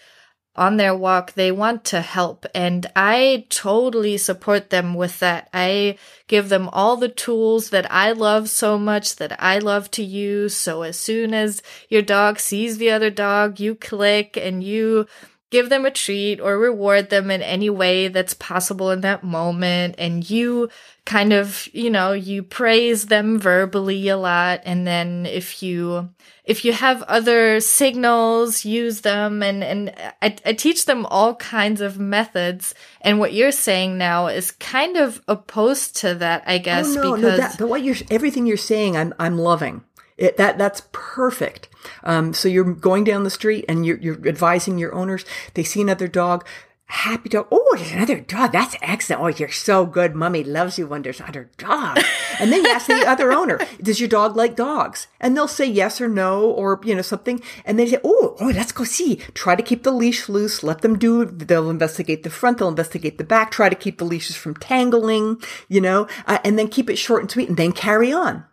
on 0.56 0.78
their 0.78 0.96
walk, 0.96 1.34
they 1.34 1.52
want 1.52 1.84
to 1.86 2.02
help. 2.02 2.46
And 2.56 2.86
I 2.96 3.46
totally 3.50 4.18
support 4.18 4.70
them 4.70 4.94
with 4.94 5.20
that. 5.20 5.50
I 5.54 5.98
give 6.28 6.50
them 6.50 6.70
all 6.72 6.98
the 6.98 7.10
tools 7.10 7.70
that 7.70 7.92
I 7.92 8.12
love 8.12 8.50
so 8.50 8.78
much 8.78 9.18
that 9.18 9.42
I 9.42 9.60
love 9.60 9.92
to 9.92 10.04
use. 10.04 10.56
So 10.56 10.84
as 10.84 11.00
soon 11.00 11.34
as 11.34 11.62
your 11.90 12.02
dog 12.02 12.40
sees 12.40 12.78
the 12.78 12.92
other 12.92 13.10
dog, 13.10 13.60
you 13.60 13.76
click 13.76 14.38
and 14.38 14.64
you 14.64 15.08
give 15.56 15.70
them 15.70 15.86
a 15.86 15.92
treat 15.92 16.42
or 16.42 16.60
reward 16.60 17.10
them 17.10 17.32
in 17.32 17.42
any 17.42 17.70
way 17.70 18.10
that's 18.10 18.34
possible 18.34 18.92
in 18.92 19.00
that 19.00 19.24
moment. 19.24 19.96
And 19.98 20.30
you 20.30 20.68
kind 21.06 21.32
of, 21.32 21.70
you 21.72 21.90
know, 21.90 22.12
you 22.12 22.44
praise 22.44 23.06
them 23.06 23.40
verbally 23.40 24.10
a 24.10 24.18
lot. 24.18 24.60
And 24.66 24.86
then 24.86 25.26
if 25.26 25.64
you, 25.64 26.10
if 26.44 26.66
you 26.66 26.74
have 26.74 27.04
other 27.04 27.62
signals, 27.62 28.66
use 28.66 29.00
them. 29.00 29.42
And, 29.42 29.64
and 29.64 29.94
I, 30.22 30.36
I 30.46 30.52
teach 30.52 30.88
them 30.88 31.06
all 31.06 31.36
kinds 31.36 31.80
of 31.80 31.98
methods. 31.98 32.76
And 33.00 33.18
what 33.18 33.32
you're 33.32 33.54
saying 33.54 33.98
now 33.98 34.28
is 34.28 34.52
kind 34.52 34.98
of 34.98 35.22
opposed 35.26 35.96
to 36.02 36.16
that, 36.16 36.44
I 36.46 36.58
oh, 36.58 36.60
guess, 36.60 36.98
oh, 36.98 37.02
no, 37.02 37.16
because 37.16 37.22
no, 37.22 37.38
that, 37.38 37.56
but 37.58 37.70
what 37.70 37.82
you're, 37.82 37.96
everything 38.12 38.46
you're 38.46 38.58
saying, 38.58 38.98
I'm, 38.98 39.14
I'm 39.18 39.38
loving. 39.38 39.86
It, 40.18 40.38
that 40.38 40.58
that's 40.58 40.84
perfect. 40.92 41.70
Um, 42.04 42.34
so 42.34 42.48
you're 42.48 42.64
going 42.64 43.04
down 43.04 43.24
the 43.24 43.30
street 43.30 43.66
and 43.68 43.86
you're, 43.86 43.98
you're 43.98 44.28
advising 44.28 44.78
your 44.78 44.94
owners. 44.94 45.26
They 45.54 45.64
see 45.64 45.82
another 45.82 46.08
dog, 46.08 46.46
happy 46.86 47.30
dog. 47.30 47.48
Oh, 47.52 47.76
there's 47.78 47.92
another 47.92 48.20
dog. 48.20 48.52
That's 48.52 48.76
excellent. 48.82 49.22
Oh, 49.22 49.28
you're 49.28 49.52
so 49.52 49.86
good. 49.86 50.16
Mummy 50.16 50.44
loves 50.44 50.78
you 50.78 50.88
when 50.88 51.02
there's 51.02 51.20
another 51.20 51.50
dog. 51.58 52.00
And 52.38 52.52
then 52.52 52.66
you 52.66 52.70
ask 52.70 52.88
the 52.88 53.08
other 53.08 53.32
owner, 53.32 53.58
does 53.82 54.02
your 54.02 54.10
dog 54.10 54.36
like 54.36 54.58
dogs? 54.58 55.08
And 55.22 55.38
they'll 55.38 55.48
say 55.48 55.66
yes 55.66 56.02
or 56.02 56.10
no 56.10 56.50
or, 56.52 56.82
you 56.84 56.94
know, 56.94 57.02
something. 57.02 57.42
And 57.64 57.80
they 57.80 57.88
say, 57.88 57.98
oh, 58.04 58.36
oh, 58.42 58.48
let's 58.48 58.74
go 58.74 58.84
see. 58.84 59.22
Try 59.34 59.56
to 59.56 59.64
keep 59.64 59.84
the 59.84 59.92
leash 59.94 60.28
loose. 60.28 60.62
Let 60.62 60.82
them 60.82 61.00
do, 61.00 61.24
they'll 61.24 61.70
investigate 61.70 62.24
the 62.24 62.30
front. 62.30 62.58
They'll 62.58 62.68
investigate 62.68 63.18
the 63.18 63.24
back. 63.24 63.52
Try 63.52 63.70
to 63.70 63.76
keep 63.76 64.00
the 64.00 64.04
leashes 64.04 64.36
from 64.36 64.56
tangling, 64.56 65.42
you 65.70 65.80
know, 65.80 66.10
uh, 66.28 66.40
and 66.44 66.60
then 66.60 66.68
keep 66.68 66.90
it 66.90 66.98
short 66.98 67.22
and 67.22 67.32
sweet 67.32 67.48
and 67.48 67.58
then 67.58 67.72
carry 67.72 68.12
on. 68.12 68.44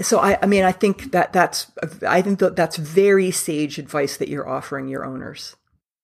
So 0.00 0.18
I, 0.18 0.38
I 0.42 0.46
mean, 0.46 0.64
I 0.64 0.72
think 0.72 1.12
that 1.12 1.32
that's, 1.32 1.70
I 2.06 2.22
think 2.22 2.38
that 2.40 2.56
that's 2.56 2.76
very 2.76 3.30
sage 3.30 3.78
advice 3.78 4.16
that 4.16 4.28
you're 4.28 4.48
offering 4.48 4.88
your 4.88 5.04
owners. 5.04 5.56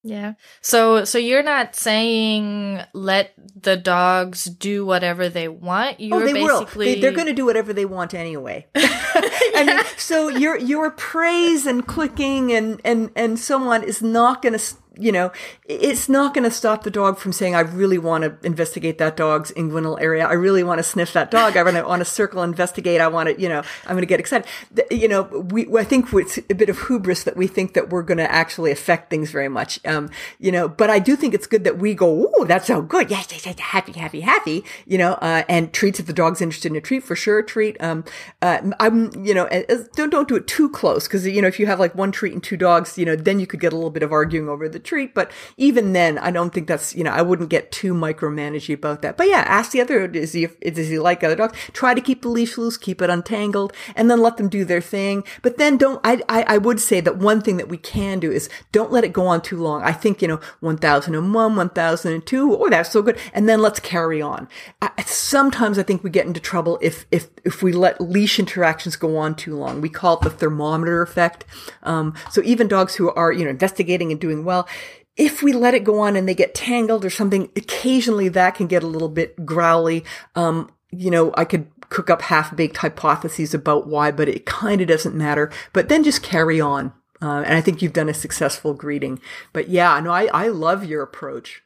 Yeah. 0.07 0.35
So 0.61 1.05
so 1.05 1.19
you're 1.19 1.43
not 1.43 1.75
saying 1.75 2.81
let 2.93 3.33
the 3.61 3.77
dogs 3.77 4.45
do 4.45 4.87
whatever 4.87 5.29
they 5.29 5.49
want. 5.49 5.97
Oh, 5.99 6.03
you're 6.05 6.23
oh, 6.23 6.25
they 6.25 6.33
basically 6.33 6.95
will. 6.95 7.01
They, 7.01 7.09
are 7.09 7.13
going 7.13 7.27
to 7.27 7.33
do 7.33 7.45
whatever 7.45 7.73
they 7.73 7.87
want 7.87 8.15
anyway. 8.15 8.69
I 8.77 9.65
mean, 9.67 9.85
so 9.97 10.29
your 10.29 10.57
your 10.59 10.93
praise 10.93 11.67
and 11.67 11.85
clicking 11.85 12.53
and 12.53 12.81
and 12.85 13.11
and 13.17 13.37
so 13.37 13.61
on 13.69 13.83
is 13.83 14.01
not 14.01 14.43
going 14.43 14.53
to 14.57 14.77
you 14.99 15.13
know, 15.13 15.31
it's 15.67 16.09
not 16.09 16.35
going 16.35 16.45
to 16.45 16.51
stop 16.51 16.83
the 16.83 16.91
dog 16.91 17.19
from 17.19 17.33
saying, 17.33 17.55
I 17.55 17.61
really 17.61 17.99
want 17.99 18.25
to 18.25 18.47
investigate 18.47 18.99
that 18.99 19.17
dog's 19.17 19.53
inguinal 19.53 20.01
area. 20.01 20.27
I 20.27 20.33
really 20.33 20.63
want 20.63 20.79
to 20.79 20.83
sniff 20.83 21.13
that 21.13 21.31
dog. 21.31 21.57
I 21.57 21.63
want 21.83 22.01
to 22.01 22.05
circle, 22.05 22.43
investigate. 22.43 23.01
I 23.01 23.09
want 23.09 23.29
to, 23.29 23.41
you 23.41 23.49
know, 23.49 23.63
I'm 23.85 23.93
going 23.93 24.01
to 24.01 24.07
get 24.07 24.21
excited. 24.21 24.49
You 24.91 25.09
know, 25.09 25.23
we, 25.23 25.67
I 25.77 25.85
think 25.85 26.13
it's 26.13 26.39
a 26.39 26.55
bit 26.55 26.69
of 26.69 26.87
hubris 26.87 27.25
that 27.25 27.37
we 27.37 27.47
think 27.47 27.75
that 27.75 27.91
we're 27.91 28.03
going 28.03 28.19
to 28.19 28.31
actually 28.31 28.71
affect 28.71 29.11
things 29.11 29.31
very 29.31 29.49
much. 29.49 29.85
Um, 29.85 30.11
you 30.39 30.51
know, 30.51 30.69
but 30.69 30.89
I 30.89 30.99
do 30.99 31.15
think 31.15 31.35
it's 31.35 31.47
good 31.47 31.65
that 31.65 31.79
we 31.79 31.95
go, 31.95 32.31
oh, 32.35 32.45
that's 32.45 32.67
so 32.67 32.81
good. 32.81 33.11
Yes, 33.11 33.29
yes, 33.31 33.45
yes, 33.45 33.59
happy, 33.59 33.93
happy, 33.93 34.21
happy, 34.21 34.65
you 34.87 34.97
know, 34.97 35.13
uh, 35.15 35.45
and 35.49 35.73
treats 35.73 36.01
if 36.01 36.07
the 36.07 36.13
dog's 36.13 36.41
interested 36.41 36.73
in 36.73 36.77
a 36.77 36.81
treat 36.81 37.03
for 37.03 37.17
sure. 37.17 37.43
Treat. 37.43 37.77
Um, 37.83 38.05
uh, 38.41 38.73
I'm, 38.81 39.13
you 39.25 39.35
know, 39.35 39.49
don't, 39.95 40.11
don't 40.11 40.29
do 40.29 40.37
it 40.37 40.47
too 40.47 40.71
close 40.71 41.07
because, 41.07 41.27
you 41.27 41.43
know, 41.43 41.49
if 41.49 41.61
you 41.61 41.67
have 41.67 41.79
like 41.79 41.95
one 41.95 42.13
treat 42.13 42.33
and 42.33 42.43
two 42.43 42.57
dogs, 42.57 42.97
you 42.97 43.05
know, 43.05 43.17
then 43.17 43.41
you 43.41 43.47
could 43.47 43.61
get 43.61 43.73
a 43.73 43.77
little 43.77 43.91
bit 43.91 44.03
of 44.03 44.13
arguing 44.13 44.49
over 44.49 44.69
the 44.69 44.86
treat. 44.87 45.15
But 45.15 45.31
even 45.57 45.93
then, 45.93 46.19
I 46.19 46.31
don't 46.31 46.53
think 46.53 46.67
that's, 46.67 46.95
you 46.95 47.05
know, 47.05 47.11
I 47.11 47.23
wouldn't 47.23 47.51
get 47.51 47.73
too 47.73 47.93
micromanagey 47.93 48.75
about 48.75 49.03
that. 49.03 49.17
But 49.17 49.29
yeah, 49.29 49.45
ask 49.47 49.73
the 49.73 49.81
other, 49.81 50.07
is 50.07 50.33
he, 50.33 50.47
does 50.47 50.89
he 50.89 50.99
like 50.99 51.23
other 51.23 51.37
dogs? 51.37 51.59
Try 51.73 51.95
to 51.95 52.01
keep 52.01 52.23
the 52.23 52.29
leash 52.29 52.57
loose, 52.57 52.77
keep 52.77 53.03
it 53.03 53.11
untangled, 53.11 53.73
and 53.95 54.11
then 54.11 54.21
let 54.21 54.37
them 54.37 54.49
do 54.49 54.65
their 54.65 54.81
thing. 54.81 55.25
But 55.43 55.59
then 55.59 55.77
don't, 55.77 56.01
I, 56.05 56.23
I, 56.29 56.43
I 56.49 56.59
would 56.59 56.81
say 56.81 57.01
that 57.01 57.19
one 57.19 57.41
thing 57.41 57.57
that 57.59 57.69
we 57.69 57.77
can 57.77 58.21
do 58.21 58.31
is 58.31 58.49
don't 58.73 58.93
let 58.93 59.05
it 59.05 59.13
go 59.13 59.27
on 59.27 59.43
too 59.43 59.57
long. 59.57 59.83
I 59.83 59.93
think, 59.93 60.23
you 60.23 60.29
know, 60.29 60.41
1001, 60.61 61.57
1002, 61.57 62.57
oh, 62.57 62.71
that's 62.71 62.91
so 62.91 63.03
good. 63.03 63.19
And 63.33 63.49
then 63.49 63.61
let's 63.61 63.81
carry 63.81 64.23
on. 64.23 64.49
I, 64.81 64.91
sometimes 65.03 65.79
I 65.79 65.83
think 65.83 66.03
we 66.03 66.11
get 66.11 66.27
into 66.27 66.41
trouble 66.41 66.79
if, 66.81 67.07
if, 67.11 67.29
if 67.45 67.63
we 67.63 67.73
let 67.73 68.01
leash 68.01 68.39
interactions 68.39 68.97
go 68.97 69.17
on 69.17 69.35
too 69.35 69.57
long. 69.57 69.81
We 69.81 69.89
call 69.89 70.19
it 70.19 70.23
the 70.23 70.31
thermometer 70.31 71.03
effect. 71.03 71.45
Um, 71.83 72.15
so 72.31 72.43
even 72.45 72.69
dogs 72.69 72.95
who 72.95 73.11
are, 73.11 73.33
you 73.33 73.45
know, 73.45 73.51
investigating 73.51 74.11
and 74.11 74.21
doing 74.21 74.45
well, 74.45 74.69
if 75.17 75.43
we 75.43 75.53
let 75.53 75.75
it 75.75 75.85
go 75.85 76.01
on 76.01 76.17
and 76.17 76.29
they 76.29 76.35
get 76.35 76.55
tangled 76.55 77.05
or 77.05 77.11
something, 77.11 77.51
occasionally 77.57 78.29
that 78.31 78.55
can 78.55 78.67
get 78.67 78.83
a 78.83 78.89
little 78.89 79.09
bit 79.09 79.47
growly. 79.47 80.05
Um, 80.35 80.71
you 80.91 81.11
know, 81.11 81.33
I 81.37 81.45
could 81.45 81.69
cook 81.89 82.11
up 82.11 82.23
half 82.23 82.55
baked 82.55 82.79
hypotheses 82.79 83.55
about 83.55 83.87
why, 83.87 84.11
but 84.11 84.29
it 84.29 84.47
kind 84.47 84.81
of 84.81 84.89
doesn't 84.89 85.15
matter. 85.15 85.51
But 85.73 85.89
then 85.89 86.05
just 86.05 86.23
carry 86.23 86.61
on. 86.61 86.93
Uh, 87.23 87.43
and 87.47 87.55
I 87.55 87.61
think 87.63 87.81
you've 87.81 87.95
done 87.95 88.11
a 88.11 88.15
successful 88.15 88.75
greeting. 88.75 89.21
But 89.53 89.69
yeah, 89.69 89.99
no, 90.01 90.13
I, 90.13 90.29
I 90.33 90.49
love 90.49 90.85
your 90.85 91.03
approach. 91.03 91.63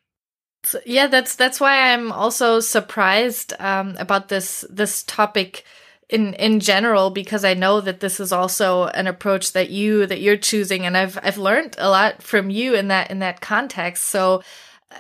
So, 0.62 0.78
yeah, 0.84 1.06
that's 1.06 1.34
that's 1.36 1.58
why 1.58 1.92
I'm 1.92 2.12
also 2.12 2.60
surprised 2.60 3.54
um, 3.58 3.96
about 3.98 4.28
this 4.28 4.64
this 4.68 5.02
topic 5.02 5.64
in 6.10 6.34
in 6.34 6.60
general 6.60 7.10
because 7.10 7.44
I 7.44 7.54
know 7.54 7.80
that 7.80 8.00
this 8.00 8.20
is 8.20 8.32
also 8.32 8.84
an 8.86 9.06
approach 9.06 9.52
that 9.52 9.70
you 9.70 10.06
that 10.06 10.20
you're 10.20 10.36
choosing 10.36 10.84
and 10.84 10.96
I've 10.96 11.18
I've 11.22 11.38
learned 11.38 11.76
a 11.78 11.88
lot 11.88 12.22
from 12.22 12.50
you 12.50 12.74
in 12.74 12.88
that 12.88 13.10
in 13.10 13.20
that 13.20 13.40
context. 13.40 14.04
So 14.04 14.42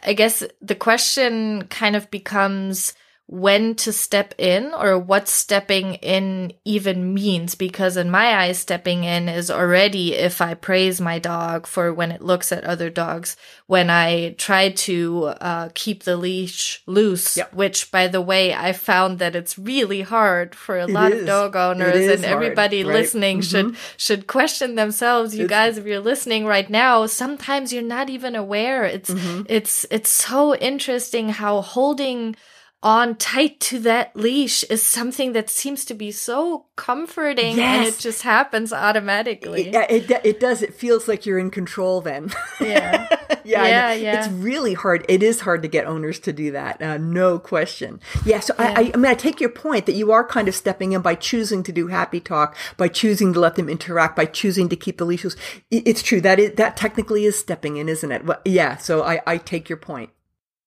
I 0.04 0.12
guess 0.12 0.42
the 0.62 0.76
question 0.76 1.66
kind 1.68 1.96
of 1.96 2.10
becomes 2.10 2.94
when 3.30 3.76
to 3.76 3.92
step 3.92 4.34
in 4.38 4.74
or 4.74 4.98
what 4.98 5.28
stepping 5.28 5.94
in 5.94 6.52
even 6.64 7.14
means 7.14 7.54
because 7.54 7.96
in 7.96 8.10
my 8.10 8.34
eyes 8.34 8.58
stepping 8.58 9.04
in 9.04 9.28
is 9.28 9.52
already 9.52 10.14
if 10.14 10.40
i 10.40 10.52
praise 10.52 11.00
my 11.00 11.16
dog 11.16 11.64
for 11.64 11.94
when 11.94 12.10
it 12.10 12.20
looks 12.20 12.50
at 12.50 12.64
other 12.64 12.90
dogs 12.90 13.36
when 13.68 13.88
i 13.88 14.34
try 14.36 14.68
to 14.68 15.26
uh, 15.40 15.68
keep 15.74 16.02
the 16.02 16.16
leash 16.16 16.82
loose 16.86 17.38
which 17.52 17.92
by 17.92 18.08
the 18.08 18.20
way 18.20 18.52
i 18.52 18.72
found 18.72 19.20
that 19.20 19.36
it's 19.36 19.56
really 19.56 20.00
hard 20.00 20.52
for 20.52 20.76
a 20.76 20.88
it 20.88 20.90
lot 20.90 21.12
is. 21.12 21.20
of 21.20 21.26
dog 21.28 21.54
owners 21.54 22.08
and 22.08 22.24
hard, 22.24 22.34
everybody 22.34 22.82
right? 22.82 22.94
listening 22.94 23.38
mm-hmm. 23.38 23.70
should 23.70 23.76
should 23.96 24.26
question 24.26 24.74
themselves 24.74 25.36
you 25.36 25.44
it's, 25.44 25.50
guys 25.50 25.78
if 25.78 25.86
you're 25.86 26.00
listening 26.00 26.46
right 26.46 26.68
now 26.68 27.06
sometimes 27.06 27.72
you're 27.72 27.80
not 27.80 28.10
even 28.10 28.34
aware 28.34 28.84
it's 28.84 29.10
mm-hmm. 29.10 29.42
it's 29.48 29.86
it's 29.92 30.10
so 30.10 30.56
interesting 30.56 31.28
how 31.28 31.60
holding 31.60 32.34
on 32.82 33.14
tight 33.16 33.60
to 33.60 33.78
that 33.80 34.16
leash 34.16 34.64
is 34.64 34.82
something 34.82 35.32
that 35.32 35.50
seems 35.50 35.84
to 35.84 35.92
be 35.92 36.10
so 36.10 36.64
comforting 36.76 37.56
yes. 37.56 37.76
and 37.76 37.86
it 37.86 37.98
just 37.98 38.22
happens 38.22 38.72
automatically. 38.72 39.70
Yeah, 39.70 39.86
it, 39.90 40.10
it, 40.10 40.20
it, 40.24 40.40
does. 40.40 40.62
It 40.62 40.72
feels 40.72 41.06
like 41.06 41.26
you're 41.26 41.38
in 41.38 41.50
control 41.50 42.00
then. 42.00 42.32
Yeah. 42.58 43.06
yeah, 43.44 43.66
yeah, 43.66 43.92
yeah, 43.92 44.18
It's 44.20 44.28
really 44.32 44.72
hard. 44.72 45.04
It 45.08 45.22
is 45.22 45.42
hard 45.42 45.60
to 45.62 45.68
get 45.68 45.86
owners 45.86 46.18
to 46.20 46.32
do 46.32 46.52
that. 46.52 46.80
Uh, 46.80 46.96
no 46.96 47.38
question. 47.38 48.00
Yeah. 48.24 48.40
So 48.40 48.54
yeah. 48.58 48.74
I, 48.76 48.82
I, 48.82 48.90
I 48.94 48.96
mean, 48.96 49.06
I 49.06 49.14
take 49.14 49.40
your 49.40 49.50
point 49.50 49.84
that 49.84 49.94
you 49.94 50.10
are 50.12 50.26
kind 50.26 50.48
of 50.48 50.54
stepping 50.54 50.92
in 50.92 51.02
by 51.02 51.16
choosing 51.16 51.62
to 51.64 51.72
do 51.72 51.88
happy 51.88 52.20
talk, 52.20 52.56
by 52.78 52.88
choosing 52.88 53.34
to 53.34 53.40
let 53.40 53.56
them 53.56 53.68
interact, 53.68 54.16
by 54.16 54.24
choosing 54.24 54.70
to 54.70 54.76
keep 54.76 54.96
the 54.96 55.04
leashes. 55.04 55.36
It's 55.70 56.02
true. 56.02 56.22
That 56.22 56.38
is, 56.38 56.54
that 56.54 56.78
technically 56.78 57.26
is 57.26 57.38
stepping 57.38 57.76
in, 57.76 57.90
isn't 57.90 58.10
it? 58.10 58.24
Well, 58.24 58.40
yeah. 58.46 58.78
So 58.78 59.02
I, 59.02 59.20
I 59.26 59.36
take 59.36 59.68
your 59.68 59.78
point. 59.78 60.10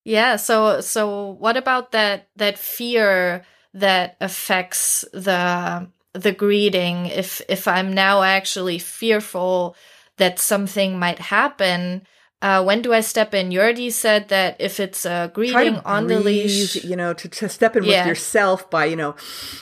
Yeah, 0.03 0.35
so 0.35 0.81
so 0.81 1.31
what 1.39 1.55
about 1.57 1.91
that 1.91 2.27
that 2.35 2.57
fear 2.57 3.45
that 3.73 4.17
affects 4.19 5.05
the 5.13 5.89
the 6.13 6.31
greeting? 6.33 7.05
If 7.07 7.41
if 7.47 7.67
I'm 7.67 7.93
now 7.93 8.21
actually 8.23 8.79
fearful 8.79 9.75
that 10.17 10.39
something 10.39 10.99
might 10.99 11.19
happen 11.19 12.05
uh, 12.43 12.61
when 12.61 12.81
do 12.81 12.91
I 12.91 12.99
step 12.99 13.33
in? 13.33 13.51
You 13.51 13.61
already 13.61 13.89
said 13.89 14.27
that 14.27 14.57
if 14.59 14.81
it's 14.81 15.05
a 15.05 15.31
greeting 15.33 15.77
on 15.85 16.07
breathe, 16.07 16.17
the 16.17 16.23
leash, 16.25 16.83
you 16.83 16.97
know, 16.97 17.13
to, 17.13 17.29
to 17.29 17.47
step 17.47 17.77
in 17.77 17.85
yeah. 17.85 18.01
with 18.01 18.09
yourself 18.09 18.69
by, 18.69 18.83
you 18.83 18.97
know, 18.97 19.15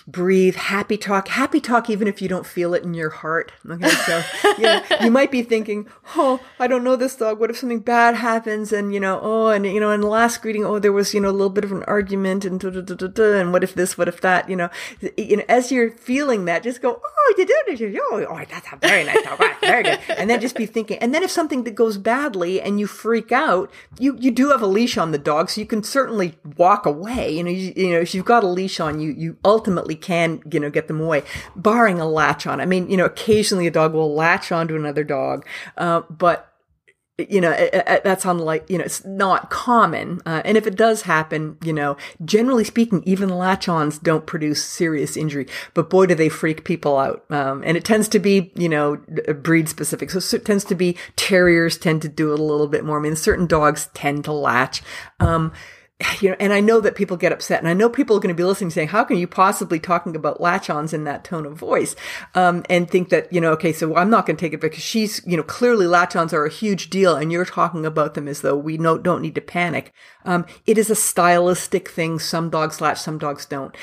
breathe, 0.08 0.56
happy 0.56 0.98
talk, 0.98 1.28
happy 1.28 1.62
talk, 1.62 1.92
even 1.92 2.08
if 2.08 2.24
you 2.24 2.28
don't 2.28 2.46
feel 2.46 2.74
it 2.74 2.84
in 2.84 2.96
your 2.96 3.12
heart. 3.12 3.52
Okay, 3.70 3.88
so 3.88 4.24
you, 4.58 4.64
know, 4.64 4.82
you 5.00 5.12
might 5.12 5.30
be 5.30 5.44
thinking, 5.44 5.88
oh, 6.16 6.40
I 6.60 6.66
don't 6.66 6.84
know 6.84 6.96
this 6.96 7.16
dog. 7.16 7.40
What 7.40 7.52
if 7.52 7.58
something 7.58 7.82
bad 7.82 8.16
happens? 8.16 8.74
And 8.74 8.96
you 8.96 9.00
know, 9.00 9.20
oh, 9.22 9.50
and 9.50 9.64
you 9.64 9.80
know, 9.80 9.92
in 9.92 10.02
the 10.02 10.08
last 10.08 10.42
greeting, 10.42 10.66
oh, 10.66 10.80
there 10.80 10.92
was 10.92 11.14
you 11.14 11.22
know 11.22 11.30
a 11.30 11.32
little 11.32 11.52
bit 11.52 11.64
of 11.64 11.72
an 11.72 11.84
argument, 11.84 12.46
and 12.46 12.60
da, 12.60 12.72
da, 12.72 12.82
da, 12.82 12.96
da, 12.96 13.40
and 13.40 13.54
what 13.54 13.64
if 13.64 13.76
this, 13.76 13.96
what 13.96 14.08
if 14.08 14.22
that? 14.22 14.50
You 14.50 14.56
know, 14.56 14.70
you 15.18 15.38
know, 15.38 15.44
as 15.48 15.72
you're 15.72 15.92
feeling 15.92 16.46
that, 16.46 16.64
just 16.64 16.82
go, 16.82 17.00
oh, 17.04 17.34
you 17.38 17.46
did, 17.46 18.00
oh, 18.12 18.26
oh, 18.28 18.42
that's 18.50 18.68
a 18.72 18.78
very 18.78 19.04
nice 19.04 19.22
dog, 19.22 19.40
very 19.62 19.84
good, 19.84 20.00
and 20.18 20.28
then 20.28 20.42
just 20.42 20.56
be 20.56 20.66
thinking, 20.66 20.98
and 20.98 21.14
then 21.14 21.22
if 21.22 21.30
something 21.30 21.64
that 21.66 21.76
goes 21.76 22.00
badly 22.00 22.60
and 22.60 22.71
you 22.78 22.88
freak 22.88 23.32
out, 23.32 23.72
you, 24.00 24.18
you 24.20 24.32
do 24.32 24.50
have 24.50 24.62
a 24.62 24.68
leash 24.68 24.98
on 24.98 25.12
the 25.12 25.18
dog, 25.18 25.50
so 25.50 25.62
you 25.62 25.68
can 25.68 25.84
certainly 25.84 26.36
walk 26.58 26.86
away. 26.86 27.32
You 27.32 27.44
know, 27.44 27.50
you, 27.50 27.74
you 27.76 27.90
know, 27.92 28.00
if 28.00 28.14
you've 28.14 28.26
got 28.26 28.44
a 28.44 28.48
leash 28.48 28.80
on, 28.80 29.00
you, 29.00 29.12
you 29.12 29.38
ultimately 29.46 29.96
can, 29.96 30.42
you 30.52 30.60
know, 30.60 30.70
get 30.70 30.88
them 30.88 31.00
away, 31.00 31.24
barring 31.56 32.00
a 32.00 32.08
latch 32.08 32.46
on. 32.46 32.62
I 32.62 32.66
mean, 32.66 32.90
you 32.90 32.98
know, 32.98 33.06
occasionally 33.06 33.68
a 33.68 33.72
dog 33.72 33.94
will 33.94 34.14
latch 34.14 34.52
onto 34.52 34.76
another 34.76 35.04
dog, 35.04 35.46
uh, 35.78 36.02
but 36.10 36.51
you 37.30 37.42
know, 37.42 37.52
it, 37.52 37.74
it, 37.74 38.04
that's 38.04 38.26
unlike, 38.26 38.70
you 38.70 38.78
know, 38.78 38.84
it's 38.84 39.04
not 39.06 39.50
common. 39.50 40.22
Uh, 40.26 40.42
and 40.46 40.58
if 40.58 40.66
it 40.66 40.76
does 40.76 41.04
happen, 41.04 41.58
you 41.64 41.74
know, 41.74 41.98
generally 42.24 42.64
speaking, 42.64 43.04
even 43.06 43.30
latch-ons 43.30 44.00
don't 44.00 44.26
produce 44.26 44.64
serious 44.64 45.18
injury, 45.18 45.48
but 45.74 45.90
boy, 45.90 46.06
do 46.06 46.16
they 46.16 46.30
freak 46.30 46.64
people 46.64 46.98
out. 46.98 47.26
Um, 47.30 47.64
and 47.66 47.78
it 47.78 47.86
tends 47.86 48.08
to 48.10 48.20
be, 48.20 48.52
you 48.56 48.70
know, 48.70 48.98
breed 49.42 49.70
specific. 49.70 50.10
So 50.10 50.36
it 50.36 50.46
tends 50.46 50.64
to 50.66 50.76
be 50.76 50.98
terriers 51.16 51.78
tend 51.78 52.02
to 52.04 52.10
do 52.10 52.34
it 52.34 52.40
a 52.40 52.44
little 52.44 52.68
bit 52.68 52.86
more. 52.86 53.00
I 53.00 53.02
mean, 53.02 53.16
certain 53.16 53.48
dogs 53.48 53.90
tend 53.94 54.26
to 54.26 54.32
latch. 54.32 54.82
Um, 55.20 55.52
you 56.22 56.30
know, 56.30 56.36
and 56.40 56.54
I 56.54 56.60
know 56.60 56.80
that 56.82 56.96
people 56.96 57.18
get 57.18 57.32
upset, 57.32 57.60
and 57.60 57.68
I 57.68 57.74
know 57.74 57.90
people 57.90 58.16
are 58.16 58.20
going 58.20 58.36
to 58.36 58.40
be 58.40 58.44
listening 58.44 58.70
saying, 58.70 58.90
how 58.90 59.04
can 59.04 59.18
you 59.18 59.28
possibly 59.28 59.80
talking 59.80 60.16
about 60.16 60.42
latch-ons 60.42 60.94
in 60.94 61.04
that 61.06 61.24
tone 61.24 61.46
of 61.46 61.54
voice? 61.54 61.96
Um, 62.36 62.64
and 62.70 62.90
think 62.90 63.10
that, 63.10 63.32
you 63.32 63.42
know, 63.42 63.52
okay, 63.54 63.74
so 63.74 63.96
I'm 63.96 64.10
not 64.10 64.26
going 64.26 64.38
to 64.38 64.42
take 64.42 64.54
it 64.54 64.62
because 64.62 64.84
she's, 64.84 65.22
you 65.26 65.38
know, 65.38 65.44
clearly 65.44 65.88
latch-ons 65.88 66.34
are 66.34 66.46
a 66.46 66.52
huge 66.52 66.90
deal 66.90 67.16
and 67.16 67.32
you're 67.32 67.46
talking 67.46 67.86
about 67.86 68.14
them 68.14 68.28
as 68.28 68.42
though 68.42 68.58
we 68.58 68.78
no, 68.78 68.98
don't 68.98 69.22
need 69.22 69.36
to 69.36 69.42
panic. 69.42 69.94
Um, 70.26 70.46
it 70.66 70.78
is 70.78 70.90
a 70.90 70.96
stylistic 70.96 71.90
thing. 71.90 72.20
Some 72.20 72.50
dogs 72.50 72.82
latch, 72.82 73.00
some 73.00 73.18
dogs 73.18 73.46
don't. 73.46 73.76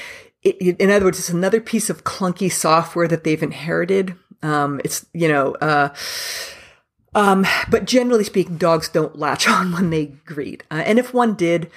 It, 0.43 0.57
it, 0.61 0.81
in 0.81 0.91
other 0.91 1.05
words, 1.05 1.19
it's 1.19 1.29
another 1.29 1.61
piece 1.61 1.91
of 1.91 2.05
clunky 2.05 2.51
software 2.51 3.09
that 3.09 3.25
they've 3.25 3.43
inherited. 3.43 4.14
Um, 4.43 4.81
it's, 4.85 5.05
you 5.12 5.27
know, 5.27 5.55
uh, 5.55 5.93
um, 7.14 7.47
but 7.71 7.85
generally 7.85 8.25
speaking, 8.25 8.59
dogs 8.59 8.89
don't 8.89 9.19
latch 9.19 9.49
on 9.49 9.73
when 9.73 9.91
they 9.91 10.07
greet. 10.07 10.62
Uh, 10.71 10.83
and 10.87 10.99
if 10.99 11.12
one 11.12 11.35
did, 11.35 11.71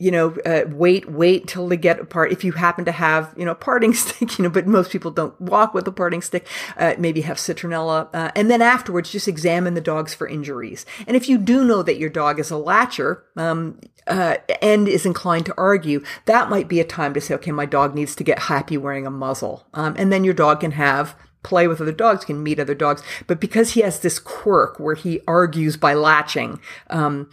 you 0.00 0.12
know, 0.12 0.36
uh, 0.46 0.62
wait, 0.68 1.10
wait 1.10 1.48
till 1.48 1.66
they 1.66 1.76
get 1.76 1.98
apart. 1.98 2.30
If 2.30 2.44
you 2.44 2.52
happen 2.52 2.84
to 2.84 2.92
have, 2.92 3.34
you 3.36 3.44
know, 3.44 3.50
a 3.50 3.56
parting 3.56 3.92
stick, 3.94 4.38
you 4.38 4.44
know, 4.44 4.50
but 4.50 4.66
most 4.66 4.92
people 4.92 5.10
don't 5.10 5.38
walk 5.40 5.74
with 5.74 5.88
a 5.88 5.92
parting 5.92 6.22
stick, 6.22 6.46
uh, 6.76 6.94
maybe 6.98 7.22
have 7.22 7.36
citronella. 7.36 8.08
Uh, 8.14 8.30
and 8.36 8.48
then 8.48 8.62
afterwards, 8.62 9.10
just 9.10 9.26
examine 9.26 9.74
the 9.74 9.80
dogs 9.80 10.14
for 10.14 10.28
injuries. 10.28 10.86
And 11.06 11.16
if 11.16 11.28
you 11.28 11.36
do 11.36 11.64
know 11.64 11.82
that 11.82 11.98
your 11.98 12.10
dog 12.10 12.38
is 12.38 12.50
a 12.50 12.54
latcher, 12.54 13.22
um, 13.36 13.80
uh, 14.06 14.36
and 14.62 14.88
is 14.88 15.04
inclined 15.04 15.46
to 15.46 15.54
argue, 15.58 16.02
that 16.26 16.48
might 16.48 16.68
be 16.68 16.80
a 16.80 16.84
time 16.84 17.12
to 17.14 17.20
say, 17.20 17.34
okay, 17.34 17.52
my 17.52 17.66
dog 17.66 17.94
needs 17.94 18.14
to 18.16 18.24
get 18.24 18.38
happy 18.38 18.76
wearing 18.76 19.06
a 19.06 19.10
muzzle. 19.10 19.66
Um, 19.74 19.96
and 19.98 20.12
then 20.12 20.24
your 20.24 20.34
dog 20.34 20.60
can 20.60 20.72
have 20.72 21.16
play 21.42 21.68
with 21.68 21.80
other 21.80 21.92
dogs, 21.92 22.24
can 22.24 22.42
meet 22.42 22.58
other 22.58 22.74
dogs. 22.74 23.02
But 23.26 23.40
because 23.40 23.72
he 23.72 23.80
has 23.80 24.00
this 24.00 24.18
quirk 24.18 24.78
where 24.78 24.94
he 24.94 25.20
argues 25.26 25.76
by 25.76 25.94
latching, 25.94 26.60
um, 26.90 27.30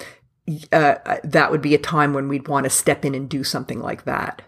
uh, 0.72 1.18
that 1.24 1.52
would 1.52 1.62
be 1.62 1.76
a 1.76 1.80
time 1.80 2.14
when 2.14 2.28
we'd 2.28 2.48
want 2.48 2.66
to 2.66 2.70
step 2.70 3.06
in 3.06 3.16
and 3.16 3.30
do 3.30 3.44
something 3.44 3.80
like 3.80 4.06
that. 4.06 4.42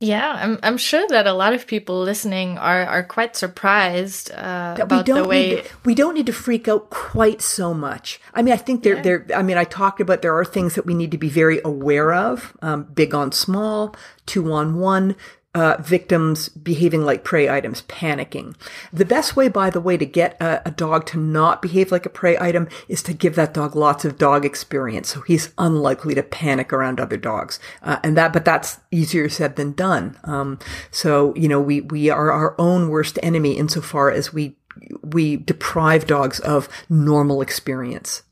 Yeah, 0.00 0.32
I'm 0.32 0.60
I'm 0.62 0.76
sure 0.76 1.04
that 1.08 1.26
a 1.26 1.32
lot 1.32 1.54
of 1.54 1.66
people 1.66 2.00
listening 2.00 2.56
are 2.56 2.86
are 2.86 3.02
quite 3.02 3.34
surprised 3.34 4.30
uh, 4.30 4.76
about 4.78 5.06
the 5.06 5.24
way 5.24 5.62
to, 5.62 5.68
we 5.84 5.96
don't 5.96 6.14
need 6.14 6.26
to 6.26 6.32
freak 6.32 6.68
out 6.68 6.88
quite 6.88 7.42
so 7.42 7.74
much. 7.74 8.20
I 8.32 8.42
mean, 8.42 8.54
I 8.54 8.58
think 8.58 8.84
there 8.84 8.94
yeah. 8.96 9.02
there. 9.02 9.26
I 9.34 9.42
mean, 9.42 9.56
I 9.56 9.64
talked 9.64 10.00
about 10.00 10.22
there 10.22 10.36
are 10.38 10.44
things 10.44 10.76
that 10.76 10.86
we 10.86 10.94
need 10.94 11.10
to 11.10 11.18
be 11.18 11.28
very 11.28 11.60
aware 11.64 12.14
of. 12.14 12.56
Um, 12.62 12.84
big 12.84 13.12
on 13.12 13.32
small, 13.32 13.92
two 14.24 14.52
on 14.52 14.78
one, 14.78 15.16
uh, 15.58 15.76
victims 15.80 16.48
behaving 16.48 17.04
like 17.04 17.24
prey 17.24 17.48
items, 17.48 17.82
panicking. 17.82 18.54
The 18.92 19.04
best 19.04 19.34
way, 19.34 19.48
by 19.48 19.70
the 19.70 19.80
way, 19.80 19.96
to 19.96 20.06
get 20.06 20.40
a, 20.40 20.62
a, 20.68 20.70
dog 20.70 21.04
to 21.06 21.18
not 21.18 21.60
behave 21.60 21.90
like 21.90 22.06
a 22.06 22.10
prey 22.10 22.38
item 22.38 22.68
is 22.86 23.02
to 23.02 23.12
give 23.12 23.34
that 23.34 23.54
dog 23.54 23.74
lots 23.74 24.04
of 24.04 24.18
dog 24.18 24.44
experience, 24.44 25.08
so 25.08 25.20
he's 25.22 25.52
unlikely 25.58 26.14
to 26.14 26.22
panic 26.22 26.72
around 26.72 27.00
other 27.00 27.16
dogs. 27.16 27.58
Uh, 27.82 27.98
and 28.04 28.16
that, 28.16 28.32
but 28.32 28.44
that's 28.44 28.78
easier 28.92 29.28
said 29.28 29.56
than 29.56 29.72
done. 29.72 30.16
Um, 30.22 30.60
so 30.92 31.34
you 31.34 31.48
know, 31.48 31.60
we 31.60 31.80
we 31.80 32.08
are 32.08 32.30
our 32.30 32.54
own 32.56 32.88
worst 32.88 33.18
enemy 33.20 33.58
insofar 33.58 34.12
as 34.12 34.32
we 34.32 34.56
we 35.02 35.38
deprive 35.38 36.06
dogs 36.06 36.38
of 36.38 36.68
normal 36.88 37.42
experience. 37.42 38.22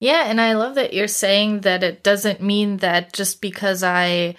Yeah, 0.00 0.24
and 0.24 0.40
I 0.40 0.54
love 0.54 0.76
that 0.76 0.94
you're 0.94 1.06
saying 1.06 1.60
that 1.60 1.84
it 1.84 2.02
doesn't 2.02 2.40
mean 2.40 2.78
that 2.78 3.12
just 3.12 3.42
because 3.42 3.82
I 3.82 4.36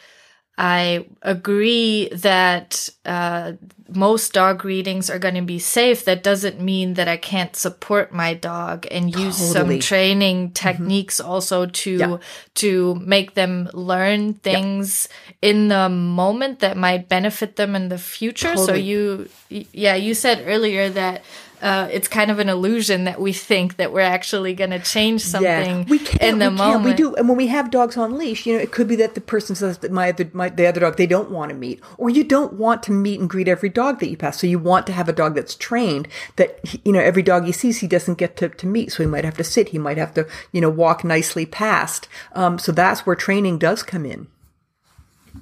I 0.57 1.07
agree 1.23 2.09
that 2.09 2.89
uh, 3.05 3.53
most 3.89 4.33
dog 4.33 4.63
readings 4.63 5.09
are 5.09 5.17
going 5.17 5.33
to 5.33 5.41
be 5.41 5.57
safe. 5.57 6.05
That 6.05 6.21
doesn't 6.21 6.61
mean 6.61 6.93
that 6.93 7.07
I 7.07 7.17
can't 7.17 7.55
support 7.55 8.13
my 8.13 8.35
dog 8.35 8.85
and 8.91 9.15
use 9.15 9.35
some 9.37 9.79
training 9.79 10.45
mm-hmm. 10.45 10.53
techniques 10.53 11.19
mm-hmm. 11.19 11.29
also 11.29 11.65
to 11.65 11.91
yeah. 11.97 12.17
to 12.55 12.95
make 12.95 13.33
them 13.33 13.67
learn 13.73 14.35
things 14.35 15.09
yeah. 15.41 15.49
in 15.49 15.67
the 15.69 15.89
moment 15.89 16.59
that 16.59 16.77
might 16.77 17.09
benefit 17.09 17.55
them 17.55 17.75
in 17.75 17.89
the 17.89 17.97
future. 17.97 18.53
Totally. 18.53 18.67
So 18.67 18.73
you, 18.75 19.29
yeah, 19.49 19.95
you 19.95 20.13
said 20.13 20.43
earlier 20.45 20.89
that 20.89 21.23
uh, 21.63 21.87
it's 21.93 22.09
kind 22.09 22.29
of 22.29 22.39
an 22.39 22.49
illusion 22.49 23.05
that 23.05 23.21
we 23.21 23.31
think 23.31 23.77
that 23.77 23.93
we're 23.93 24.01
actually 24.01 24.53
going 24.53 24.71
to 24.71 24.79
change 24.79 25.21
something 25.21 25.79
yeah, 25.79 25.85
we 25.87 25.97
can, 25.97 26.33
in 26.33 26.39
the 26.39 26.49
we 26.49 26.57
moment. 26.57 26.81
Can. 26.81 26.83
We 26.83 26.93
do, 26.93 27.15
and 27.15 27.29
when 27.29 27.37
we 27.37 27.47
have 27.47 27.71
dogs 27.71 27.95
on 27.95 28.17
leash, 28.17 28.45
you 28.45 28.53
know, 28.53 28.59
it 28.59 28.73
could 28.73 28.85
be 28.85 28.97
that 28.97 29.15
the 29.15 29.21
person 29.21 29.55
says 29.55 29.77
that 29.77 29.89
my 29.89 30.09
other, 30.09 30.29
my, 30.33 30.49
the 30.49 30.67
other 30.67 30.81
dog 30.81 30.97
they 30.97 31.07
don't 31.07 31.31
want 31.31 31.51
to 31.51 31.55
meet, 31.55 31.81
or 31.97 32.09
you 32.09 32.25
don't 32.25 32.53
want 32.53 32.83
to 32.83 32.91
meet 32.91 33.21
and 33.21 33.29
greet 33.29 33.47
every 33.47 33.69
dog 33.69 34.01
that 34.01 34.09
you 34.09 34.17
pass. 34.17 34.41
So 34.41 34.45
you 34.45 34.59
want 34.59 34.85
to 34.87 34.93
have 34.93 35.07
a 35.07 35.13
dog 35.13 35.35
that's 35.35 35.55
trained 35.55 36.09
that 36.35 36.59
you 36.85 36.91
know 36.91 36.99
every 36.99 37.23
dog 37.23 37.45
he 37.45 37.53
sees 37.53 37.79
he 37.79 37.87
doesn't 37.87 38.17
get 38.17 38.35
to, 38.37 38.49
to 38.49 38.67
meet, 38.67 38.91
so 38.91 39.01
he 39.01 39.07
might 39.07 39.23
have 39.23 39.37
to 39.37 39.43
sit, 39.45 39.69
he 39.69 39.79
might 39.79 39.97
have 39.97 40.13
to 40.15 40.27
you 40.51 40.59
know 40.59 40.69
walk 40.69 41.05
nicely 41.05 41.45
past. 41.45 42.09
Um, 42.33 42.59
so 42.59 42.73
that's 42.73 43.05
where 43.05 43.15
training 43.15 43.57
does 43.57 43.83
come 43.83 44.05
in. 44.05 44.27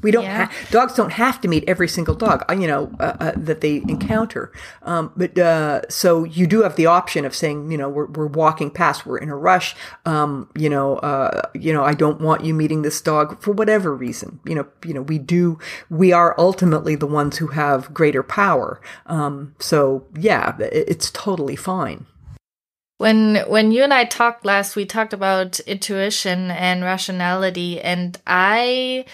We 0.02 0.12
don't. 0.12 0.24
Yeah. 0.24 0.46
Ha- 0.46 0.54
dogs 0.72 0.94
don't 0.94 1.12
have 1.12 1.42
to 1.42 1.48
meet 1.48 1.64
every 1.68 1.88
single 1.88 2.16
dog, 2.16 2.44
uh, 2.50 2.54
you 2.54 2.68
know, 2.68 2.92
uh, 3.00 3.18
uh, 3.20 3.32
that 3.36 3.62
they 3.62 3.78
encounter. 3.78 4.52
Um, 4.84 5.12
but 5.16 5.38
uh, 5.38 5.82
so 5.90 6.24
you 6.24 6.48
do 6.48 6.64
have 6.64 6.76
the 6.76 6.86
option 6.86 7.26
of 7.26 7.36
saying, 7.36 7.72
you 7.72 7.78
know, 7.78 7.90
we're, 7.90 8.08
we're 8.08 8.28
walking 8.28 8.72
past, 8.72 9.06
we're 9.06 9.18
in 9.18 9.30
a 9.30 9.36
rush. 9.36 9.76
Um, 10.06 10.50
you 10.56 10.70
know, 10.70 10.98
uh, 10.98 11.50
you 11.54 11.74
know, 11.74 11.84
I 11.84 11.94
don't 11.94 12.22
want 12.22 12.44
you 12.44 12.54
meeting 12.54 12.82
this 12.82 13.02
dog 13.02 13.42
for 13.42 13.52
whatever 13.52 13.96
reason. 13.96 14.40
You 14.46 14.56
know, 14.56 14.68
you 14.86 14.94
know, 14.94 15.02
we 15.02 15.20
do. 15.20 15.60
We 15.90 16.12
are 16.14 16.36
ultimately 16.38 16.96
the 16.96 17.08
ones 17.08 17.38
who 17.38 17.48
have 17.48 17.94
greater 17.94 18.24
power. 18.24 18.82
Um, 19.06 19.56
so 19.60 20.08
yeah, 20.18 20.58
it, 20.60 20.86
it's 20.88 21.12
totally 21.12 21.56
fine. 21.56 22.06
When 22.98 23.38
when 23.48 23.72
you 23.72 23.84
and 23.84 23.94
I 23.94 24.06
talked 24.06 24.46
last, 24.46 24.76
we 24.76 24.86
talked 24.86 25.12
about 25.12 25.60
intuition 25.62 26.52
and 26.52 26.84
rationality, 26.84 27.82
and 27.82 28.16
I 28.28 29.06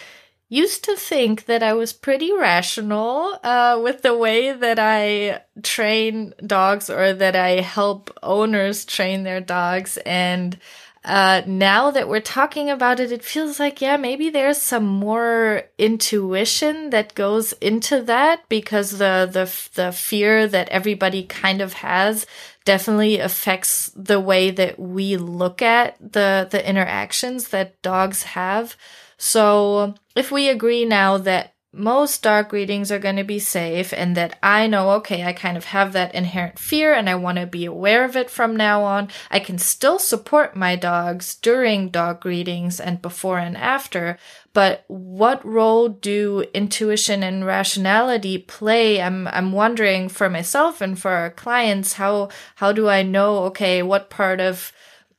used 0.49 0.83
to 0.85 0.95
think 0.95 1.45
that 1.45 1.61
I 1.61 1.73
was 1.73 1.91
pretty 1.91 2.31
rational 2.31 3.37
uh, 3.43 3.79
with 3.83 4.01
the 4.01 4.17
way 4.17 4.53
that 4.53 4.79
I 4.79 5.41
train 5.61 6.33
dogs 6.45 6.89
or 6.89 7.13
that 7.13 7.35
I 7.35 7.61
help 7.61 8.17
owners 8.23 8.85
train 8.85 9.23
their 9.23 9.41
dogs. 9.41 9.97
And 10.05 10.57
uh, 11.03 11.41
now 11.45 11.91
that 11.91 12.07
we're 12.07 12.19
talking 12.19 12.69
about 12.69 12.99
it, 12.99 13.11
it 13.11 13.23
feels 13.23 13.59
like, 13.59 13.81
yeah, 13.81 13.97
maybe 13.97 14.29
there's 14.29 14.61
some 14.61 14.85
more 14.85 15.63
intuition 15.77 16.89
that 16.89 17.15
goes 17.15 17.53
into 17.53 18.01
that 18.03 18.47
because 18.49 18.91
the, 18.91 19.27
the, 19.31 19.81
the 19.81 19.91
fear 19.91 20.47
that 20.47 20.69
everybody 20.69 21.23
kind 21.23 21.61
of 21.61 21.73
has 21.73 22.25
definitely 22.65 23.19
affects 23.19 23.89
the 23.95 24.19
way 24.19 24.51
that 24.51 24.77
we 24.77 25.15
look 25.15 25.61
at 25.61 25.97
the, 25.99 26.47
the 26.51 26.69
interactions 26.69 27.49
that 27.49 27.81
dogs 27.81 28.23
have. 28.23 28.75
So 29.17 29.95
if 30.15 30.31
we 30.31 30.49
agree 30.49 30.85
now 30.85 31.17
that 31.17 31.53
most 31.73 32.23
dog 32.23 32.53
readings 32.53 32.91
are 32.91 32.99
going 32.99 33.17
to 33.17 33.23
be 33.23 33.39
safe 33.39 33.93
and 33.93 34.17
that 34.17 34.37
I 34.41 34.67
know, 34.67 34.91
okay, 34.91 35.23
I 35.23 35.33
kind 35.33 35.57
of 35.57 35.65
have 35.65 35.93
that 35.93 36.15
inherent 36.15 36.57
fear 36.57 36.93
and 36.93 37.09
I 37.09 37.15
want 37.15 37.37
to 37.37 37.45
be 37.45 37.65
aware 37.65 38.03
of 38.03 38.15
it 38.15 38.29
from 38.29 38.55
now 38.55 38.83
on. 38.83 39.09
I 39.29 39.39
can 39.39 39.57
still 39.57 39.99
support 39.99 40.55
my 40.55 40.75
dogs 40.75 41.35
during 41.35 41.89
dog 41.89 42.25
readings 42.25 42.79
and 42.79 43.01
before 43.01 43.37
and 43.37 43.55
after. 43.55 44.17
But 44.53 44.85
what 44.87 45.45
role 45.45 45.89
do 45.89 46.45
intuition 46.53 47.21
and 47.21 47.45
rationality 47.45 48.39
play? 48.39 49.01
I'm, 49.01 49.27
I'm 49.27 49.51
wondering 49.51 50.09
for 50.09 50.29
myself 50.29 50.81
and 50.81 50.97
for 50.97 51.11
our 51.11 51.29
clients, 51.29 51.93
how, 51.93 52.29
how 52.55 52.71
do 52.71 52.89
I 52.89 53.03
know, 53.03 53.43
okay, 53.45 53.83
what 53.83 54.09
part 54.09 54.39
of 54.39 54.71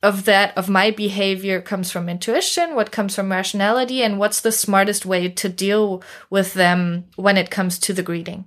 of 0.02 0.24
that 0.26 0.56
of 0.56 0.68
my 0.68 0.90
behavior 0.90 1.60
comes 1.60 1.90
from 1.90 2.08
intuition 2.08 2.74
what 2.74 2.92
comes 2.92 3.14
from 3.14 3.30
rationality 3.30 4.02
and 4.02 4.18
what's 4.18 4.40
the 4.40 4.52
smartest 4.52 5.04
way 5.04 5.28
to 5.28 5.48
deal 5.48 6.02
with 6.30 6.54
them 6.54 7.04
when 7.16 7.36
it 7.36 7.50
comes 7.50 7.78
to 7.78 7.92
the 7.92 8.02
greeting. 8.02 8.44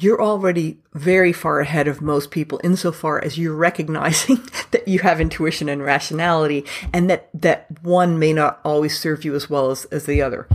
You're 0.00 0.22
already 0.22 0.78
very 0.94 1.34
far 1.34 1.60
ahead 1.60 1.86
of 1.86 2.00
most 2.00 2.30
people 2.30 2.60
insofar 2.64 3.22
as 3.22 3.36
you're 3.36 3.54
recognizing 3.54 4.36
that 4.70 4.88
you 4.88 5.00
have 5.00 5.20
intuition 5.20 5.68
and 5.68 5.82
rationality 5.82 6.64
and 6.92 7.10
that 7.10 7.28
that 7.34 7.66
one 7.82 8.18
may 8.18 8.32
not 8.32 8.60
always 8.64 8.98
serve 8.98 9.24
you 9.24 9.34
as 9.34 9.50
well 9.50 9.70
as, 9.70 9.84
as 9.86 10.06
the 10.06 10.22
other. 10.22 10.48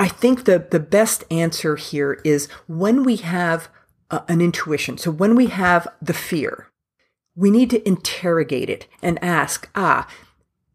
I 0.00 0.08
think 0.08 0.44
the 0.44 0.66
the 0.70 0.80
best 0.80 1.22
answer 1.30 1.76
here 1.76 2.20
is 2.24 2.48
when 2.66 3.04
we 3.04 3.16
have 3.16 3.68
uh, 4.10 4.20
an 4.26 4.40
intuition. 4.40 4.98
So 4.98 5.12
when 5.12 5.36
we 5.36 5.46
have 5.46 5.86
the 6.00 6.14
fear 6.14 6.71
we 7.34 7.50
need 7.50 7.70
to 7.70 7.86
interrogate 7.86 8.68
it 8.68 8.86
and 9.02 9.22
ask, 9.22 9.68
ah, 9.74 10.06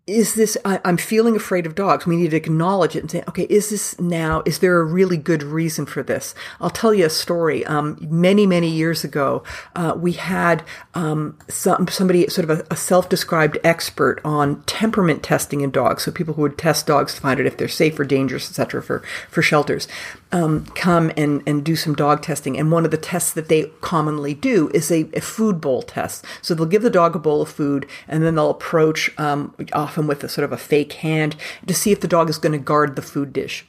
is 0.07 0.35
this 0.35 0.57
I, 0.63 0.79
am 0.85 0.95
feeling 0.95 1.35
afraid 1.35 1.65
of 1.65 1.75
dogs. 1.75 2.05
We 2.05 2.15
need 2.15 2.31
to 2.31 2.37
acknowledge 2.37 2.95
it 2.95 3.01
and 3.01 3.11
say 3.11 3.23
okay 3.27 3.43
is 3.43 3.69
this 3.69 3.99
now 3.99 4.41
is 4.45 4.59
there 4.59 4.79
a 4.79 4.85
really 4.85 5.17
good 5.17 5.43
reason 5.43 5.85
for 5.85 6.01
this? 6.01 6.33
I'll 6.61 6.69
tell 6.69 6.93
you 6.93 7.05
a 7.05 7.09
story. 7.09 7.65
Um, 7.65 7.97
many 8.09 8.47
many 8.47 8.69
years 8.69 9.03
ago 9.03 9.43
uh, 9.75 9.93
we 9.97 10.13
had 10.13 10.63
um, 10.93 11.37
some, 11.49 11.87
somebody 11.89 12.27
sort 12.29 12.49
of 12.49 12.61
a, 12.61 12.67
a, 12.71 12.75
self-described 12.77 13.57
expert 13.65 14.21
on 14.23 14.61
temperament 14.63 15.23
testing 15.23 15.59
in 15.59 15.71
dogs 15.71 16.03
so 16.03 16.11
people 16.11 16.35
who 16.35 16.43
would 16.43 16.57
test 16.57 16.87
dogs 16.87 17.15
to 17.15 17.21
find 17.21 17.39
out 17.39 17.45
if 17.45 17.57
they're 17.57 17.67
safe 17.67 17.99
or 17.99 18.05
dangerous 18.05 18.49
etc 18.49 18.81
for 18.81 18.99
for 19.29 19.41
shelters 19.41 19.89
um, 20.31 20.65
come 20.75 21.11
and, 21.15 21.41
and 21.45 21.63
do 21.63 21.75
some 21.75 21.95
dog 21.95 22.21
testing. 22.21 22.57
And 22.57 22.71
one 22.71 22.85
of 22.85 22.91
the 22.91 22.97
tests 22.97 23.33
that 23.33 23.47
they 23.47 23.65
commonly 23.81 24.33
do 24.33 24.69
is 24.73 24.91
a, 24.91 25.09
a 25.13 25.21
food 25.21 25.61
bowl 25.61 25.81
test. 25.81 26.25
So 26.41 26.53
they'll 26.53 26.65
give 26.65 26.81
the 26.81 26.89
dog 26.89 27.15
a 27.15 27.19
bowl 27.19 27.41
of 27.41 27.49
food 27.49 27.87
and 28.07 28.23
then 28.23 28.35
they'll 28.35 28.49
approach, 28.49 29.11
um, 29.17 29.53
often 29.73 30.07
with 30.07 30.23
a 30.23 30.29
sort 30.29 30.45
of 30.45 30.51
a 30.51 30.57
fake 30.57 30.93
hand, 30.93 31.35
to 31.65 31.73
see 31.73 31.91
if 31.91 32.01
the 32.01 32.07
dog 32.07 32.29
is 32.29 32.37
going 32.37 32.53
to 32.53 32.57
guard 32.57 32.95
the 32.95 33.01
food 33.01 33.33
dish. 33.33 33.65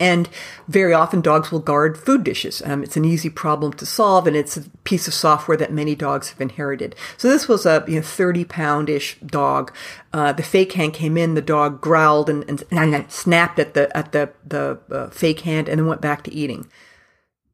And 0.00 0.28
very 0.66 0.92
often 0.92 1.20
dogs 1.20 1.52
will 1.52 1.60
guard 1.60 1.96
food 1.96 2.24
dishes. 2.24 2.60
Um, 2.64 2.82
it's 2.82 2.96
an 2.96 3.04
easy 3.04 3.30
problem 3.30 3.72
to 3.74 3.86
solve 3.86 4.26
and 4.26 4.34
it's 4.34 4.56
a 4.56 4.68
piece 4.82 5.06
of 5.06 5.14
software 5.14 5.56
that 5.56 5.72
many 5.72 5.94
dogs 5.94 6.30
have 6.30 6.40
inherited. 6.40 6.96
So 7.16 7.28
this 7.28 7.46
was 7.46 7.64
a 7.64 7.84
you 7.86 7.96
know, 7.96 8.02
30 8.02 8.44
pound 8.44 8.90
ish 8.90 9.20
dog. 9.20 9.72
Uh, 10.12 10.32
the 10.32 10.42
fake 10.42 10.72
hand 10.72 10.94
came 10.94 11.16
in, 11.16 11.34
the 11.34 11.42
dog 11.42 11.80
growled 11.80 12.28
and, 12.28 12.44
and, 12.48 12.64
and 12.72 13.10
snapped 13.10 13.60
at 13.60 13.74
the, 13.74 13.96
at 13.96 14.10
the, 14.10 14.32
the 14.44 14.80
uh, 14.90 15.10
fake 15.10 15.40
hand 15.40 15.68
and 15.68 15.78
then 15.78 15.86
went 15.86 16.00
back 16.00 16.24
to 16.24 16.34
eating. 16.34 16.68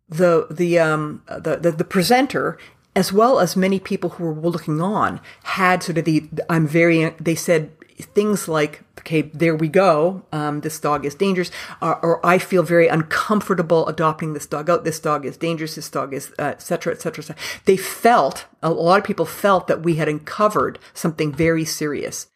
The, 0.09 0.47
the, 0.51 0.79
um, 0.79 1.23
the, 1.29 1.57
the, 1.57 1.73
the 1.73 1.85
presenter 1.85 2.57
as 2.97 3.13
well 3.13 3.39
as 3.39 3.55
many 3.55 3.79
people 3.79 4.11
who 4.11 4.25
were 4.25 4.51
looking 4.51 4.81
on 4.81 5.21
had 5.45 5.83
sort 5.83 5.99
of 5.99 6.05
the, 6.05 6.29
I'm 6.49 6.67
very, 6.67 7.11
they 7.21 7.35
said 7.35 7.71
things 8.15 8.49
like 8.49 8.83
okay, 9.01 9.23
there 9.23 9.57
we 9.57 9.69
go. 9.69 10.23
Um, 10.33 10.61
this 10.61 10.79
dog 10.79 11.05
is 11.05 11.15
dangerous, 11.15 11.51
or, 11.83 11.97
or, 12.05 12.27
I 12.27 12.39
feel 12.39 12.63
very 12.63 12.89
uncomfortable 12.89 13.87
adopting 13.89 14.33
this 14.33 14.47
dog 14.47 14.71
out. 14.71 14.85
This 14.85 15.01
dog 15.01 15.27
is 15.27 15.37
dangerous. 15.37 15.75
This 15.75 15.91
dog 15.91 16.15
is, 16.15 16.33
etc., 16.39 16.93
etc. 16.93 16.93
Et 16.95 17.01
cetera, 17.01 17.23
et 17.23 17.27
cetera. 17.27 17.37
they 17.65 17.77
felt 17.77 18.47
a 18.63 18.71
lot 18.71 18.99
of 18.99 19.05
people 19.05 19.27
felt 19.27 19.67
that 19.67 19.83
we 19.83 19.97
had 19.97 20.09
uncovered 20.09 20.79
something 20.95 21.33
very 21.33 21.65
serious. 21.65 22.29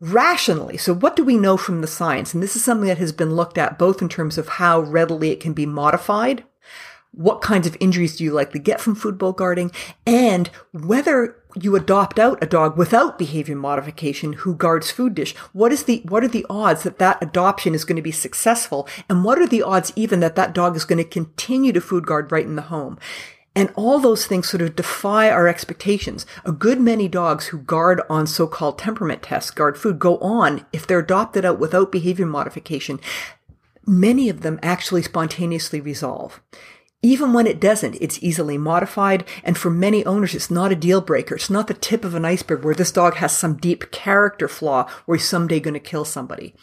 Rationally, 0.00 0.76
so 0.76 0.94
what 0.94 1.16
do 1.16 1.24
we 1.24 1.36
know 1.36 1.56
from 1.56 1.80
the 1.80 1.88
science? 1.88 2.32
And 2.32 2.40
this 2.40 2.54
is 2.54 2.62
something 2.62 2.86
that 2.86 2.98
has 2.98 3.10
been 3.10 3.34
looked 3.34 3.58
at 3.58 3.78
both 3.78 4.00
in 4.00 4.08
terms 4.08 4.38
of 4.38 4.46
how 4.48 4.80
readily 4.80 5.30
it 5.30 5.40
can 5.40 5.54
be 5.54 5.66
modified 5.66 6.44
what 7.18 7.40
kinds 7.40 7.66
of 7.66 7.76
injuries 7.80 8.16
do 8.16 8.22
you 8.22 8.32
likely 8.32 8.60
get 8.60 8.80
from 8.80 8.94
food 8.94 9.18
bowl 9.18 9.32
guarding, 9.32 9.72
and 10.06 10.48
whether 10.72 11.34
you 11.56 11.74
adopt 11.74 12.18
out 12.18 12.42
a 12.42 12.46
dog 12.46 12.76
without 12.76 13.18
behavior 13.18 13.56
modification 13.56 14.34
who 14.34 14.54
guards 14.54 14.92
food 14.92 15.14
dish. 15.14 15.34
What 15.52 15.72
is 15.72 15.84
the, 15.84 16.02
what 16.04 16.22
are 16.22 16.28
the 16.28 16.46
odds 16.48 16.84
that 16.84 16.98
that 16.98 17.20
adoption 17.20 17.74
is 17.74 17.84
going 17.84 17.96
to 17.96 18.02
be 18.02 18.12
successful? 18.12 18.86
And 19.08 19.24
what 19.24 19.38
are 19.38 19.46
the 19.46 19.62
odds 19.62 19.92
even 19.96 20.20
that 20.20 20.36
that 20.36 20.52
dog 20.52 20.76
is 20.76 20.84
going 20.84 20.98
to 20.98 21.04
continue 21.04 21.72
to 21.72 21.80
food 21.80 22.06
guard 22.06 22.30
right 22.30 22.44
in 22.44 22.54
the 22.54 22.62
home? 22.62 22.98
And 23.56 23.72
all 23.74 23.98
those 23.98 24.26
things 24.26 24.48
sort 24.48 24.62
of 24.62 24.76
defy 24.76 25.30
our 25.30 25.48
expectations. 25.48 26.26
A 26.44 26.52
good 26.52 26.80
many 26.80 27.08
dogs 27.08 27.46
who 27.46 27.58
guard 27.58 28.02
on 28.08 28.28
so-called 28.28 28.78
temperament 28.78 29.22
tests, 29.22 29.50
guard 29.50 29.76
food, 29.76 29.98
go 29.98 30.18
on, 30.18 30.64
if 30.72 30.86
they're 30.86 31.00
adopted 31.00 31.44
out 31.44 31.58
without 31.58 31.90
behavior 31.90 32.26
modification, 32.26 33.00
many 33.84 34.28
of 34.28 34.42
them 34.42 34.60
actually 34.62 35.02
spontaneously 35.02 35.80
resolve. 35.80 36.40
Even 37.00 37.32
when 37.32 37.46
it 37.46 37.60
doesn't, 37.60 37.96
it's 38.00 38.22
easily 38.22 38.58
modified. 38.58 39.24
And 39.44 39.56
for 39.56 39.70
many 39.70 40.04
owners, 40.04 40.34
it's 40.34 40.50
not 40.50 40.72
a 40.72 40.76
deal 40.76 41.00
breaker. 41.00 41.36
It's 41.36 41.50
not 41.50 41.68
the 41.68 41.74
tip 41.74 42.04
of 42.04 42.14
an 42.14 42.24
iceberg 42.24 42.64
where 42.64 42.74
this 42.74 42.90
dog 42.90 43.14
has 43.14 43.36
some 43.36 43.56
deep 43.56 43.92
character 43.92 44.48
flaw 44.48 44.90
where 45.06 45.16
he's 45.16 45.28
someday 45.28 45.60
going 45.60 45.74
to 45.74 45.80
kill 45.80 46.04
somebody. 46.04 46.54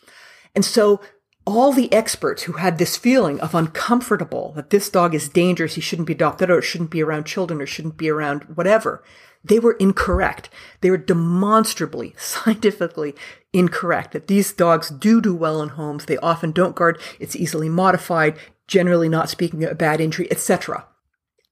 And 0.53 0.65
so 0.65 0.99
all 1.45 1.71
the 1.71 1.91
experts 1.93 2.43
who 2.43 2.53
had 2.53 2.77
this 2.77 2.97
feeling 2.97 3.39
of 3.39 3.55
uncomfortable 3.55 4.51
that 4.55 4.71
this 4.71 4.89
dog 4.89 5.13
is 5.13 5.29
dangerous, 5.29 5.75
he 5.75 5.81
shouldn't 5.81 6.07
be 6.07 6.13
adopted 6.13 6.49
or 6.49 6.61
shouldn't 6.61 6.89
be 6.89 7.03
around 7.03 7.25
children 7.25 7.61
or 7.61 7.65
shouldn't 7.65 7.97
be 7.97 8.09
around 8.09 8.43
whatever, 8.55 9.03
they 9.43 9.59
were 9.59 9.73
incorrect. 9.73 10.49
They 10.81 10.89
were 10.89 10.97
demonstrably, 10.97 12.15
scientifically 12.17 13.15
incorrect 13.53 14.11
that 14.13 14.27
these 14.27 14.51
dogs 14.51 14.89
do 14.89 15.21
do 15.21 15.35
well 15.35 15.61
in 15.61 15.69
homes. 15.69 16.05
They 16.05 16.17
often 16.17 16.51
don't 16.51 16.75
guard. 16.75 16.99
It's 17.19 17.35
easily 17.35 17.69
modified 17.69 18.37
generally 18.67 19.09
not 19.09 19.29
speaking 19.29 19.63
a 19.63 19.75
bad 19.75 20.01
injury, 20.01 20.27
etc. 20.31 20.85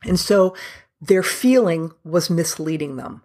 And 0.05 0.19
so 0.19 0.55
their 1.01 1.23
feeling 1.23 1.91
was 2.03 2.29
misleading 2.29 2.95
them. 2.95 3.21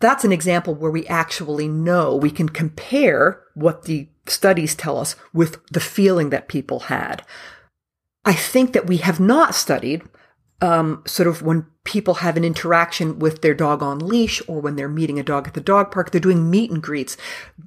That's 0.00 0.24
an 0.24 0.32
example 0.32 0.74
where 0.74 0.90
we 0.90 1.06
actually 1.06 1.68
know 1.68 2.14
we 2.14 2.30
can 2.30 2.48
compare 2.48 3.42
what 3.54 3.84
the 3.84 4.08
studies 4.26 4.74
tell 4.74 4.98
us 4.98 5.16
with 5.32 5.64
the 5.66 5.80
feeling 5.80 6.30
that 6.30 6.48
people 6.48 6.80
had. 6.80 7.24
I 8.24 8.32
think 8.32 8.72
that 8.74 8.86
we 8.86 8.98
have 8.98 9.18
not 9.18 9.54
studied 9.54 10.02
um, 10.60 11.02
sort 11.06 11.28
of 11.28 11.42
when 11.42 11.66
people 11.84 12.14
have 12.14 12.36
an 12.36 12.44
interaction 12.44 13.18
with 13.18 13.42
their 13.42 13.54
dog 13.54 13.82
on 13.82 13.98
leash 13.98 14.42
or 14.48 14.60
when 14.60 14.76
they're 14.76 14.88
meeting 14.88 15.18
a 15.18 15.22
dog 15.22 15.46
at 15.46 15.54
the 15.54 15.60
dog 15.60 15.90
park, 15.90 16.10
they're 16.10 16.20
doing 16.20 16.50
meet 16.50 16.70
and 16.70 16.82
greets, 16.82 17.16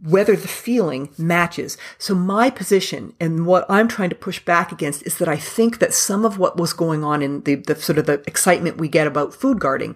whether 0.03 0.35
the 0.35 0.47
feeling 0.47 1.09
matches. 1.17 1.77
So 1.97 2.13
my 2.13 2.49
position 2.49 3.13
and 3.19 3.45
what 3.45 3.65
I'm 3.69 3.87
trying 3.87 4.09
to 4.09 4.15
push 4.15 4.43
back 4.43 4.71
against 4.71 5.05
is 5.07 5.17
that 5.17 5.29
I 5.29 5.37
think 5.37 5.79
that 5.79 5.93
some 5.93 6.25
of 6.25 6.37
what 6.37 6.57
was 6.57 6.73
going 6.73 7.03
on 7.03 7.21
in 7.21 7.41
the, 7.43 7.55
the 7.55 7.75
sort 7.75 7.97
of 7.97 8.05
the 8.05 8.21
excitement 8.27 8.77
we 8.77 8.89
get 8.89 9.07
about 9.07 9.33
food 9.33 9.59
guarding, 9.59 9.95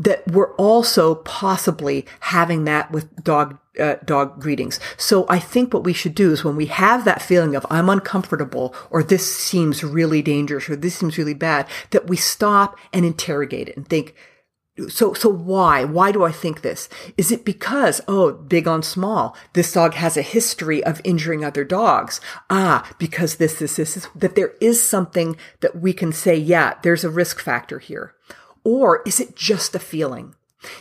that 0.00 0.26
we're 0.26 0.54
also 0.54 1.16
possibly 1.16 2.06
having 2.20 2.64
that 2.64 2.90
with 2.90 3.14
dog 3.22 3.58
uh, 3.78 3.96
dog 4.04 4.40
greetings. 4.40 4.80
So 4.96 5.26
I 5.28 5.38
think 5.38 5.72
what 5.72 5.84
we 5.84 5.92
should 5.92 6.14
do 6.14 6.32
is 6.32 6.42
when 6.42 6.56
we 6.56 6.66
have 6.66 7.04
that 7.04 7.22
feeling 7.22 7.54
of 7.54 7.64
I'm 7.70 7.88
uncomfortable 7.88 8.74
or 8.90 9.02
this 9.02 9.32
seems 9.32 9.84
really 9.84 10.22
dangerous 10.22 10.68
or 10.68 10.76
this 10.76 10.96
seems 10.96 11.16
really 11.16 11.34
bad, 11.34 11.68
that 11.90 12.08
we 12.08 12.16
stop 12.16 12.78
and 12.92 13.04
interrogate 13.04 13.68
it 13.68 13.76
and 13.76 13.86
think, 13.86 14.14
so, 14.88 15.12
so 15.12 15.28
why? 15.28 15.84
Why 15.84 16.10
do 16.12 16.24
I 16.24 16.32
think 16.32 16.62
this? 16.62 16.88
Is 17.18 17.30
it 17.30 17.44
because, 17.44 18.00
oh, 18.08 18.32
big 18.32 18.66
on 18.66 18.82
small, 18.82 19.36
this 19.52 19.72
dog 19.72 19.94
has 19.94 20.16
a 20.16 20.22
history 20.22 20.82
of 20.82 21.00
injuring 21.04 21.44
other 21.44 21.64
dogs? 21.64 22.20
Ah, 22.48 22.90
because 22.98 23.36
this, 23.36 23.58
this, 23.58 23.76
this, 23.76 23.94
this, 23.94 24.08
that 24.14 24.36
there 24.36 24.54
is 24.60 24.82
something 24.82 25.36
that 25.60 25.80
we 25.80 25.92
can 25.92 26.12
say, 26.12 26.34
yeah, 26.34 26.74
there's 26.82 27.04
a 27.04 27.10
risk 27.10 27.40
factor 27.40 27.78
here. 27.78 28.14
Or 28.64 29.02
is 29.06 29.20
it 29.20 29.36
just 29.36 29.74
a 29.74 29.78
feeling? 29.78 30.34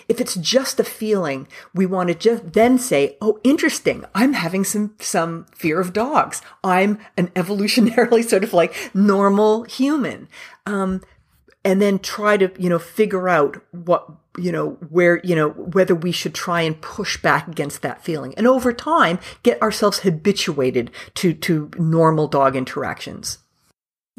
If 0.10 0.20
it's 0.20 0.36
just 0.36 0.80
a 0.80 0.84
feeling, 0.84 1.48
we 1.74 1.86
want 1.86 2.10
to 2.10 2.16
just 2.16 2.52
then 2.52 2.78
say, 2.78 3.18
"Oh, 3.22 3.40
interesting. 3.44 4.04
I'm 4.14 4.34
having 4.34 4.66
some 4.66 4.96
some 5.00 5.46
fear 5.56 5.80
of 5.80 5.94
dogs. 5.94 6.42
I'm 6.64 7.00
an 7.16 7.28
evolutionarily 7.36 8.28
sort 8.28 8.44
of 8.44 8.54
like 8.54 8.76
normal 8.94 9.64
human." 9.64 10.28
Um, 10.66 11.02
and 11.64 11.82
then 11.82 12.00
try 12.00 12.38
to 12.38 12.52
you 12.62 12.70
know 12.70 12.80
figure 12.80 13.30
out 13.30 13.62
what 13.72 14.10
you 14.38 14.52
know 14.52 14.72
where 14.90 15.20
you 15.24 15.36
know 15.36 15.50
whether 15.50 15.96
we 15.96 16.12
should 16.12 16.34
try 16.34 16.62
and 16.62 16.82
push 16.82 17.22
back 17.22 17.48
against 17.48 17.82
that 17.82 18.04
feeling, 18.04 18.34
and 18.36 18.48
over 18.48 18.74
time 18.74 19.20
get 19.44 19.62
ourselves 19.62 20.00
habituated 20.00 20.92
to 21.16 21.34
to 21.34 21.72
normal 21.78 22.28
dog 22.28 22.56
interactions. 22.56 23.40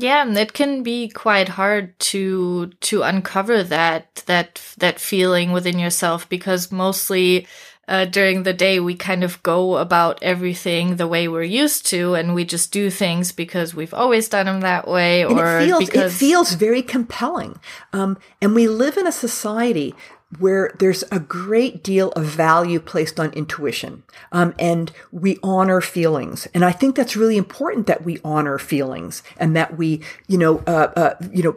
Yeah, 0.01 0.23
and 0.23 0.37
it 0.39 0.55
can 0.55 0.83
be 0.83 1.09
quite 1.09 1.51
hard 1.51 1.99
to 2.11 2.69
to 2.81 3.03
uncover 3.03 3.63
that 3.65 4.23
that 4.27 4.75
that 4.79 4.99
feeling 4.99 5.53
within 5.53 5.79
yourself 5.79 6.27
because 6.29 6.73
mostly 6.73 7.47
uh, 7.87 8.07
during 8.07 8.45
the 8.45 8.55
day 8.55 8.81
we 8.81 8.95
kind 8.95 9.23
of 9.23 9.43
go 9.43 9.77
about 9.77 10.23
everything 10.23 10.97
the 10.97 11.07
way 11.07 11.29
we're 11.29 11.43
used 11.43 11.85
to, 11.87 12.15
and 12.15 12.35
we 12.35 12.45
just 12.45 12.73
do 12.73 12.89
things 12.89 13.33
because 13.33 13.75
we've 13.75 13.93
always 13.93 14.29
done 14.29 14.47
them 14.47 14.61
that 14.61 14.89
way, 14.89 15.23
and 15.23 15.39
or 15.39 15.59
it 15.59 15.67
feels, 15.67 15.85
because 15.85 16.15
it 16.15 16.17
feels 16.17 16.55
very 16.55 16.83
compelling. 16.83 17.61
Um, 17.93 18.17
and 18.41 18.55
we 18.55 18.69
live 18.69 18.97
in 18.97 19.07
a 19.07 19.13
society 19.13 19.95
where 20.39 20.71
there's 20.79 21.03
a 21.11 21.19
great 21.19 21.83
deal 21.83 22.13
of 22.13 22.25
value 22.25 22.79
placed 22.79 23.19
on 23.19 23.33
intuition 23.33 24.05
um, 24.31 24.55
and 24.59 24.93
we 25.11 25.39
honor 25.43 25.81
feelings. 25.81 26.47
And 26.55 26.65
i 26.65 26.73
think 26.73 26.95
that's 26.95 27.17
really 27.17 27.37
important 27.37 27.87
that 27.87 28.05
we 28.05 28.19
honor 28.25 28.59
feelings 28.59 29.23
and 29.37 29.57
that 29.57 29.77
we 29.77 30.03
you 30.29 30.39
know 30.39 30.59
uh, 30.67 30.93
uh, 30.97 31.15
you 31.33 31.43
know 31.43 31.55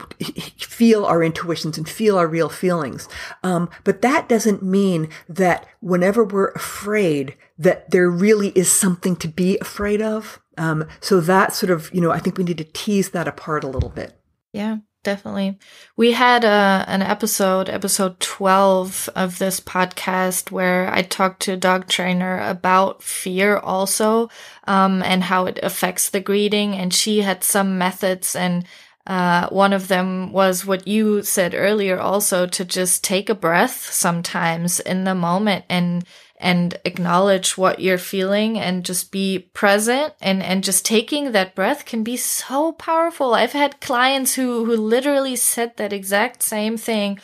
feel 0.58 1.06
our 1.06 1.24
intuitions 1.24 1.78
and 1.78 1.88
feel 1.88 2.18
our 2.18 2.28
real 2.28 2.50
feelings. 2.50 3.08
Um, 3.44 3.70
but 3.84 4.02
that 4.02 4.28
doesn't 4.28 4.64
mean 4.64 5.10
that 5.30 5.68
whenever 5.80 6.24
we're 6.24 6.52
afraid 6.52 7.36
that 7.58 7.92
there 7.92 8.10
really 8.10 8.50
is 8.50 8.72
something 8.72 9.16
to 9.18 9.28
be 9.28 9.58
afraid 9.60 10.02
of. 10.02 10.40
Um, 10.58 10.86
so 11.00 11.20
that 11.22 11.54
sort 11.54 11.72
of 11.72 11.94
you 11.94 12.02
know 12.02 12.12
i 12.12 12.20
think 12.20 12.38
we 12.38 12.44
need 12.44 12.58
to 12.58 12.64
tease 12.64 13.12
that 13.12 13.28
apart 13.28 13.64
a 13.64 13.70
little 13.70 13.90
bit. 13.90 14.14
Yeah 14.52 14.78
definitely. 15.04 15.58
We 15.96 16.14
had 16.14 16.44
uh, 16.44 16.86
an 16.88 17.02
episode, 17.02 17.70
episode 17.70 18.20
12 18.20 19.10
of 19.16 19.38
this 19.38 19.60
podcast 19.60 20.52
where 20.52 20.92
I 20.92 21.02
talked 21.02 21.42
to 21.44 21.54
a 21.54 21.58
dog 21.58 21.88
trainer 21.88 22.40
about 22.40 23.04
fear 23.04 23.58
also, 23.58 24.30
um, 24.66 25.04
and 25.04 25.24
how 25.24 25.46
it 25.46 25.60
affects 25.62 26.10
the 26.10 26.20
greeting. 26.22 26.74
And 26.74 26.94
she 26.94 27.22
had 27.22 27.44
some 27.44 27.78
methods 27.78 28.36
and, 28.36 28.66
uh, 29.06 29.50
one 29.50 29.74
of 29.74 29.90
them 29.90 30.32
was 30.32 30.66
what 30.66 30.88
you 30.88 31.24
said 31.24 31.54
earlier 31.54 32.00
also 32.00 32.48
to 32.48 32.64
just 32.64 33.04
take 33.04 33.30
a 33.30 33.36
breath 33.36 33.92
sometimes 33.92 34.80
in 34.80 35.04
the 35.04 35.14
moment 35.14 35.66
and 35.70 36.06
and 36.44 36.78
acknowledge 36.84 37.58
what 37.58 37.80
you're 37.80 37.98
feeling 37.98 38.60
and 38.60 38.84
just 38.84 39.14
be 39.14 39.40
present 39.54 40.14
and 40.22 40.44
and 40.44 40.62
just 40.62 40.86
taking 40.86 41.32
that 41.32 41.56
breath 41.56 41.86
can 41.86 42.04
be 42.04 42.18
so 42.18 42.74
powerful. 42.74 43.34
I've 43.34 43.54
had 43.54 43.80
clients 43.80 44.36
who 44.36 44.66
who 44.66 44.76
literally 44.76 45.38
said 45.38 45.78
that 45.78 45.94
exact 45.94 46.44
same 46.44 46.76
thing. 46.76 47.18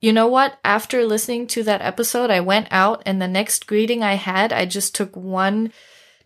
You 0.00 0.14
know 0.14 0.26
what? 0.26 0.58
After 0.64 1.04
listening 1.04 1.46
to 1.48 1.62
that 1.64 1.82
episode, 1.82 2.30
I 2.30 2.40
went 2.40 2.68
out 2.70 3.02
and 3.04 3.20
the 3.20 3.28
next 3.28 3.66
greeting 3.66 4.02
I 4.02 4.14
had, 4.14 4.50
I 4.52 4.64
just 4.64 4.94
took 4.94 5.14
one 5.14 5.70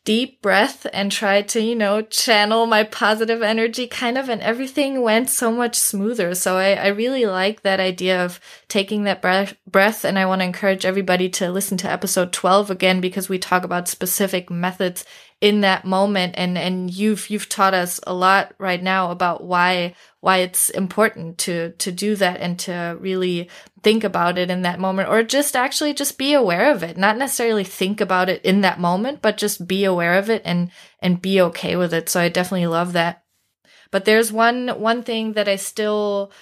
deep 0.09 0.41
breath 0.41 0.87
and 0.95 1.13
tried 1.13 1.47
to, 1.47 1.61
you 1.61 1.75
know, 1.75 2.01
channel 2.01 2.65
my 2.65 2.83
positive 2.83 3.43
energy 3.43 3.87
kind 3.87 4.17
of, 4.17 4.31
and 4.31 4.41
everything 4.41 5.03
went 5.03 5.29
so 5.29 5.53
much 5.53 5.75
smoother. 5.75 6.35
So 6.35 6.57
I, 6.57 6.73
I 6.73 6.87
really 6.87 7.27
like 7.27 7.61
that 7.61 7.79
idea 7.79 8.25
of 8.25 8.41
taking 8.69 9.05
that 9.05 9.21
breath, 9.21 9.55
breath. 9.67 10.07
And 10.07 10.19
I 10.19 10.25
want 10.25 10.41
to 10.41 10.47
encourage 10.47 10.87
everybody 10.87 11.29
to 11.29 11.51
listen 11.51 11.77
to 11.77 11.93
episode 11.93 12.33
12 12.33 12.71
again 12.71 13.03
because 13.03 13.29
we 13.29 13.39
talk 13.39 13.65
about 13.65 13.87
specific 13.87 14.49
methods 14.49 15.05
in 15.41 15.61
that 15.61 15.85
moment 15.85 16.35
and 16.37 16.59
and 16.59 16.93
you've 16.93 17.31
you've 17.31 17.49
taught 17.49 17.73
us 17.73 18.01
a 18.09 18.13
lot 18.13 18.53
right 18.59 18.83
now 18.83 19.13
about 19.13 19.45
why 19.45 19.95
why 20.21 20.39
it's 20.39 20.69
important 20.71 21.39
to 21.39 21.71
to 21.79 21.93
do 21.93 22.17
that 22.17 22.41
and 22.41 22.59
to 22.59 22.97
really 22.99 23.49
think 23.83 24.05
about 24.05 24.39
it 24.39 24.51
in 24.51 24.63
that 24.63 24.81
moment 24.81 25.09
or 25.09 25.23
just 25.23 25.57
actually 25.57 25.95
just 25.95 26.19
be 26.19 26.33
aware 26.33 26.73
of 26.73 26.83
it. 26.83 26.97
Not 26.97 27.17
necessarily 27.17 27.65
think 27.65 28.01
about 28.01 28.29
it 28.29 28.45
in 28.45 28.63
that 28.63 28.81
moment 28.81 29.23
but 29.23 29.37
just 29.37 29.67
be 29.67 29.85
aware 29.85 30.15
of 30.15 30.31
it 30.31 30.43
and 30.45 30.71
and 31.01 31.23
be 31.23 31.41
okay 31.41 31.77
with 31.77 31.95
it. 31.95 32.09
So 32.09 32.21
i 32.21 32.29
definitely 32.29 32.67
love 32.67 32.93
that. 32.93 33.23
But 33.91 34.05
there's 34.05 34.33
one 34.33 34.69
one 34.69 35.03
thing 35.03 35.35
that 35.35 35.49
i 35.49 35.57
still 35.57 36.33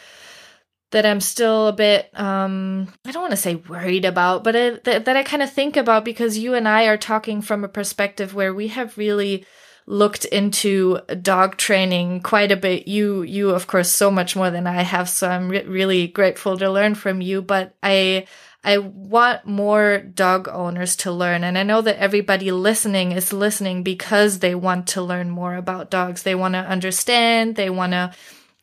that 0.93 1.05
I'm 1.05 1.20
still 1.20 1.68
a 1.68 1.72
bit 1.72 2.11
um 2.14 2.89
I 3.05 3.12
don't 3.12 3.22
want 3.22 3.32
to 3.32 3.37
say 3.37 3.57
worried 3.57 4.05
about, 4.05 4.45
but 4.45 4.84
that, 4.84 5.05
that 5.05 5.16
I 5.16 5.22
kind 5.22 5.43
of 5.43 5.53
think 5.53 5.76
about 5.76 6.05
because 6.05 6.39
you 6.39 6.55
and 6.55 6.68
I 6.68 6.87
are 6.87 6.97
talking 6.97 7.43
from 7.43 7.64
a 7.64 7.68
perspective 7.68 8.34
where 8.34 8.55
we 8.55 8.68
have 8.68 8.97
really 8.97 9.45
looked 9.87 10.24
into 10.26 10.99
dog 11.22 11.57
training 11.57 12.20
quite 12.20 12.51
a 12.51 12.57
bit. 12.57 12.89
You 12.89 13.22
you 13.22 13.51
of 13.51 13.66
course 13.66 13.91
so 13.91 14.11
much 14.11 14.34
more 14.34 14.51
than 14.51 14.66
I 14.66 14.82
have, 14.82 15.09
so 15.09 15.28
I'm 15.28 15.49
re- 15.49 15.64
really 15.64 16.09
grateful 16.09 16.59
to 16.59 16.70
learn 16.70 16.95
from 16.95 17.20
you, 17.20 17.41
but 17.41 17.74
I 17.82 18.26
I 18.64 18.78
want 18.78 19.47
more 19.47 19.99
dog 19.99 20.49
owners 20.49 20.97
to 20.97 21.12
learn. 21.12 21.45
And 21.45 21.57
I 21.57 21.62
know 21.62 21.82
that 21.82 21.99
everybody 21.99 22.51
listening 22.51 23.12
is 23.12 23.32
listening 23.32 23.84
because 23.84 24.41
they 24.41 24.57
want 24.57 24.89
to 24.89 25.03
learn 25.03 25.30
more 25.30 25.55
about 25.55 25.89
dogs. 25.89 26.24
They 26.24 26.34
want 26.34 26.55
to 26.55 26.59
understand, 26.59 27.55
they 27.55 27.70
want 27.70 27.93
to 27.93 28.12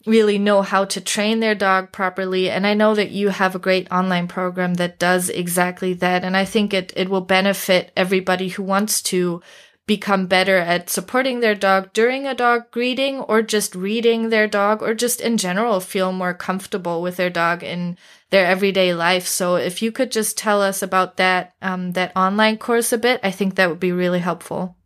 really 0.06 0.38
know 0.38 0.62
how 0.62 0.84
to 0.84 1.00
train 1.00 1.40
their 1.40 1.56
dog 1.56 1.94
properly. 1.94 2.50
And 2.50 2.68
I 2.68 2.74
know 2.74 2.94
that 2.96 3.12
you 3.12 3.30
have 3.30 3.56
a 3.56 3.60
great 3.60 3.90
online 3.90 4.28
program 4.28 4.74
that 4.74 5.00
does 5.00 5.30
exactly 5.30 5.94
that. 5.94 6.26
And 6.26 6.36
I 6.36 6.44
think 6.44 6.74
it, 6.74 6.92
it 6.98 7.08
will 7.08 7.22
benefit 7.22 7.94
everybody 7.96 8.50
who 8.50 8.64
wants 8.64 9.02
to 9.04 9.42
become 9.86 10.28
better 10.28 10.58
at 10.58 10.90
supporting 10.90 11.40
their 11.42 11.56
dog 11.56 11.92
during 11.94 12.26
a 12.26 12.34
dog 12.34 12.72
greeting 12.72 13.20
or 13.20 13.42
just 13.42 13.76
reading 13.76 14.30
their 14.30 14.48
dog 14.48 14.82
or 14.82 14.94
just 14.94 15.20
in 15.20 15.38
general 15.38 15.80
feel 15.80 16.12
more 16.12 16.34
comfortable 16.34 17.02
with 17.02 17.18
their 17.18 17.30
dog 17.30 17.64
in 17.64 17.98
their 18.30 18.46
everyday 18.46 18.94
life. 18.94 19.28
So 19.28 19.56
if 19.56 19.82
you 19.82 19.92
could 19.92 20.12
just 20.12 20.38
tell 20.38 20.62
us 20.62 20.82
about 20.82 21.18
that, 21.18 21.54
um, 21.62 21.92
that 21.92 22.16
online 22.16 22.58
course 22.58 22.94
a 22.94 22.98
bit, 22.98 23.20
I 23.24 23.32
think 23.32 23.56
that 23.56 23.70
would 23.70 23.80
be 23.80 23.92
really 23.92 24.20
helpful. 24.20 24.78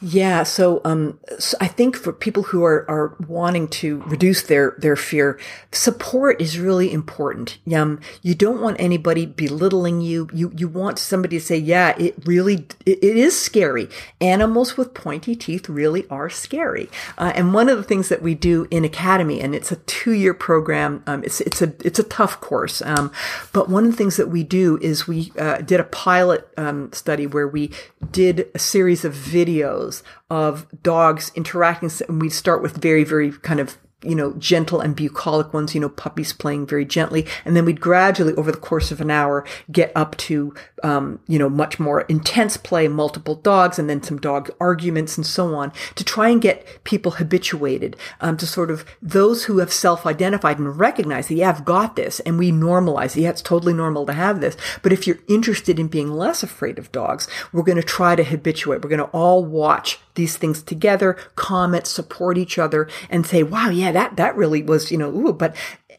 Yeah, 0.00 0.42
so, 0.42 0.82
um, 0.84 1.18
so 1.38 1.56
I 1.60 1.66
think 1.66 1.96
for 1.96 2.12
people 2.12 2.42
who 2.42 2.62
are, 2.64 2.84
are 2.90 3.16
wanting 3.26 3.68
to 3.68 4.02
reduce 4.02 4.42
their, 4.42 4.74
their 4.78 4.96
fear, 4.96 5.38
support 5.72 6.40
is 6.40 6.58
really 6.58 6.92
important. 6.92 7.56
Um, 7.74 8.00
you 8.20 8.34
don't 8.34 8.60
want 8.60 8.76
anybody 8.78 9.24
belittling 9.24 10.02
you. 10.02 10.28
You, 10.32 10.52
you 10.54 10.68
want 10.68 10.98
somebody 10.98 11.38
to 11.38 11.44
say, 11.44 11.56
yeah, 11.56 11.96
it 11.98 12.14
really, 12.26 12.66
it, 12.84 13.02
it 13.02 13.16
is 13.16 13.40
scary. 13.40 13.88
Animals 14.20 14.76
with 14.76 14.92
pointy 14.92 15.34
teeth 15.34 15.70
really 15.70 16.06
are 16.10 16.28
scary. 16.28 16.90
Uh, 17.16 17.32
and 17.34 17.54
one 17.54 17.70
of 17.70 17.78
the 17.78 17.84
things 17.84 18.10
that 18.10 18.20
we 18.20 18.34
do 18.34 18.68
in 18.70 18.84
Academy, 18.84 19.40
and 19.40 19.54
it's 19.54 19.72
a 19.72 19.76
two 19.76 20.12
year 20.12 20.34
program, 20.34 21.02
um, 21.06 21.24
it's, 21.24 21.40
it's 21.40 21.62
a, 21.62 21.72
it's 21.82 21.98
a 21.98 22.04
tough 22.04 22.40
course. 22.42 22.82
Um, 22.82 23.10
but 23.52 23.70
one 23.70 23.86
of 23.86 23.90
the 23.90 23.96
things 23.96 24.18
that 24.18 24.28
we 24.28 24.44
do 24.44 24.78
is 24.82 25.08
we, 25.08 25.32
uh, 25.38 25.58
did 25.58 25.80
a 25.80 25.84
pilot, 25.84 26.46
um, 26.58 26.92
study 26.92 27.26
where 27.26 27.48
we 27.48 27.70
did 28.10 28.50
a 28.54 28.58
series 28.58 29.06
of 29.06 29.14
videos 29.14 29.53
videos 29.54 30.02
of 30.30 30.66
dogs 30.82 31.30
interacting. 31.34 31.90
And 32.08 32.20
we 32.20 32.30
start 32.30 32.62
with 32.62 32.76
very, 32.76 33.04
very 33.04 33.32
kind 33.32 33.60
of 33.60 33.78
you 34.04 34.14
know, 34.14 34.32
gentle 34.34 34.80
and 34.80 34.94
bucolic 34.94 35.52
ones, 35.52 35.74
you 35.74 35.80
know, 35.80 35.88
puppies 35.88 36.32
playing 36.32 36.66
very 36.66 36.84
gently. 36.84 37.26
And 37.44 37.56
then 37.56 37.64
we'd 37.64 37.80
gradually, 37.80 38.34
over 38.34 38.52
the 38.52 38.58
course 38.58 38.90
of 38.90 39.00
an 39.00 39.10
hour, 39.10 39.44
get 39.70 39.92
up 39.94 40.16
to, 40.18 40.54
um, 40.82 41.20
you 41.26 41.38
know, 41.38 41.48
much 41.48 41.80
more 41.80 42.02
intense 42.02 42.56
play, 42.56 42.88
multiple 42.88 43.34
dogs, 43.34 43.78
and 43.78 43.88
then 43.88 44.02
some 44.02 44.18
dog 44.18 44.50
arguments 44.60 45.16
and 45.16 45.26
so 45.26 45.54
on 45.54 45.72
to 45.94 46.04
try 46.04 46.28
and 46.28 46.42
get 46.42 46.84
people 46.84 47.12
habituated, 47.12 47.96
um, 48.20 48.36
to 48.36 48.46
sort 48.46 48.70
of 48.70 48.84
those 49.00 49.44
who 49.44 49.58
have 49.58 49.72
self-identified 49.72 50.58
and 50.58 50.78
recognized 50.78 51.30
that, 51.30 51.34
yeah, 51.34 51.50
I've 51.50 51.64
got 51.64 51.96
this 51.96 52.20
and 52.20 52.38
we 52.38 52.52
normalize, 52.52 53.16
it, 53.16 53.22
yeah, 53.22 53.30
it's 53.30 53.42
totally 53.42 53.72
normal 53.72 54.06
to 54.06 54.12
have 54.12 54.40
this. 54.40 54.56
But 54.82 54.92
if 54.92 55.06
you're 55.06 55.18
interested 55.28 55.78
in 55.78 55.88
being 55.88 56.10
less 56.10 56.42
afraid 56.42 56.78
of 56.78 56.92
dogs, 56.92 57.28
we're 57.52 57.62
going 57.62 57.76
to 57.76 57.82
try 57.82 58.16
to 58.16 58.24
habituate. 58.24 58.82
We're 58.82 58.90
going 58.90 58.98
to 58.98 59.06
all 59.06 59.44
watch 59.44 59.98
these 60.14 60.36
things 60.36 60.62
together, 60.62 61.16
comment, 61.34 61.86
support 61.86 62.38
each 62.38 62.56
other, 62.56 62.88
and 63.10 63.26
say, 63.26 63.42
wow, 63.42 63.68
yeah, 63.68 63.90
that, 63.94 64.16
that 64.16 64.36
really 64.36 64.62
was, 64.62 64.90
you 64.90 64.98
know, 64.98 65.10
ooh, 65.10 65.32
but 65.32 65.54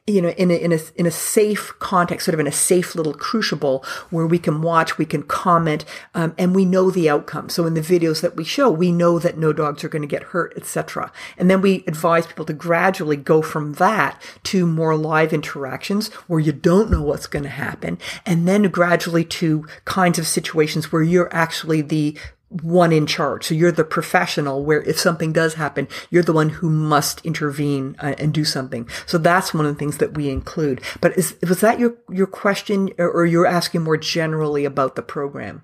you 0.08 0.22
know, 0.22 0.30
in 0.30 0.52
a, 0.52 0.54
in 0.54 0.72
a, 0.72 0.80
in 0.96 1.08
a 1.08 1.12
safe 1.12 1.74
context, 1.80 2.26
sort 2.26 2.36
of 2.36 2.40
in 2.40 2.46
a 2.46 2.52
safe 2.52 2.94
little 2.94 3.14
crucible 3.14 3.84
where 4.12 4.28
we 4.28 4.38
can 4.38 4.62
watch, 4.62 5.00
we 5.00 5.06
can 5.06 5.24
comment, 5.24 5.84
um, 6.14 6.36
and 6.38 6.54
we 6.54 6.64
know 6.64 6.92
the 6.92 7.10
outcome. 7.10 7.50
So 7.50 7.66
in 7.66 7.74
the 7.74 7.82
videos 7.82 8.22
that 8.22 8.36
we 8.36 8.44
show, 8.44 8.70
we 8.70 8.92
know 8.92 9.18
that 9.18 9.40
no 9.40 9.52
dogs 9.52 9.84
are 9.84 9.90
going 9.90 10.04
to 10.04 10.08
get 10.08 10.22
hurt, 10.22 10.54
etc. 10.56 11.12
And 11.40 11.50
then 11.50 11.60
we 11.60 11.84
advise 11.88 12.28
people 12.28 12.46
to 12.46 12.54
gradually 12.54 13.18
go 13.18 13.42
from 13.42 13.74
that 13.74 14.22
to 14.44 14.68
more 14.68 14.96
live 14.96 15.34
interactions 15.34 16.10
where 16.28 16.40
you 16.40 16.52
don't 16.52 16.92
know 16.92 17.02
what's 17.02 17.28
going 17.28 17.44
to 17.44 17.50
happen. 17.50 17.98
And 18.28 18.48
then 18.48 18.64
gradually 18.70 19.26
to 19.26 19.66
kinds 19.86 20.20
of 20.20 20.28
situations 20.28 20.92
where 20.92 21.02
you're 21.02 21.34
actually 21.34 21.82
the 21.82 22.16
one 22.50 22.92
in 22.92 23.06
charge. 23.06 23.46
So 23.46 23.56
you're 23.56 23.72
the 23.72 23.84
professional 23.84 24.64
where 24.64 24.82
if 24.84 25.00
something 25.00 25.34
does 25.34 25.56
happen, 25.56 25.88
you're 26.10 26.24
the 26.24 26.34
one 26.34 26.50
who 26.50 26.70
must 26.70 27.26
intervene 27.26 27.96
uh, 28.00 28.16
and 28.18 28.34
do 28.34 28.46
something. 28.46 28.88
So 29.06 29.18
that's 29.18 29.54
one 29.54 29.66
of 29.66 29.74
the 29.74 29.80
things 29.80 29.98
that 29.98 30.14
we 30.14 30.30
include. 30.30 30.82
But 31.02 31.18
is, 31.18 31.36
was 31.48 31.62
that 31.62 31.80
your, 31.80 31.96
your 32.10 32.28
question 32.28 32.92
or, 32.98 33.10
or 33.10 33.26
you're 33.26 33.48
asking 33.48 33.82
more 33.82 33.98
generally 33.98 34.66
about 34.66 34.96
the 34.96 35.02
program? 35.02 35.64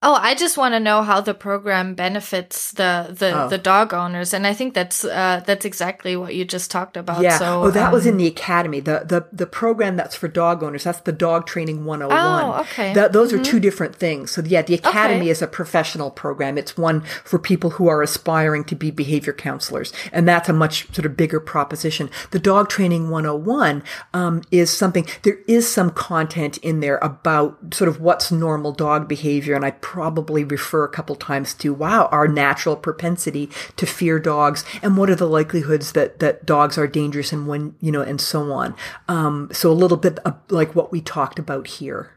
Oh, 0.00 0.14
I 0.14 0.36
just 0.36 0.56
want 0.56 0.74
to 0.74 0.80
know 0.80 1.02
how 1.02 1.20
the 1.20 1.34
program 1.34 1.94
benefits 1.96 2.70
the 2.70 3.12
the, 3.18 3.46
oh. 3.46 3.48
the 3.48 3.58
dog 3.58 3.92
owners, 3.92 4.32
and 4.32 4.46
I 4.46 4.54
think 4.54 4.72
that's 4.72 5.04
uh, 5.04 5.42
that's 5.44 5.64
exactly 5.64 6.14
what 6.14 6.36
you 6.36 6.44
just 6.44 6.70
talked 6.70 6.96
about. 6.96 7.20
Yeah. 7.20 7.36
So, 7.36 7.64
oh, 7.64 7.70
that 7.72 7.86
um, 7.86 7.92
was 7.92 8.06
in 8.06 8.16
the 8.16 8.28
academy. 8.28 8.78
The 8.78 9.02
the 9.04 9.26
the 9.32 9.46
program 9.46 9.96
that's 9.96 10.14
for 10.14 10.28
dog 10.28 10.62
owners. 10.62 10.84
That's 10.84 11.00
the 11.00 11.10
Dog 11.10 11.46
Training 11.46 11.84
101. 11.84 12.44
Oh, 12.44 12.60
okay. 12.60 12.92
those 12.92 13.32
mm-hmm. 13.32 13.40
are 13.40 13.44
two 13.44 13.58
different 13.58 13.96
things. 13.96 14.30
So 14.30 14.40
yeah, 14.42 14.62
the 14.62 14.74
academy 14.74 15.22
okay. 15.22 15.30
is 15.30 15.42
a 15.42 15.48
professional 15.48 16.12
program. 16.12 16.58
It's 16.58 16.76
one 16.76 17.00
for 17.24 17.40
people 17.40 17.70
who 17.70 17.88
are 17.88 18.00
aspiring 18.00 18.62
to 18.66 18.76
be 18.76 18.92
behavior 18.92 19.32
counselors, 19.32 19.92
and 20.12 20.28
that's 20.28 20.48
a 20.48 20.52
much 20.52 20.86
sort 20.94 21.06
of 21.06 21.16
bigger 21.16 21.40
proposition. 21.40 22.08
The 22.30 22.38
Dog 22.38 22.68
Training 22.68 23.10
101 23.10 23.82
um, 24.14 24.42
is 24.52 24.70
something. 24.70 25.06
There 25.22 25.38
is 25.48 25.68
some 25.68 25.90
content 25.90 26.56
in 26.58 26.78
there 26.78 26.98
about 26.98 27.74
sort 27.74 27.88
of 27.88 28.00
what's 28.00 28.30
normal 28.30 28.70
dog 28.70 29.08
behavior, 29.08 29.56
and 29.56 29.64
I 29.64 29.72
probably 29.88 30.44
refer 30.44 30.84
a 30.84 30.88
couple 30.88 31.16
times 31.16 31.54
to, 31.54 31.72
wow, 31.72 32.10
our 32.12 32.28
natural 32.28 32.76
propensity 32.76 33.48
to 33.74 33.86
fear 33.86 34.18
dogs 34.18 34.62
and 34.82 34.98
what 34.98 35.08
are 35.08 35.14
the 35.14 35.26
likelihoods 35.26 35.92
that, 35.92 36.18
that 36.18 36.44
dogs 36.44 36.76
are 36.76 36.86
dangerous 36.86 37.32
and 37.32 37.48
when, 37.48 37.74
you 37.80 37.90
know, 37.90 38.02
and 38.02 38.20
so 38.20 38.52
on. 38.52 38.76
Um, 39.08 39.48
so 39.50 39.72
a 39.72 39.72
little 39.72 39.96
bit 39.96 40.18
like 40.50 40.74
what 40.74 40.92
we 40.92 41.00
talked 41.00 41.38
about 41.38 41.66
here. 41.66 42.12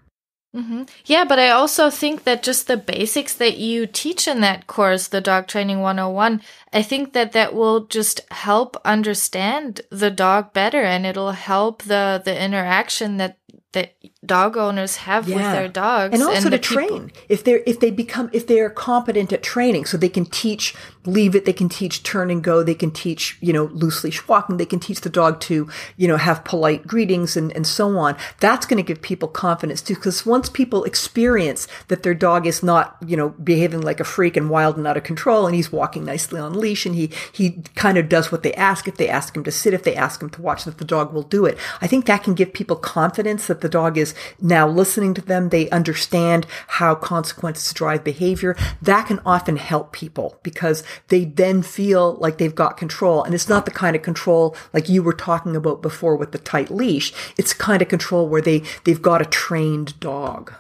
Mm-hmm. 0.54 0.84
Yeah, 1.06 1.24
but 1.24 1.40
I 1.40 1.52
also 1.52 1.90
think 1.90 2.26
that 2.26 2.44
just 2.44 2.68
the 2.68 2.76
basics 2.76 3.36
that 3.36 3.58
you 3.58 3.88
teach 3.88 4.28
in 4.28 4.42
that 4.42 4.68
course, 4.68 5.08
the 5.08 5.22
dog 5.22 5.48
training 5.48 5.80
101, 5.80 6.42
I 6.74 6.82
think 6.82 7.14
that 7.14 7.32
that 7.32 7.54
will 7.54 7.86
just 7.86 8.30
help 8.32 8.76
understand 8.84 9.80
the 9.90 10.12
dog 10.12 10.52
better 10.52 10.84
and 10.84 11.06
it'll 11.06 11.32
help 11.32 11.84
the, 11.84 12.22
the 12.26 12.38
interaction 12.38 13.16
that 13.16 13.38
that 13.74 13.94
dog 14.26 14.58
owners 14.58 14.98
have 14.98 15.30
yeah. 15.30 15.36
with 15.36 15.46
their 15.46 15.68
dogs 15.70 16.14
and 16.14 16.22
also 16.22 16.50
and 16.50 16.52
to 16.52 16.58
train. 16.58 17.12
If 17.30 17.44
they're 17.44 17.64
if 17.66 17.80
they 17.80 17.90
become 17.90 18.30
if 18.34 18.46
they 18.48 18.60
are 18.60 18.70
competent 18.70 19.32
at 19.32 19.44
training 19.44 19.86
so 19.86 19.98
they 19.98 20.10
can 20.10 20.26
teach 20.26 20.76
leave 21.06 21.36
it 21.36 21.46
they 21.46 21.54
can 21.54 21.70
teach 21.70 22.04
turn 22.04 22.30
and 22.30 22.44
go 22.44 22.64
they 22.64 22.76
can 22.76 22.92
teach 22.92 23.38
you 23.40 23.54
know 23.54 23.66
loose 23.66 24.04
leash 24.04 24.28
walking 24.28 24.58
they 24.58 24.66
can 24.66 24.80
teach 24.80 25.02
the 25.02 25.10
dog 25.10 25.40
to 25.40 25.70
you 25.96 26.08
know 26.08 26.18
have 26.18 26.44
polite 26.44 26.86
greetings 26.86 27.38
and 27.38 27.52
and 27.54 27.66
so 27.66 27.98
on. 27.98 28.18
That's 28.42 28.66
going 28.66 28.78
to 28.78 28.84
give 28.84 29.02
people 29.02 29.30
confidence 29.30 29.82
too 29.82 29.96
because 29.96 30.26
once 30.26 30.50
people 30.50 30.84
experience 30.84 31.68
that 31.88 32.04
their 32.04 32.14
dog 32.14 32.46
is 32.46 32.62
not 32.62 32.98
you 33.06 33.16
know 33.16 33.30
behaving 33.30 33.82
like 33.82 34.02
a 34.02 34.06
freak 34.06 34.36
and 34.36 34.50
wild 34.50 34.76
and 34.76 34.86
out 34.86 34.98
of 34.98 35.04
control 35.04 35.48
and 35.48 35.56
he's 35.56 35.72
walking 35.72 36.04
nicely 36.04 36.42
on 36.42 36.54
leash 36.54 36.86
and 36.86 36.96
he 36.96 37.10
he 37.32 37.62
kind 37.76 37.98
of 37.98 38.10
does 38.10 38.34
what 38.34 38.44
they 38.44 38.54
ask 38.56 38.90
if 38.90 38.98
they 38.98 39.08
ask 39.08 39.36
him 39.36 39.46
to 39.46 39.52
sit 39.52 39.74
if 39.74 39.84
they 39.84 39.96
ask 39.96 40.22
him 40.22 40.30
to 40.30 40.42
watch 40.42 40.66
that 40.66 40.78
the 40.78 40.86
dog 40.86 41.14
will 41.14 41.24
do 41.24 41.46
it. 41.46 41.58
I 41.80 41.88
think 41.88 42.06
that 42.06 42.24
can 42.24 42.34
give 42.34 42.52
people 42.52 42.76
confidence 42.76 43.48
that 43.48 43.61
the 43.62 43.70
dog 43.70 43.98
is 43.98 44.14
now 44.40 44.68
listening 44.68 45.14
to 45.16 45.22
them. 45.22 45.50
They 45.50 45.70
understand 45.70 46.46
how 46.68 46.96
consequences 46.96 47.74
drive 47.74 48.04
behavior. 48.04 48.56
That 48.82 49.08
can 49.08 49.20
often 49.26 49.58
help 49.58 49.92
people 49.92 50.40
because 50.44 50.84
they 51.08 51.26
then 51.26 51.62
feel 51.62 52.16
like 52.16 52.38
they've 52.38 52.54
got 52.54 52.78
control. 52.78 53.24
And 53.24 53.34
it's 53.34 53.50
not 53.50 53.66
the 53.66 53.72
kind 53.72 53.96
of 53.96 54.02
control 54.02 54.56
like 54.74 54.90
you 54.90 55.04
were 55.04 55.14
talking 55.14 55.56
about 55.56 55.82
before 55.82 56.16
with 56.16 56.32
the 56.32 56.38
tight 56.38 56.70
leash. 56.70 57.14
It's 57.38 57.54
kind 57.54 57.82
of 57.82 57.88
control 57.88 58.28
where 58.28 58.42
they, 58.42 58.64
they've 58.84 59.02
got 59.02 59.22
a 59.22 59.26
trained 59.26 60.00
dog. 60.00 60.54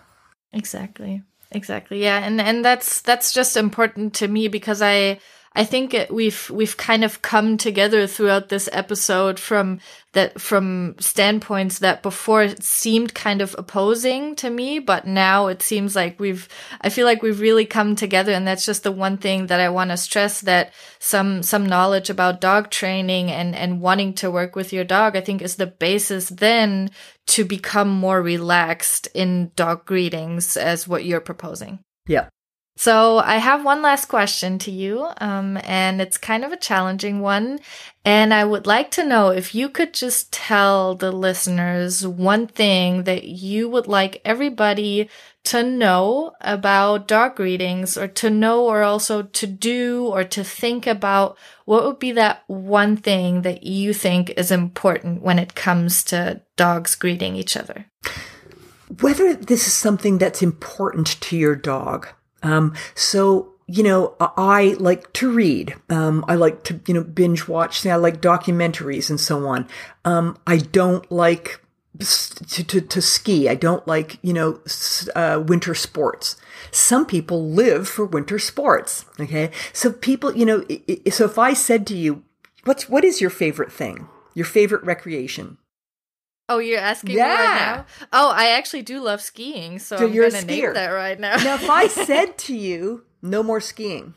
Exactly. 0.53 1.23
Exactly. 1.51 2.01
Yeah. 2.01 2.19
And, 2.19 2.39
and 2.39 2.63
that's, 2.63 3.01
that's 3.01 3.33
just 3.33 3.57
important 3.57 4.13
to 4.15 4.27
me 4.27 4.47
because 4.47 4.81
I, 4.81 5.19
I 5.53 5.65
think 5.65 5.93
we've 6.09 6.49
we've 6.49 6.77
kind 6.77 7.03
of 7.03 7.21
come 7.21 7.57
together 7.57 8.07
throughout 8.07 8.47
this 8.47 8.69
episode 8.71 9.37
from 9.37 9.81
that 10.13 10.39
from 10.39 10.95
standpoints 10.97 11.79
that 11.79 12.01
before 12.01 12.43
it 12.43 12.63
seemed 12.63 13.13
kind 13.13 13.41
of 13.41 13.53
opposing 13.57 14.35
to 14.37 14.49
me, 14.49 14.79
but 14.79 15.05
now 15.05 15.47
it 15.47 15.61
seems 15.61 15.93
like 15.93 16.17
we've 16.21 16.47
I 16.79 16.87
feel 16.89 17.05
like 17.05 17.21
we've 17.21 17.41
really 17.41 17.65
come 17.65 17.97
together 17.97 18.31
and 18.31 18.47
that's 18.47 18.65
just 18.65 18.83
the 18.83 18.93
one 18.93 19.17
thing 19.17 19.47
that 19.47 19.59
I 19.59 19.67
want 19.67 19.91
to 19.91 19.97
stress 19.97 20.39
that 20.41 20.73
some 20.99 21.43
some 21.43 21.65
knowledge 21.65 22.09
about 22.09 22.39
dog 22.39 22.69
training 22.69 23.29
and 23.29 23.53
and 23.53 23.81
wanting 23.81 24.13
to 24.15 24.31
work 24.31 24.55
with 24.55 24.71
your 24.71 24.85
dog 24.85 25.17
I 25.17 25.21
think 25.21 25.41
is 25.41 25.57
the 25.57 25.67
basis 25.67 26.29
then 26.29 26.91
to 27.27 27.43
become 27.43 27.89
more 27.89 28.21
relaxed 28.21 29.09
in 29.13 29.51
dog 29.57 29.85
greetings 29.85 30.55
as 30.55 30.87
what 30.87 31.03
you're 31.03 31.19
proposing. 31.19 31.79
Yeah. 32.07 32.29
So 32.77 33.17
I 33.19 33.37
have 33.37 33.65
one 33.65 33.81
last 33.81 34.05
question 34.05 34.57
to 34.59 34.71
you, 34.71 35.07
um, 35.19 35.59
and 35.63 36.01
it's 36.01 36.17
kind 36.17 36.43
of 36.43 36.51
a 36.51 36.57
challenging 36.57 37.19
one. 37.19 37.59
And 38.03 38.33
I 38.33 38.43
would 38.43 38.65
like 38.65 38.89
to 38.91 39.05
know 39.05 39.29
if 39.29 39.53
you 39.53 39.69
could 39.69 39.93
just 39.93 40.33
tell 40.33 40.95
the 40.95 41.11
listeners 41.11 42.07
one 42.07 42.47
thing 42.47 43.03
that 43.03 43.25
you 43.25 43.69
would 43.69 43.87
like 43.87 44.21
everybody 44.25 45.09
to 45.43 45.63
know 45.63 46.31
about 46.41 47.07
dog 47.07 47.35
greetings 47.35 47.97
or 47.97 48.07
to 48.07 48.29
know 48.29 48.65
or 48.65 48.83
also 48.83 49.23
to 49.23 49.45
do 49.45 50.07
or 50.07 50.23
to 50.23 50.43
think 50.43 50.87
about 50.87 51.37
what 51.65 51.83
would 51.83 51.99
be 51.99 52.13
that 52.13 52.43
one 52.47 52.95
thing 52.95 53.41
that 53.43 53.63
you 53.63 53.93
think 53.93 54.31
is 54.31 54.51
important 54.51 55.21
when 55.21 55.37
it 55.37 55.55
comes 55.55 56.03
to 56.05 56.41
dogs 56.55 56.95
greeting 56.95 57.35
each 57.35 57.57
other? 57.57 57.85
Whether 59.01 59.35
this 59.35 59.67
is 59.67 59.73
something 59.73 60.17
that's 60.17 60.41
important 60.41 61.07
to 61.21 61.37
your 61.37 61.55
dog 61.55 62.07
um, 62.43 62.73
so 62.95 63.51
you 63.71 63.83
know, 63.83 64.15
I 64.19 64.75
like 64.79 65.13
to 65.13 65.31
read. 65.31 65.75
Um, 65.89 66.25
I 66.27 66.35
like 66.35 66.63
to, 66.65 66.81
you 66.87 66.93
know, 66.93 67.05
binge 67.05 67.47
watch. 67.47 67.85
I 67.85 67.95
like 67.95 68.21
documentaries 68.21 69.09
and 69.09 69.17
so 69.17 69.47
on. 69.47 69.65
Um, 70.03 70.37
I 70.45 70.57
don't 70.57 71.09
like 71.09 71.61
to, 71.99 72.63
to, 72.65 72.81
to 72.81 73.01
ski. 73.01 73.47
I 73.47 73.55
don't 73.55 73.87
like, 73.87 74.17
you 74.21 74.33
know, 74.33 74.59
uh, 75.15 75.41
winter 75.45 75.73
sports. 75.73 76.35
Some 76.71 77.05
people 77.05 77.49
live 77.49 77.87
for 77.87 78.05
winter 78.05 78.39
sports. 78.39 79.05
Okay. 79.19 79.51
So 79.71 79.93
people, 79.93 80.35
you 80.35 80.45
know, 80.45 80.65
so 81.09 81.23
if 81.23 81.39
I 81.39 81.53
said 81.53 81.87
to 81.87 81.95
you, 81.95 82.23
what's, 82.65 82.89
what 82.89 83.05
is 83.05 83.21
your 83.21 83.29
favorite 83.29 83.71
thing? 83.71 84.09
Your 84.33 84.45
favorite 84.45 84.83
recreation? 84.83 85.57
Oh, 86.51 86.59
you're 86.59 86.79
asking 86.79 87.15
yeah. 87.15 87.23
me 87.23 87.29
right 87.29 87.55
now? 87.55 87.85
Oh, 88.11 88.31
I 88.31 88.49
actually 88.49 88.81
do 88.81 89.01
love 89.01 89.21
skiing, 89.21 89.79
so, 89.79 89.97
so 89.97 90.05
I'm 90.05 90.13
you're 90.13 90.29
gonna 90.29 90.45
name 90.45 90.73
that 90.73 90.89
right 90.89 91.19
now. 91.19 91.37
now, 91.37 91.55
if 91.55 91.69
I 91.69 91.87
said 92.07 92.37
to 92.39 92.55
you, 92.55 93.05
no 93.21 93.41
more 93.41 93.61
skiing. 93.61 94.15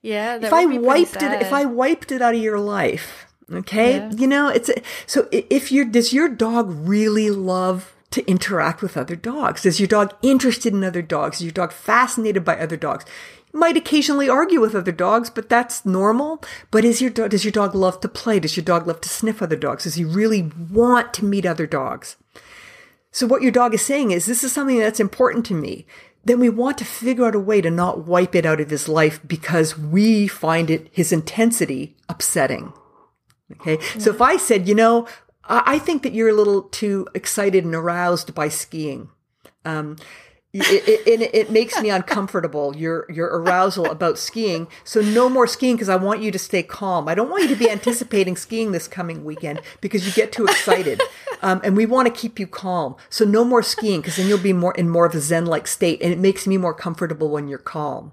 Yeah, 0.00 0.38
if 0.42 0.52
I 0.52 0.66
wiped 0.66 1.22
it, 1.22 1.40
if 1.40 1.52
I 1.52 1.64
wiped 1.64 2.10
it 2.10 2.20
out 2.20 2.34
of 2.34 2.40
your 2.42 2.58
life, 2.58 3.26
okay, 3.52 3.98
yeah. 3.98 4.10
you 4.10 4.26
know, 4.26 4.48
it's 4.48 4.68
a, 4.68 4.74
so. 5.06 5.28
If 5.30 5.70
you 5.70 5.84
does 5.84 6.12
your 6.12 6.28
dog 6.28 6.72
really 6.72 7.30
love 7.30 7.94
to 8.10 8.28
interact 8.28 8.82
with 8.82 8.96
other 8.96 9.16
dogs? 9.16 9.64
Is 9.64 9.80
your 9.80 9.86
dog 9.86 10.14
interested 10.22 10.72
in 10.72 10.84
other 10.84 11.02
dogs? 11.02 11.36
Is 11.36 11.44
your 11.44 11.52
dog 11.52 11.72
fascinated 11.72 12.44
by 12.44 12.58
other 12.58 12.76
dogs? 12.76 13.04
Might 13.52 13.76
occasionally 13.76 14.28
argue 14.28 14.60
with 14.60 14.74
other 14.74 14.92
dogs, 14.92 15.30
but 15.30 15.48
that's 15.48 15.84
normal. 15.84 16.42
But 16.70 16.84
is 16.84 17.00
your 17.00 17.10
dog, 17.10 17.30
does 17.30 17.44
your 17.44 17.52
dog 17.52 17.74
love 17.74 18.00
to 18.00 18.08
play? 18.08 18.40
Does 18.40 18.56
your 18.56 18.64
dog 18.64 18.86
love 18.86 19.00
to 19.02 19.08
sniff 19.08 19.42
other 19.42 19.56
dogs? 19.56 19.84
Does 19.84 19.94
he 19.94 20.04
really 20.04 20.50
want 20.70 21.12
to 21.14 21.24
meet 21.24 21.46
other 21.46 21.66
dogs? 21.66 22.16
So 23.10 23.26
what 23.26 23.42
your 23.42 23.52
dog 23.52 23.74
is 23.74 23.82
saying 23.82 24.10
is, 24.10 24.24
this 24.24 24.42
is 24.42 24.52
something 24.52 24.78
that's 24.78 25.00
important 25.00 25.44
to 25.46 25.54
me. 25.54 25.86
Then 26.24 26.40
we 26.40 26.48
want 26.48 26.78
to 26.78 26.84
figure 26.84 27.26
out 27.26 27.34
a 27.34 27.40
way 27.40 27.60
to 27.60 27.70
not 27.70 28.06
wipe 28.06 28.34
it 28.34 28.46
out 28.46 28.60
of 28.60 28.70
his 28.70 28.88
life 28.88 29.20
because 29.26 29.76
we 29.76 30.26
find 30.28 30.70
it, 30.70 30.88
his 30.92 31.12
intensity 31.12 31.96
upsetting. 32.08 32.72
Okay. 33.52 33.78
Yeah. 33.78 33.98
So 33.98 34.10
if 34.10 34.22
I 34.22 34.38
said, 34.38 34.66
you 34.66 34.74
know, 34.74 35.06
I 35.44 35.78
think 35.78 36.04
that 36.04 36.14
you're 36.14 36.28
a 36.28 36.34
little 36.34 36.62
too 36.62 37.06
excited 37.14 37.64
and 37.64 37.74
aroused 37.74 38.34
by 38.34 38.48
skiing. 38.48 39.10
Um, 39.64 39.96
it, 40.54 41.06
it, 41.06 41.30
it, 41.34 41.50
makes 41.50 41.80
me 41.80 41.88
uncomfortable 41.88 42.76
your 42.76 43.06
your 43.10 43.26
arousal 43.26 43.90
about 43.90 44.18
skiing. 44.18 44.68
So 44.84 45.00
no 45.00 45.30
more 45.30 45.46
skiing 45.46 45.76
because 45.76 45.88
i 45.88 45.96
want 45.96 46.20
you 46.20 46.30
to 46.30 46.38
stay 46.38 46.62
calm. 46.62 47.08
I 47.08 47.14
don't 47.14 47.30
want 47.30 47.44
you 47.44 47.48
to 47.48 47.56
be 47.56 47.70
anticipating 47.70 48.36
skiing 48.36 48.72
this 48.72 48.86
coming 48.86 49.24
weekend 49.24 49.62
because 49.80 50.06
you 50.06 50.12
get 50.12 50.32
too 50.32 50.44
excited. 50.44 51.00
Um, 51.44 51.60
and 51.64 51.76
we 51.76 51.86
want 51.86 52.06
to 52.06 52.14
keep 52.14 52.38
you 52.38 52.46
calm. 52.46 52.94
So 53.10 53.24
no 53.24 53.44
more 53.44 53.64
skiing 53.64 54.00
because 54.00 54.14
then 54.14 54.28
you'll 54.28 54.38
be 54.38 54.52
more 54.52 54.74
in 54.74 54.88
more 54.88 55.06
of 55.06 55.14
a 55.16 55.20
zen 55.20 55.46
like 55.46 55.66
state 55.66 56.00
and 56.00 56.12
it 56.12 56.18
makes 56.20 56.46
me 56.46 56.56
more 56.56 56.72
comfortable 56.72 57.30
when 57.30 57.48
you're 57.48 57.58
calm. 57.58 58.12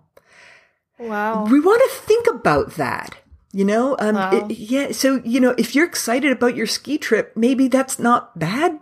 Wow. 0.98 1.46
We 1.46 1.60
want 1.60 1.80
to 1.84 1.96
think 1.96 2.26
about 2.28 2.72
that 2.78 3.18
you 3.52 3.66
know? 3.66 3.96
Um, 4.00 4.16
wow. 4.16 4.32
it, 4.32 4.52
yeah 4.58 4.92
so 4.92 5.22
you 5.24 5.40
know 5.40 5.56
if 5.58 5.76
you're 5.76 5.86
excited 5.86 6.32
about 6.32 6.56
your 6.56 6.68
ski 6.68 6.98
trip 6.98 7.36
maybe 7.36 7.68
that's 7.68 8.00
not 8.00 8.38
bad 8.38 8.80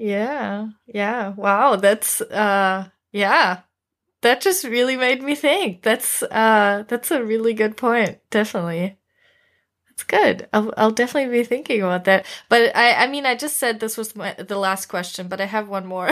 yeah. 0.00 0.68
Yeah. 0.86 1.28
Wow. 1.30 1.76
That's 1.76 2.20
uh 2.20 2.88
yeah. 3.12 3.60
That 4.22 4.40
just 4.40 4.64
really 4.64 4.96
made 4.96 5.22
me 5.22 5.34
think. 5.34 5.82
That's 5.82 6.22
uh 6.22 6.84
that's 6.88 7.10
a 7.10 7.24
really 7.24 7.54
good 7.54 7.76
point. 7.76 8.18
Definitely. 8.30 8.98
That's 9.88 10.04
good. 10.04 10.48
I'll 10.52 10.72
I'll 10.76 10.90
definitely 10.90 11.38
be 11.38 11.44
thinking 11.44 11.82
about 11.82 12.04
that. 12.04 12.26
But 12.48 12.74
I 12.76 13.04
I 13.04 13.06
mean 13.08 13.26
I 13.26 13.34
just 13.34 13.58
said 13.58 13.80
this 13.80 13.96
was 13.96 14.16
my, 14.16 14.34
the 14.34 14.58
last 14.58 14.86
question, 14.86 15.28
but 15.28 15.40
I 15.40 15.46
have 15.46 15.68
one 15.68 15.86
more. 15.86 16.10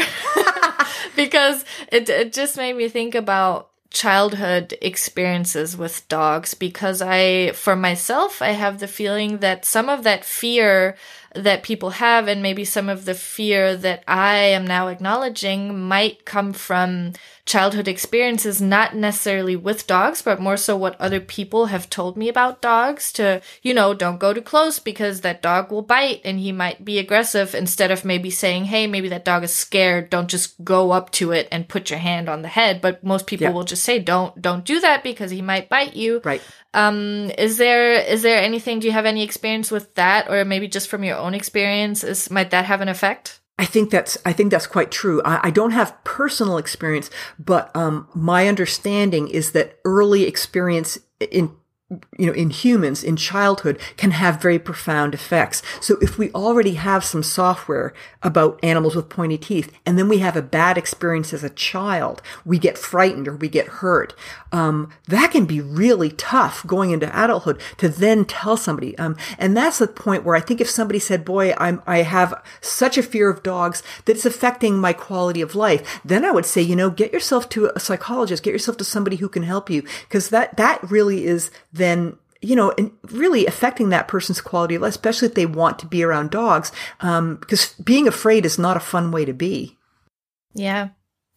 because 1.16 1.64
it 1.90 2.08
it 2.08 2.32
just 2.32 2.56
made 2.56 2.76
me 2.76 2.88
think 2.88 3.14
about 3.14 3.70
childhood 3.90 4.76
experiences 4.82 5.76
with 5.76 6.06
dogs 6.08 6.52
because 6.52 7.00
I 7.00 7.52
for 7.52 7.74
myself 7.74 8.42
I 8.42 8.50
have 8.50 8.80
the 8.80 8.88
feeling 8.88 9.38
that 9.38 9.64
some 9.64 9.88
of 9.88 10.04
that 10.04 10.26
fear 10.26 10.96
that 11.42 11.62
people 11.62 11.90
have 11.90 12.28
and 12.28 12.42
maybe 12.42 12.64
some 12.64 12.88
of 12.88 13.04
the 13.04 13.14
fear 13.14 13.76
that 13.76 14.02
I 14.06 14.34
am 14.36 14.66
now 14.66 14.88
acknowledging 14.88 15.78
might 15.78 16.24
come 16.24 16.52
from 16.52 17.12
childhood 17.48 17.88
experiences, 17.88 18.60
not 18.60 18.94
necessarily 18.94 19.56
with 19.56 19.86
dogs, 19.86 20.20
but 20.20 20.38
more 20.38 20.58
so 20.58 20.76
what 20.76 21.00
other 21.00 21.18
people 21.18 21.66
have 21.66 21.88
told 21.88 22.14
me 22.14 22.28
about 22.28 22.60
dogs 22.60 23.10
to, 23.10 23.40
you 23.62 23.72
know, 23.72 23.94
don't 23.94 24.20
go 24.20 24.34
too 24.34 24.42
close 24.42 24.78
because 24.78 25.22
that 25.22 25.40
dog 25.40 25.72
will 25.72 25.80
bite 25.80 26.20
and 26.26 26.38
he 26.38 26.52
might 26.52 26.84
be 26.84 26.98
aggressive 26.98 27.54
instead 27.54 27.90
of 27.90 28.04
maybe 28.04 28.28
saying, 28.28 28.66
Hey, 28.66 28.86
maybe 28.86 29.08
that 29.08 29.24
dog 29.24 29.42
is 29.42 29.52
scared. 29.52 30.10
Don't 30.10 30.28
just 30.28 30.62
go 30.62 30.90
up 30.90 31.10
to 31.12 31.32
it 31.32 31.48
and 31.50 31.66
put 31.66 31.88
your 31.88 31.98
hand 31.98 32.28
on 32.28 32.42
the 32.42 32.48
head. 32.48 32.82
But 32.82 33.02
most 33.02 33.26
people 33.26 33.46
yeah. 33.46 33.52
will 33.52 33.64
just 33.64 33.82
say, 33.82 33.98
don't, 33.98 34.40
don't 34.40 34.64
do 34.64 34.78
that 34.80 35.02
because 35.02 35.30
he 35.30 35.40
might 35.40 35.70
bite 35.70 35.96
you. 35.96 36.20
Right. 36.22 36.42
Um, 36.74 37.32
is 37.38 37.56
there, 37.56 37.94
is 37.94 38.20
there 38.20 38.42
anything, 38.42 38.78
do 38.78 38.86
you 38.86 38.92
have 38.92 39.06
any 39.06 39.24
experience 39.24 39.70
with 39.70 39.94
that 39.94 40.30
or 40.30 40.44
maybe 40.44 40.68
just 40.68 40.88
from 40.88 41.02
your 41.02 41.16
own 41.16 41.32
experience? 41.32 42.04
Is, 42.04 42.30
might 42.30 42.50
that 42.50 42.66
have 42.66 42.82
an 42.82 42.88
effect? 42.88 43.40
I 43.58 43.64
think 43.64 43.90
that's 43.90 44.16
I 44.24 44.32
think 44.32 44.50
that's 44.50 44.66
quite 44.66 44.90
true. 44.90 45.20
I, 45.24 45.48
I 45.48 45.50
don't 45.50 45.72
have 45.72 46.02
personal 46.04 46.58
experience, 46.58 47.10
but 47.38 47.74
um, 47.74 48.08
my 48.14 48.46
understanding 48.46 49.28
is 49.28 49.52
that 49.52 49.78
early 49.84 50.24
experience 50.24 50.98
in 51.18 51.56
you 52.18 52.26
know, 52.26 52.34
in 52.34 52.50
humans, 52.50 53.02
in 53.02 53.16
childhood, 53.16 53.80
can 53.96 54.10
have 54.10 54.42
very 54.42 54.58
profound 54.58 55.14
effects. 55.14 55.62
So 55.80 55.96
if 56.02 56.18
we 56.18 56.30
already 56.32 56.74
have 56.74 57.02
some 57.02 57.22
software 57.22 57.94
about 58.22 58.60
animals 58.62 58.94
with 58.94 59.08
pointy 59.08 59.38
teeth, 59.38 59.72
and 59.86 59.98
then 59.98 60.06
we 60.06 60.18
have 60.18 60.36
a 60.36 60.42
bad 60.42 60.76
experience 60.76 61.32
as 61.32 61.42
a 61.42 61.48
child, 61.48 62.20
we 62.44 62.58
get 62.58 62.76
frightened 62.76 63.26
or 63.26 63.36
we 63.36 63.48
get 63.48 63.68
hurt, 63.68 64.14
um, 64.52 64.92
that 65.06 65.30
can 65.30 65.46
be 65.46 65.62
really 65.62 66.10
tough 66.10 66.66
going 66.66 66.90
into 66.90 67.08
adulthood 67.08 67.58
to 67.78 67.88
then 67.88 68.26
tell 68.26 68.58
somebody. 68.58 68.96
Um, 68.98 69.16
and 69.38 69.56
that's 69.56 69.78
the 69.78 69.86
point 69.86 70.24
where 70.24 70.36
I 70.36 70.40
think 70.40 70.60
if 70.60 70.68
somebody 70.68 70.98
said, 70.98 71.24
boy, 71.24 71.54
I'm, 71.56 71.82
I 71.86 72.02
have 72.02 72.34
such 72.60 72.98
a 72.98 73.02
fear 73.02 73.30
of 73.30 73.42
dogs 73.42 73.82
that 74.04 74.16
it's 74.16 74.26
affecting 74.26 74.78
my 74.78 74.92
quality 74.92 75.40
of 75.40 75.54
life, 75.54 76.00
then 76.04 76.22
I 76.22 76.32
would 76.32 76.46
say, 76.46 76.60
you 76.60 76.76
know, 76.76 76.90
get 76.90 77.14
yourself 77.14 77.48
to 77.50 77.70
a 77.74 77.80
psychologist, 77.80 78.42
get 78.42 78.52
yourself 78.52 78.76
to 78.76 78.84
somebody 78.84 79.16
who 79.16 79.28
can 79.30 79.42
help 79.42 79.70
you, 79.70 79.82
because 80.02 80.28
that, 80.28 80.58
that 80.58 80.82
really 80.90 81.24
is 81.24 81.50
then 81.78 82.18
you 82.40 82.54
know, 82.54 82.72
and 82.78 82.92
really 83.10 83.46
affecting 83.46 83.88
that 83.88 84.08
person's 84.08 84.40
quality 84.40 84.76
of 84.76 84.82
life, 84.82 84.90
especially 84.90 85.26
if 85.26 85.34
they 85.34 85.46
want 85.46 85.78
to 85.80 85.86
be 85.86 86.04
around 86.04 86.30
dogs, 86.30 86.70
um, 87.00 87.36
because 87.36 87.72
being 87.74 88.06
afraid 88.06 88.46
is 88.46 88.58
not 88.58 88.76
a 88.76 88.80
fun 88.80 89.10
way 89.10 89.24
to 89.24 89.32
be. 89.32 89.76
Yeah, 90.54 90.90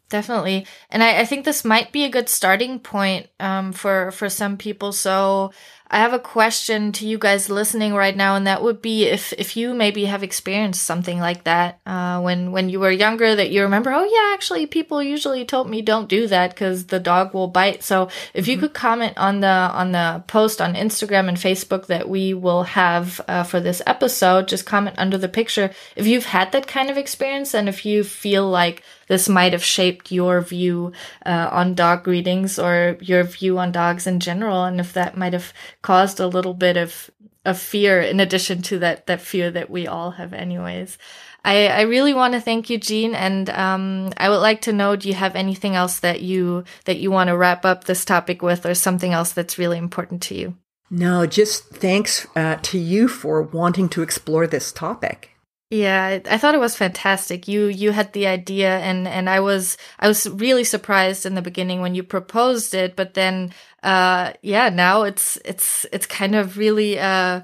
definitely. 0.10 0.68
And 0.90 1.02
I, 1.02 1.22
I 1.22 1.26
think 1.26 1.44
this 1.44 1.66
might 1.66 1.92
be 1.92 2.06
a 2.06 2.10
good 2.10 2.30
starting 2.30 2.80
point 2.80 3.28
um, 3.40 3.72
for 3.74 4.12
for 4.12 4.30
some 4.30 4.58
people. 4.58 4.92
So 4.92 5.52
I 5.94 5.98
have 5.98 6.14
a 6.14 6.20
question 6.20 6.94
to 6.94 7.06
you 7.06 7.18
guys 7.18 7.50
listening 7.50 7.94
right 7.94 8.16
now, 8.16 8.38
and 8.38 8.48
that 8.48 8.64
would 8.64 8.82
be 8.82 9.04
if 9.04 9.34
if 9.34 9.58
you 9.58 9.74
maybe 9.74 10.06
have 10.06 10.24
experienced 10.24 10.84
something 10.84 11.20
like 11.20 11.44
that 11.44 11.82
uh, 11.86 12.22
when 12.22 12.54
when 12.54 12.70
you 12.70 12.80
were 12.80 12.92
younger, 12.92 13.36
that 13.36 13.52
you 13.52 13.64
remember, 13.64 13.92
oh 13.92 14.06
yeah, 14.06 14.34
actually, 14.34 14.66
people 14.68 15.04
usually 15.04 15.44
told 15.44 15.70
me 15.70 15.82
don't 15.82 16.08
do 16.08 16.28
that 16.28 16.52
because 16.52 16.86
the 16.86 17.00
dog 17.00 17.34
will 17.34 17.50
bite. 17.50 17.84
So 17.84 18.08
if 18.34 18.48
you 18.48 18.56
mm-hmm. 18.56 18.68
could 18.68 18.74
comment 18.74 19.18
on 19.18 19.42
the 19.42 19.48
on 19.48 19.92
the 19.92 20.24
post 20.28 20.62
on 20.62 20.76
Instagram 20.76 21.28
and 21.28 21.36
Facebook 21.36 21.88
that 21.88 22.08
we 22.08 22.34
will 22.34 22.64
have 22.64 23.20
uh, 23.28 23.44
for 23.44 23.60
this 23.60 23.82
episode, 23.86 24.48
just 24.48 24.66
comment 24.66 24.96
under 24.98 25.18
the 25.18 25.28
picture 25.28 25.72
if 25.98 26.08
you've 26.08 26.26
had 26.26 26.54
that 26.54 26.68
kind 26.68 26.90
of 26.90 26.98
experience 26.98 27.54
and 27.54 27.68
if 27.68 27.86
you 27.86 28.06
feel 28.06 28.50
like 28.50 28.82
this 29.12 29.28
might 29.28 29.52
have 29.52 29.62
shaped 29.62 30.10
your 30.10 30.40
view 30.40 30.94
uh, 31.26 31.50
on 31.52 31.76
dog 31.76 32.02
greetings 32.02 32.58
or 32.58 32.96
your 33.02 33.26
view 33.26 33.60
on 33.60 33.74
dogs 33.74 34.08
in 34.08 34.22
general, 34.22 34.64
and 34.64 34.80
if 34.80 34.94
that 34.94 35.18
might 35.18 35.34
have 35.34 35.52
caused 35.82 36.22
a 36.22 36.28
little 36.28 36.54
bit 36.54 36.78
of 36.78 37.12
of 37.44 37.60
fear 37.60 38.00
in 38.00 38.22
addition 38.22 38.62
to 38.62 38.80
that 38.80 39.08
that 39.08 39.20
fear 39.20 39.52
that 39.52 39.70
we 39.70 39.86
all 39.86 40.12
have 40.12 40.32
anyways. 40.32 40.98
I, 41.44 41.68
I 41.68 41.82
really 41.82 42.14
want 42.14 42.36
to 42.36 42.40
thank 42.40 42.70
you, 42.70 42.78
Jean, 42.78 43.14
and 43.14 43.50
um, 43.50 44.14
I 44.16 44.30
would 44.30 44.38
like 44.38 44.62
to 44.62 44.72
know: 44.72 44.96
Do 44.96 45.10
you 45.10 45.16
have 45.16 45.36
anything 45.36 45.76
else 45.76 46.00
that 46.00 46.22
you 46.22 46.64
that 46.86 47.00
you 47.00 47.12
want 47.12 47.28
to 47.28 47.36
wrap 47.36 47.66
up 47.66 47.84
this 47.84 48.06
topic 48.06 48.42
with, 48.42 48.66
or 48.66 48.74
something 48.74 49.12
else 49.12 49.34
that's 49.34 49.60
really 49.60 49.78
important 49.78 50.22
to 50.24 50.36
you? 50.36 50.56
No, 50.90 51.26
just 51.26 51.66
thanks 51.66 52.28
uh, 52.38 52.60
to 52.62 52.80
you 52.80 53.10
for 53.10 53.42
wanting 53.42 53.90
to 53.90 54.04
explore 54.04 54.48
this 54.48 54.72
topic. 54.72 55.31
Yeah, 55.74 56.20
I 56.30 56.38
thought 56.38 56.54
it 56.54 56.60
was 56.60 56.76
fantastic. 56.76 57.48
You 57.48 57.68
you 57.68 57.92
had 57.94 58.12
the 58.12 58.28
idea 58.28 58.80
and 58.80 59.08
and 59.08 59.30
I 59.30 59.40
was 59.40 59.78
I 60.00 60.08
was 60.10 60.28
really 60.30 60.66
surprised 60.66 61.26
in 61.26 61.34
the 61.36 61.42
beginning 61.42 61.80
when 61.80 61.96
you 61.96 62.04
proposed 62.04 62.74
it, 62.74 62.98
but 62.98 63.14
then 63.14 63.54
uh 63.82 64.34
yeah, 64.42 64.68
now 64.70 65.04
it's 65.04 65.38
it's 65.46 65.86
it's 65.94 66.06
kind 66.06 66.36
of 66.36 66.58
really 66.58 67.00
uh 67.00 67.42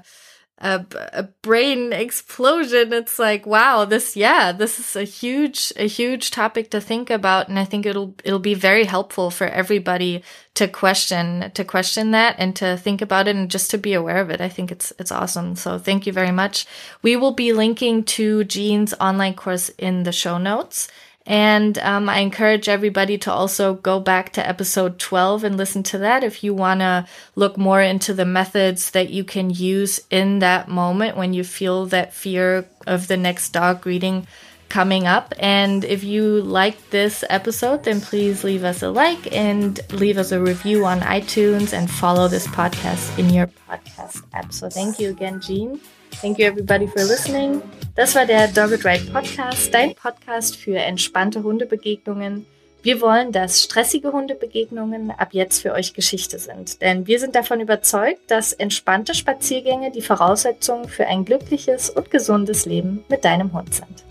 a, 0.60 0.84
a 1.12 1.22
brain 1.42 1.92
explosion. 1.92 2.92
It's 2.92 3.18
like, 3.18 3.46
wow, 3.46 3.84
this, 3.84 4.16
yeah, 4.16 4.52
this 4.52 4.78
is 4.78 4.96
a 4.96 5.04
huge, 5.04 5.72
a 5.76 5.86
huge 5.86 6.30
topic 6.30 6.70
to 6.70 6.80
think 6.80 7.10
about. 7.10 7.48
And 7.48 7.58
I 7.58 7.64
think 7.64 7.86
it'll, 7.86 8.14
it'll 8.24 8.38
be 8.38 8.54
very 8.54 8.84
helpful 8.84 9.30
for 9.30 9.46
everybody 9.46 10.22
to 10.54 10.66
question, 10.66 11.50
to 11.54 11.64
question 11.64 12.10
that 12.10 12.36
and 12.38 12.56
to 12.56 12.76
think 12.76 13.00
about 13.00 13.28
it 13.28 13.36
and 13.36 13.50
just 13.50 13.70
to 13.70 13.78
be 13.78 13.94
aware 13.94 14.20
of 14.20 14.30
it. 14.30 14.40
I 14.40 14.48
think 14.48 14.72
it's, 14.72 14.92
it's 14.98 15.12
awesome. 15.12 15.54
So 15.56 15.78
thank 15.78 16.06
you 16.06 16.12
very 16.12 16.32
much. 16.32 16.66
We 17.02 17.16
will 17.16 17.32
be 17.32 17.52
linking 17.52 18.02
to 18.04 18.44
Jean's 18.44 18.94
online 18.94 19.34
course 19.34 19.68
in 19.78 20.02
the 20.02 20.12
show 20.12 20.38
notes. 20.38 20.88
And 21.28 21.76
um, 21.80 22.08
I 22.08 22.20
encourage 22.20 22.70
everybody 22.70 23.18
to 23.18 23.30
also 23.30 23.74
go 23.74 24.00
back 24.00 24.32
to 24.32 24.48
episode 24.48 24.98
12 24.98 25.44
and 25.44 25.58
listen 25.58 25.82
to 25.84 25.98
that 25.98 26.24
if 26.24 26.42
you 26.42 26.54
want 26.54 26.80
to 26.80 27.06
look 27.36 27.58
more 27.58 27.82
into 27.82 28.14
the 28.14 28.24
methods 28.24 28.92
that 28.92 29.10
you 29.10 29.24
can 29.24 29.50
use 29.50 30.00
in 30.10 30.38
that 30.38 30.68
moment 30.68 31.18
when 31.18 31.34
you 31.34 31.44
feel 31.44 31.84
that 31.86 32.14
fear 32.14 32.66
of 32.86 33.08
the 33.08 33.18
next 33.18 33.50
dog 33.50 33.82
greeting 33.82 34.26
coming 34.70 35.06
up. 35.06 35.34
And 35.38 35.84
if 35.84 36.02
you 36.02 36.40
like 36.40 36.88
this 36.88 37.22
episode, 37.28 37.84
then 37.84 38.00
please 38.00 38.42
leave 38.42 38.64
us 38.64 38.82
a 38.82 38.88
like 38.88 39.30
and 39.30 39.78
leave 39.92 40.16
us 40.16 40.32
a 40.32 40.40
review 40.40 40.86
on 40.86 41.00
iTunes 41.00 41.74
and 41.74 41.90
follow 41.90 42.28
this 42.28 42.46
podcast 42.46 43.18
in 43.18 43.28
your 43.28 43.48
podcast 43.68 44.22
app. 44.32 44.50
So 44.54 44.70
thank 44.70 44.98
you 44.98 45.10
again, 45.10 45.42
Jean. 45.42 45.78
Thank 46.20 46.38
you 46.38 46.46
everybody 46.46 46.86
for 46.86 47.02
listening. 47.02 47.62
Das 47.94 48.14
war 48.14 48.26
der 48.26 48.48
Dogged 48.48 48.84
Ride 48.84 49.10
Podcast, 49.12 49.72
dein 49.74 49.94
Podcast 49.94 50.56
für 50.56 50.76
entspannte 50.76 51.42
Hundebegegnungen. 51.42 52.46
Wir 52.82 53.00
wollen, 53.00 53.32
dass 53.32 53.64
stressige 53.64 54.12
Hundebegegnungen 54.12 55.10
ab 55.10 55.30
jetzt 55.32 55.60
für 55.62 55.72
euch 55.72 55.94
Geschichte 55.94 56.38
sind. 56.38 56.80
Denn 56.80 57.06
wir 57.06 57.18
sind 57.18 57.34
davon 57.34 57.60
überzeugt, 57.60 58.30
dass 58.30 58.52
entspannte 58.52 59.14
Spaziergänge 59.14 59.90
die 59.90 60.02
Voraussetzung 60.02 60.88
für 60.88 61.06
ein 61.06 61.24
glückliches 61.24 61.90
und 61.90 62.10
gesundes 62.10 62.66
Leben 62.66 63.04
mit 63.08 63.24
deinem 63.24 63.52
Hund 63.52 63.74
sind. 63.74 64.07